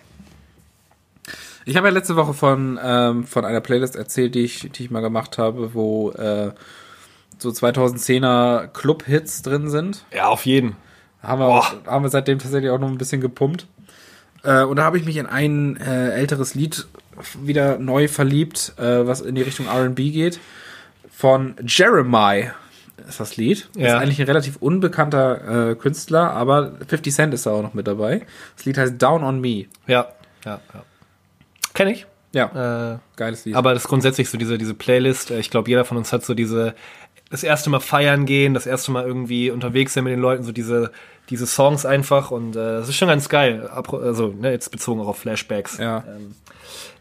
Ich 1.66 1.76
habe 1.76 1.88
ja 1.88 1.94
letzte 1.94 2.16
Woche 2.16 2.34
von, 2.34 2.80
ähm, 2.82 3.26
von 3.26 3.44
einer 3.44 3.60
Playlist 3.60 3.96
erzählt, 3.96 4.36
die 4.36 4.44
ich, 4.44 4.70
die 4.72 4.84
ich 4.84 4.92
mal 4.92 5.02
gemacht 5.02 5.40
habe, 5.40 5.74
wo 5.74 6.12
äh, 6.12 6.52
so 7.40 7.50
2010er 7.50 8.68
Club-Hits 8.68 9.42
drin 9.42 9.70
sind. 9.70 10.06
Ja, 10.14 10.28
auf 10.28 10.46
jeden. 10.46 10.76
Haben 11.24 11.40
wir, 11.40 11.48
auch, 11.48 11.74
haben 11.88 12.04
wir 12.04 12.10
seitdem 12.10 12.38
tatsächlich 12.38 12.70
auch 12.70 12.80
noch 12.80 12.88
ein 12.88 13.00
bisschen 13.00 13.20
gepumpt. 13.20 13.66
Äh, 14.44 14.64
und 14.64 14.78
da 14.78 14.84
habe 14.84 15.00
ich 15.00 15.06
mich 15.06 15.18
in 15.18 15.26
ein 15.26 15.78
äh, 15.78 16.12
älteres 16.12 16.54
Lied 16.54 16.86
wieder 17.42 17.80
neu 17.80 18.08
verliebt, 18.08 18.74
äh, 18.78 19.08
was 19.08 19.22
in 19.22 19.34
die 19.34 19.42
Richtung 19.42 19.68
RB 19.68 19.96
geht. 19.96 20.40
Von 21.12 21.56
Jeremiah 21.66 22.54
ist 23.08 23.20
das 23.20 23.38
Lied. 23.38 23.70
Ja. 23.76 23.88
Ist 23.88 23.94
eigentlich 23.94 24.20
ein 24.20 24.28
relativ 24.28 24.58
unbekannter 24.58 25.72
äh, 25.72 25.76
Künstler, 25.76 26.32
aber 26.32 26.74
50 26.88 27.14
Cent 27.14 27.34
ist 27.34 27.48
da 27.48 27.52
auch 27.52 27.64
noch 27.64 27.74
mit 27.74 27.88
dabei. 27.88 28.26
Das 28.56 28.66
Lied 28.66 28.78
heißt 28.78 29.02
Down 29.02 29.24
on 29.24 29.42
Me. 29.42 29.66
Ja, 29.88 30.10
ja, 30.46 30.60
ja. 30.74 30.84
Kenn 31.76 31.88
ich. 31.90 32.08
Ja, 32.34 32.94
Äh, 32.96 32.98
geiles 33.16 33.46
Lied. 33.46 33.56
Aber 33.56 33.74
das 33.74 33.84
ist 33.84 33.88
grundsätzlich 33.88 34.30
so 34.30 34.38
diese, 34.38 34.58
diese 34.58 34.74
Playlist. 34.74 35.30
äh, 35.32 35.40
Ich 35.40 35.50
glaube, 35.52 35.70
jeder 35.70 35.86
von 35.86 35.96
uns 35.98 36.12
hat 36.12 36.26
so 36.26 36.34
diese, 36.34 36.74
das 37.30 37.44
erste 37.44 37.70
Mal 37.70 37.80
feiern 37.80 38.26
gehen, 38.26 38.54
das 38.54 38.66
erste 38.66 38.92
Mal 38.92 39.06
irgendwie 39.06 39.52
unterwegs 39.52 39.94
sein 39.94 40.04
mit 40.04 40.12
den 40.12 40.20
Leuten, 40.20 40.44
so 40.44 40.52
diese, 40.52 40.92
diese 41.30 41.46
Songs 41.48 41.86
einfach. 41.86 42.32
Und 42.32 42.56
äh, 42.56 42.78
das 42.80 42.90
ist 42.90 42.96
schon 42.98 43.08
ganz 43.08 43.30
geil. 43.30 43.70
Also, 43.70 44.30
ne, 44.38 44.52
jetzt 44.52 44.70
bezogen 44.72 45.00
auch 45.02 45.08
auf 45.08 45.20
Flashbacks. 45.20 45.78
ja. 45.78 46.04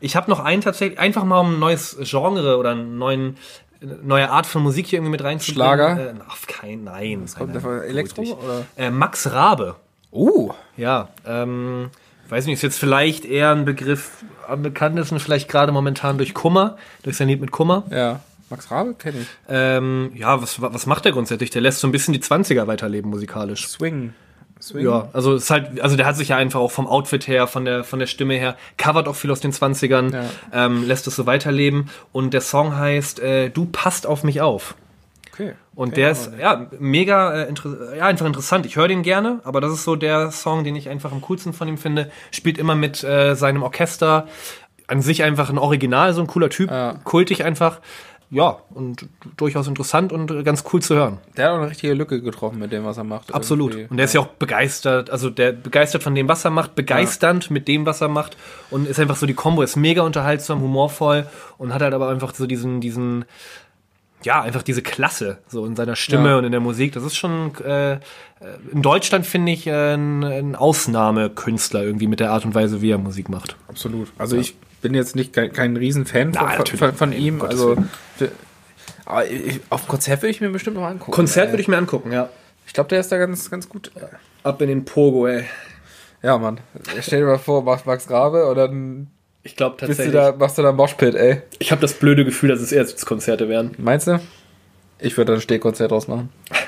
Ich 0.00 0.16
habe 0.16 0.30
noch 0.30 0.40
einen 0.40 0.60
tatsächlich, 0.60 0.98
einfach 0.98 1.24
mal 1.24 1.40
um 1.40 1.54
ein 1.54 1.58
neues 1.58 1.96
Genre 2.02 2.58
oder 2.58 2.70
einen 2.72 2.98
neuen, 2.98 3.36
eine 3.80 3.94
neue 4.02 4.30
Art 4.30 4.44
von 4.46 4.62
Musik 4.62 4.86
hier 4.86 4.98
irgendwie 4.98 5.12
mit 5.12 5.24
reinzubringen. 5.24 5.66
Schlager? 5.78 6.10
Äh, 6.10 6.14
auf 6.28 6.46
kein, 6.46 6.84
nein. 6.84 7.24
kommt 7.36 7.54
nein, 7.54 7.62
da 7.62 7.68
nein, 7.70 7.82
Elektro, 7.82 8.22
oder? 8.22 8.66
Äh, 8.76 8.90
Max 8.90 9.32
Rabe. 9.32 9.76
Uh, 10.12 10.52
Ja, 10.76 11.08
ähm, 11.26 11.90
weiß 12.28 12.46
nicht, 12.46 12.54
ist 12.54 12.62
jetzt 12.62 12.78
vielleicht 12.78 13.24
eher 13.24 13.50
ein 13.52 13.64
Begriff 13.64 14.24
am 14.49 14.62
bekanntesten, 14.62 15.18
vielleicht 15.20 15.49
gerade 15.49 15.72
momentan 15.72 16.18
durch 16.18 16.34
Kummer, 16.34 16.76
durch 17.03 17.16
sein 17.16 17.28
Lied 17.28 17.40
mit 17.40 17.51
Kummer. 17.51 17.84
ja. 17.90 18.20
Max 18.51 18.70
Rabe 18.70 18.92
kenne 18.95 19.20
ich. 19.22 19.26
Ähm, 19.49 20.12
ja, 20.14 20.40
was, 20.40 20.61
was 20.61 20.84
macht 20.84 21.07
der 21.07 21.12
grundsätzlich? 21.12 21.49
Der 21.49 21.62
lässt 21.62 21.80
so 21.80 21.88
ein 21.88 21.92
bisschen 21.92 22.12
die 22.12 22.20
20er 22.20 22.66
weiterleben 22.66 23.11
musikalisch. 23.11 23.66
Swing. 23.68 24.12
Swing. 24.61 24.84
Ja, 24.84 25.09
also 25.14 25.34
ist 25.34 25.51
halt, 25.51 25.80
also 25.80 25.97
der 25.97 26.05
hat 26.05 26.16
sich 26.16 26.28
ja 26.28 26.36
einfach 26.36 26.61
auch 26.61 26.70
vom 26.70 26.86
Outfit 26.86 27.26
her, 27.26 27.47
von 27.47 27.64
der, 27.64 27.84
von 27.84 27.99
der 27.99 28.07
Stimme 28.07 28.34
her, 28.34 28.57
covert 28.76 29.09
auch 29.09 29.16
viel 29.16 29.30
aus 29.32 29.40
den 29.40 29.51
20ern, 29.51 30.12
Ja. 30.12 30.24
ähm, 30.53 30.86
lässt 30.86 31.07
es 31.07 31.16
so 31.16 31.24
weiterleben. 31.24 31.88
Und 32.12 32.34
der 32.34 32.42
Song 32.42 32.76
heißt 32.76 33.18
äh, 33.20 33.49
Du 33.49 33.64
passt 33.64 34.07
auf 34.07 34.22
mich 34.24 34.42
auf. 34.42 34.74
Und 35.74 35.88
Okay, 35.88 36.02
der 36.02 36.10
ist 36.12 36.30
ja 36.38 36.66
mega 36.78 37.32
äh, 37.34 37.48
inter 37.48 37.96
ja, 37.96 38.06
einfach 38.06 38.26
interessant. 38.26 38.64
Ich 38.66 38.76
höre 38.76 38.88
den 38.88 39.02
gerne, 39.02 39.40
aber 39.44 39.60
das 39.60 39.72
ist 39.72 39.84
so 39.84 39.96
der 39.96 40.30
Song, 40.30 40.62
den 40.64 40.76
ich 40.76 40.88
einfach 40.88 41.10
am 41.12 41.20
coolsten 41.20 41.52
von 41.52 41.66
ihm 41.68 41.78
finde. 41.78 42.10
Spielt 42.30 42.58
immer 42.58 42.74
mit 42.74 43.02
äh, 43.02 43.34
seinem 43.34 43.62
Orchester. 43.62 44.28
An 44.86 45.00
sich 45.00 45.22
einfach 45.22 45.48
ein 45.50 45.58
Original, 45.58 46.12
so 46.12 46.20
ein 46.20 46.26
cooler 46.26 46.50
Typ, 46.50 46.70
Ja. 46.70 46.94
kultig 47.04 47.42
einfach. 47.44 47.80
Ja, 48.30 48.58
und 48.74 49.06
durchaus 49.36 49.68
interessant 49.68 50.12
und 50.12 50.44
ganz 50.44 50.64
cool 50.72 50.82
zu 50.82 50.94
hören. 50.96 51.18
Der 51.36 51.44
hat 51.46 51.52
auch 51.52 51.58
eine 51.58 51.70
richtige 51.70 51.94
Lücke 51.94 52.20
getroffen 52.20 52.58
mit 52.58 52.72
dem, 52.72 52.84
was 52.84 52.96
er 52.96 53.04
macht. 53.04 53.32
Absolut. 53.32 53.72
Irgendwie. 53.72 53.90
Und 53.90 53.96
der 53.96 54.04
ist 54.06 54.12
ja 54.14 54.20
auch 54.22 54.26
begeistert, 54.26 55.08
also 55.10 55.30
der 55.30 55.52
begeistert 55.52 56.02
von 56.02 56.14
dem, 56.14 56.26
was 56.26 56.44
er 56.44 56.50
macht, 56.50 56.74
begeisternd 56.74 57.50
mit 57.50 57.68
dem, 57.68 57.86
was 57.86 58.00
er 58.00 58.08
macht. 58.08 58.36
Und 58.70 58.88
ist 58.88 58.98
einfach 58.98 59.16
so, 59.16 59.26
die 59.26 59.34
Combo 59.34 59.62
ist 59.62 59.76
mega 59.76 60.02
unterhaltsam, 60.02 60.60
humorvoll 60.60 61.26
und 61.58 61.72
hat 61.72 61.82
halt 61.82 61.94
aber 61.94 62.08
einfach 62.08 62.34
so 62.34 62.46
diesen, 62.46 62.80
diesen, 62.80 63.24
ja, 64.24 64.40
einfach 64.42 64.62
diese 64.62 64.82
Klasse, 64.82 65.38
so 65.48 65.64
in 65.66 65.76
seiner 65.76 65.96
Stimme 65.96 66.30
Ja. 66.30 66.38
und 66.38 66.44
in 66.44 66.50
der 66.52 66.60
Musik. 66.60 66.92
Das 66.92 67.02
ist 67.02 67.16
schon, 67.16 67.52
äh, 67.64 67.94
äh, 67.94 67.98
in 68.72 68.82
Deutschland 68.82 69.26
finde 69.26 69.52
ich 69.52 69.66
äh, 69.66 69.94
ein, 69.94 70.24
ein 70.24 70.56
Ausnahmekünstler 70.56 71.82
irgendwie 71.82 72.06
mit 72.06 72.20
der 72.20 72.30
Art 72.32 72.44
und 72.44 72.54
Weise, 72.54 72.80
wie 72.82 72.90
er 72.90 72.98
Musik 72.98 73.28
macht. 73.28 73.56
Absolut. 73.68 74.08
Also 74.18 74.36
ich 74.36 74.56
bin 74.82 74.94
jetzt 74.94 75.14
nicht 75.16 75.32
kein, 75.32 75.52
kein 75.52 75.76
Riesenfan 75.76 76.34
von, 76.34 76.46
Na, 76.46 76.56
natürlich. 76.58 76.78
von, 76.80 76.94
von 76.94 77.12
ihm. 77.12 77.38
Gottes 77.38 77.60
Also 77.60 77.76
für- 78.16 78.32
aber 79.06 79.30
ich, 79.30 79.60
auf 79.70 79.86
Konzert 79.88 80.22
würde 80.22 80.30
ich 80.30 80.40
mir 80.40 80.50
bestimmt 80.50 80.76
noch 80.76 80.84
angucken. 80.86 81.12
Konzert 81.12 81.50
würde 81.50 81.60
ich 81.62 81.68
mir 81.68 81.76
angucken, 81.76 82.10
ja. 82.12 82.30
Ich 82.66 82.72
glaube, 82.72 82.88
der 82.88 83.00
ist 83.00 83.12
da 83.12 83.18
ganz, 83.18 83.50
ganz 83.50 83.68
gut. 83.68 83.90
Ab 84.42 84.60
in 84.62 84.68
den 84.68 84.84
Pogo, 84.86 85.26
ey. 85.26 85.44
Ja, 86.22 86.38
Mann. 86.38 86.58
Stell 87.02 87.20
dir 87.20 87.26
mal 87.26 87.38
vor, 87.38 87.62
Max 87.62 88.08
Rabe 88.10 88.46
und 88.46 88.56
dann 88.56 89.08
Ich 89.45 89.57
glaube 89.57 89.76
bist 89.76 89.82
du 89.82 89.86
tatsächlich. 90.05 90.14
da, 90.14 90.32
machst 90.36 90.59
du 90.59 90.62
da 90.62 90.72
Moshpit, 90.72 91.14
ey. 91.14 91.42
ich 91.59 91.70
habe 91.70 91.80
das 91.80 91.95
blöde 91.95 92.24
Gefühl, 92.24 92.49
dass 92.49 92.61
es 92.61 92.72
erst 92.72 93.05
Konzerte 93.07 93.49
werden. 93.49 93.72
Meinst 93.78 94.07
du? 94.09 94.18
Ich 94.99 95.16
würde 95.16 95.32
da 95.32 95.38
ein 95.38 95.42
Stehkonzert 95.42 95.90
draus 95.90 96.09
machen. 96.09 96.30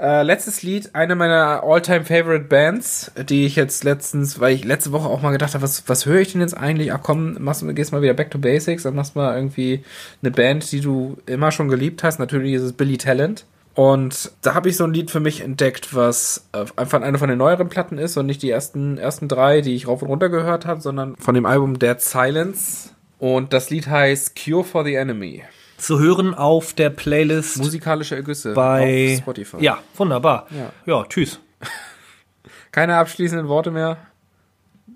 Äh, 0.00 0.22
letztes 0.22 0.62
Lied, 0.62 0.94
eine 0.94 1.16
meiner 1.16 1.64
all-time 1.64 2.04
favorite 2.04 2.44
Bands, 2.44 3.10
die 3.28 3.46
ich 3.46 3.56
jetzt 3.56 3.82
letztens, 3.82 4.38
weil 4.38 4.54
ich 4.54 4.64
letzte 4.64 4.92
Woche 4.92 5.08
auch 5.08 5.22
mal 5.22 5.32
gedacht 5.32 5.54
habe, 5.54 5.62
was, 5.64 5.88
was 5.88 6.06
höre 6.06 6.20
ich 6.20 6.30
denn 6.30 6.40
jetzt 6.40 6.56
eigentlich? 6.56 6.92
Ach 6.92 7.00
komm, 7.02 7.36
machst, 7.42 7.62
du- 7.62 7.74
gehst 7.74 7.90
mal 7.90 8.00
wieder 8.00 8.14
back 8.14 8.30
to 8.30 8.38
basics, 8.38 8.84
dann 8.84 8.94
machst 8.94 9.16
du 9.16 9.18
mal 9.18 9.34
irgendwie 9.34 9.82
eine 10.22 10.30
Band, 10.30 10.70
die 10.70 10.80
du 10.80 11.16
immer 11.26 11.50
schon 11.50 11.66
geliebt 11.68 12.04
hast. 12.04 12.20
Natürlich 12.20 12.52
ist 12.52 12.62
es 12.62 12.74
Billy 12.74 12.96
Talent. 12.96 13.44
Und 13.78 14.32
da 14.42 14.54
habe 14.54 14.68
ich 14.68 14.76
so 14.76 14.82
ein 14.82 14.92
Lied 14.92 15.08
für 15.08 15.20
mich 15.20 15.40
entdeckt, 15.40 15.94
was 15.94 16.48
äh, 16.50 16.64
einfach 16.74 17.00
eine 17.00 17.16
von 17.16 17.28
den 17.28 17.38
neueren 17.38 17.68
Platten 17.68 17.96
ist 17.96 18.16
und 18.16 18.26
nicht 18.26 18.42
die 18.42 18.50
ersten, 18.50 18.98
ersten 18.98 19.28
drei, 19.28 19.60
die 19.60 19.76
ich 19.76 19.86
rauf 19.86 20.02
und 20.02 20.08
runter 20.08 20.30
gehört 20.30 20.66
habe, 20.66 20.80
sondern 20.80 21.14
von 21.14 21.36
dem 21.36 21.46
Album 21.46 21.78
Dead 21.78 22.00
Silence. 22.00 22.90
Und 23.20 23.52
das 23.52 23.70
Lied 23.70 23.86
heißt 23.86 24.34
Cure 24.34 24.64
for 24.64 24.84
the 24.84 24.96
Enemy. 24.96 25.44
Zu 25.76 26.00
hören 26.00 26.34
auf 26.34 26.72
der 26.72 26.90
Playlist 26.90 27.58
Musikalische 27.58 28.16
Ergüsse 28.16 28.52
bei 28.52 29.12
auf 29.12 29.18
Spotify. 29.22 29.62
Ja, 29.64 29.78
wunderbar. 29.96 30.48
Ja. 30.50 30.72
Ja, 30.84 31.04
tschüss. 31.08 31.38
Keine 32.72 32.96
abschließenden 32.96 33.46
Worte 33.46 33.70
mehr? 33.70 33.98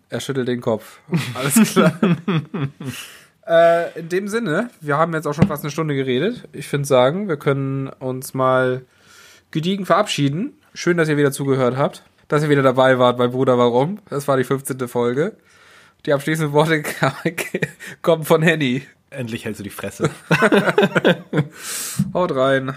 Er 0.09 0.19
schüttelt 0.19 0.49
den 0.49 0.61
Kopf. 0.61 0.99
Alles 1.35 1.71
klar. 1.71 1.93
äh, 3.47 3.99
in 3.99 4.09
dem 4.09 4.29
Sinne, 4.29 4.71
wir 4.81 4.97
haben 4.97 5.15
jetzt 5.15 5.27
auch 5.27 5.35
schon 5.35 5.49
fast 5.49 5.65
eine 5.65 5.71
Stunde 5.71 5.95
geredet. 5.95 6.49
Ich 6.53 6.69
finde 6.69 6.87
sagen, 6.87 7.29
wir 7.29 7.37
können 7.37 7.89
uns 7.89 8.35
mal 8.35 8.83
gediegen 9.51 9.87
verabschieden. 9.87 10.55
Schön, 10.75 10.97
dass 10.97 11.09
ihr 11.09 11.17
wieder 11.17 11.33
zugehört 11.33 11.77
habt. 11.77 12.05
Dass 12.29 12.43
ihr 12.43 12.49
wieder 12.49 12.63
dabei 12.63 12.99
wart 12.99 13.19
bei 13.19 13.29
Bruder 13.29 13.59
Warum. 13.59 13.99
Das 14.09 14.27
war 14.27 14.37
die 14.37 14.45
15. 14.45 14.89
Folge. 14.89 15.37
Die 16.07 16.13
abschließenden 16.13 16.53
Worte 16.53 16.83
kommen 18.03 18.25
von 18.25 18.43
Henny. 18.43 18.83
Endlich 19.11 19.45
hältst 19.45 19.61
du 19.61 19.65
die 19.65 19.71
Fresse. 19.71 20.11
Haut 22.15 22.35
rein. 22.35 22.75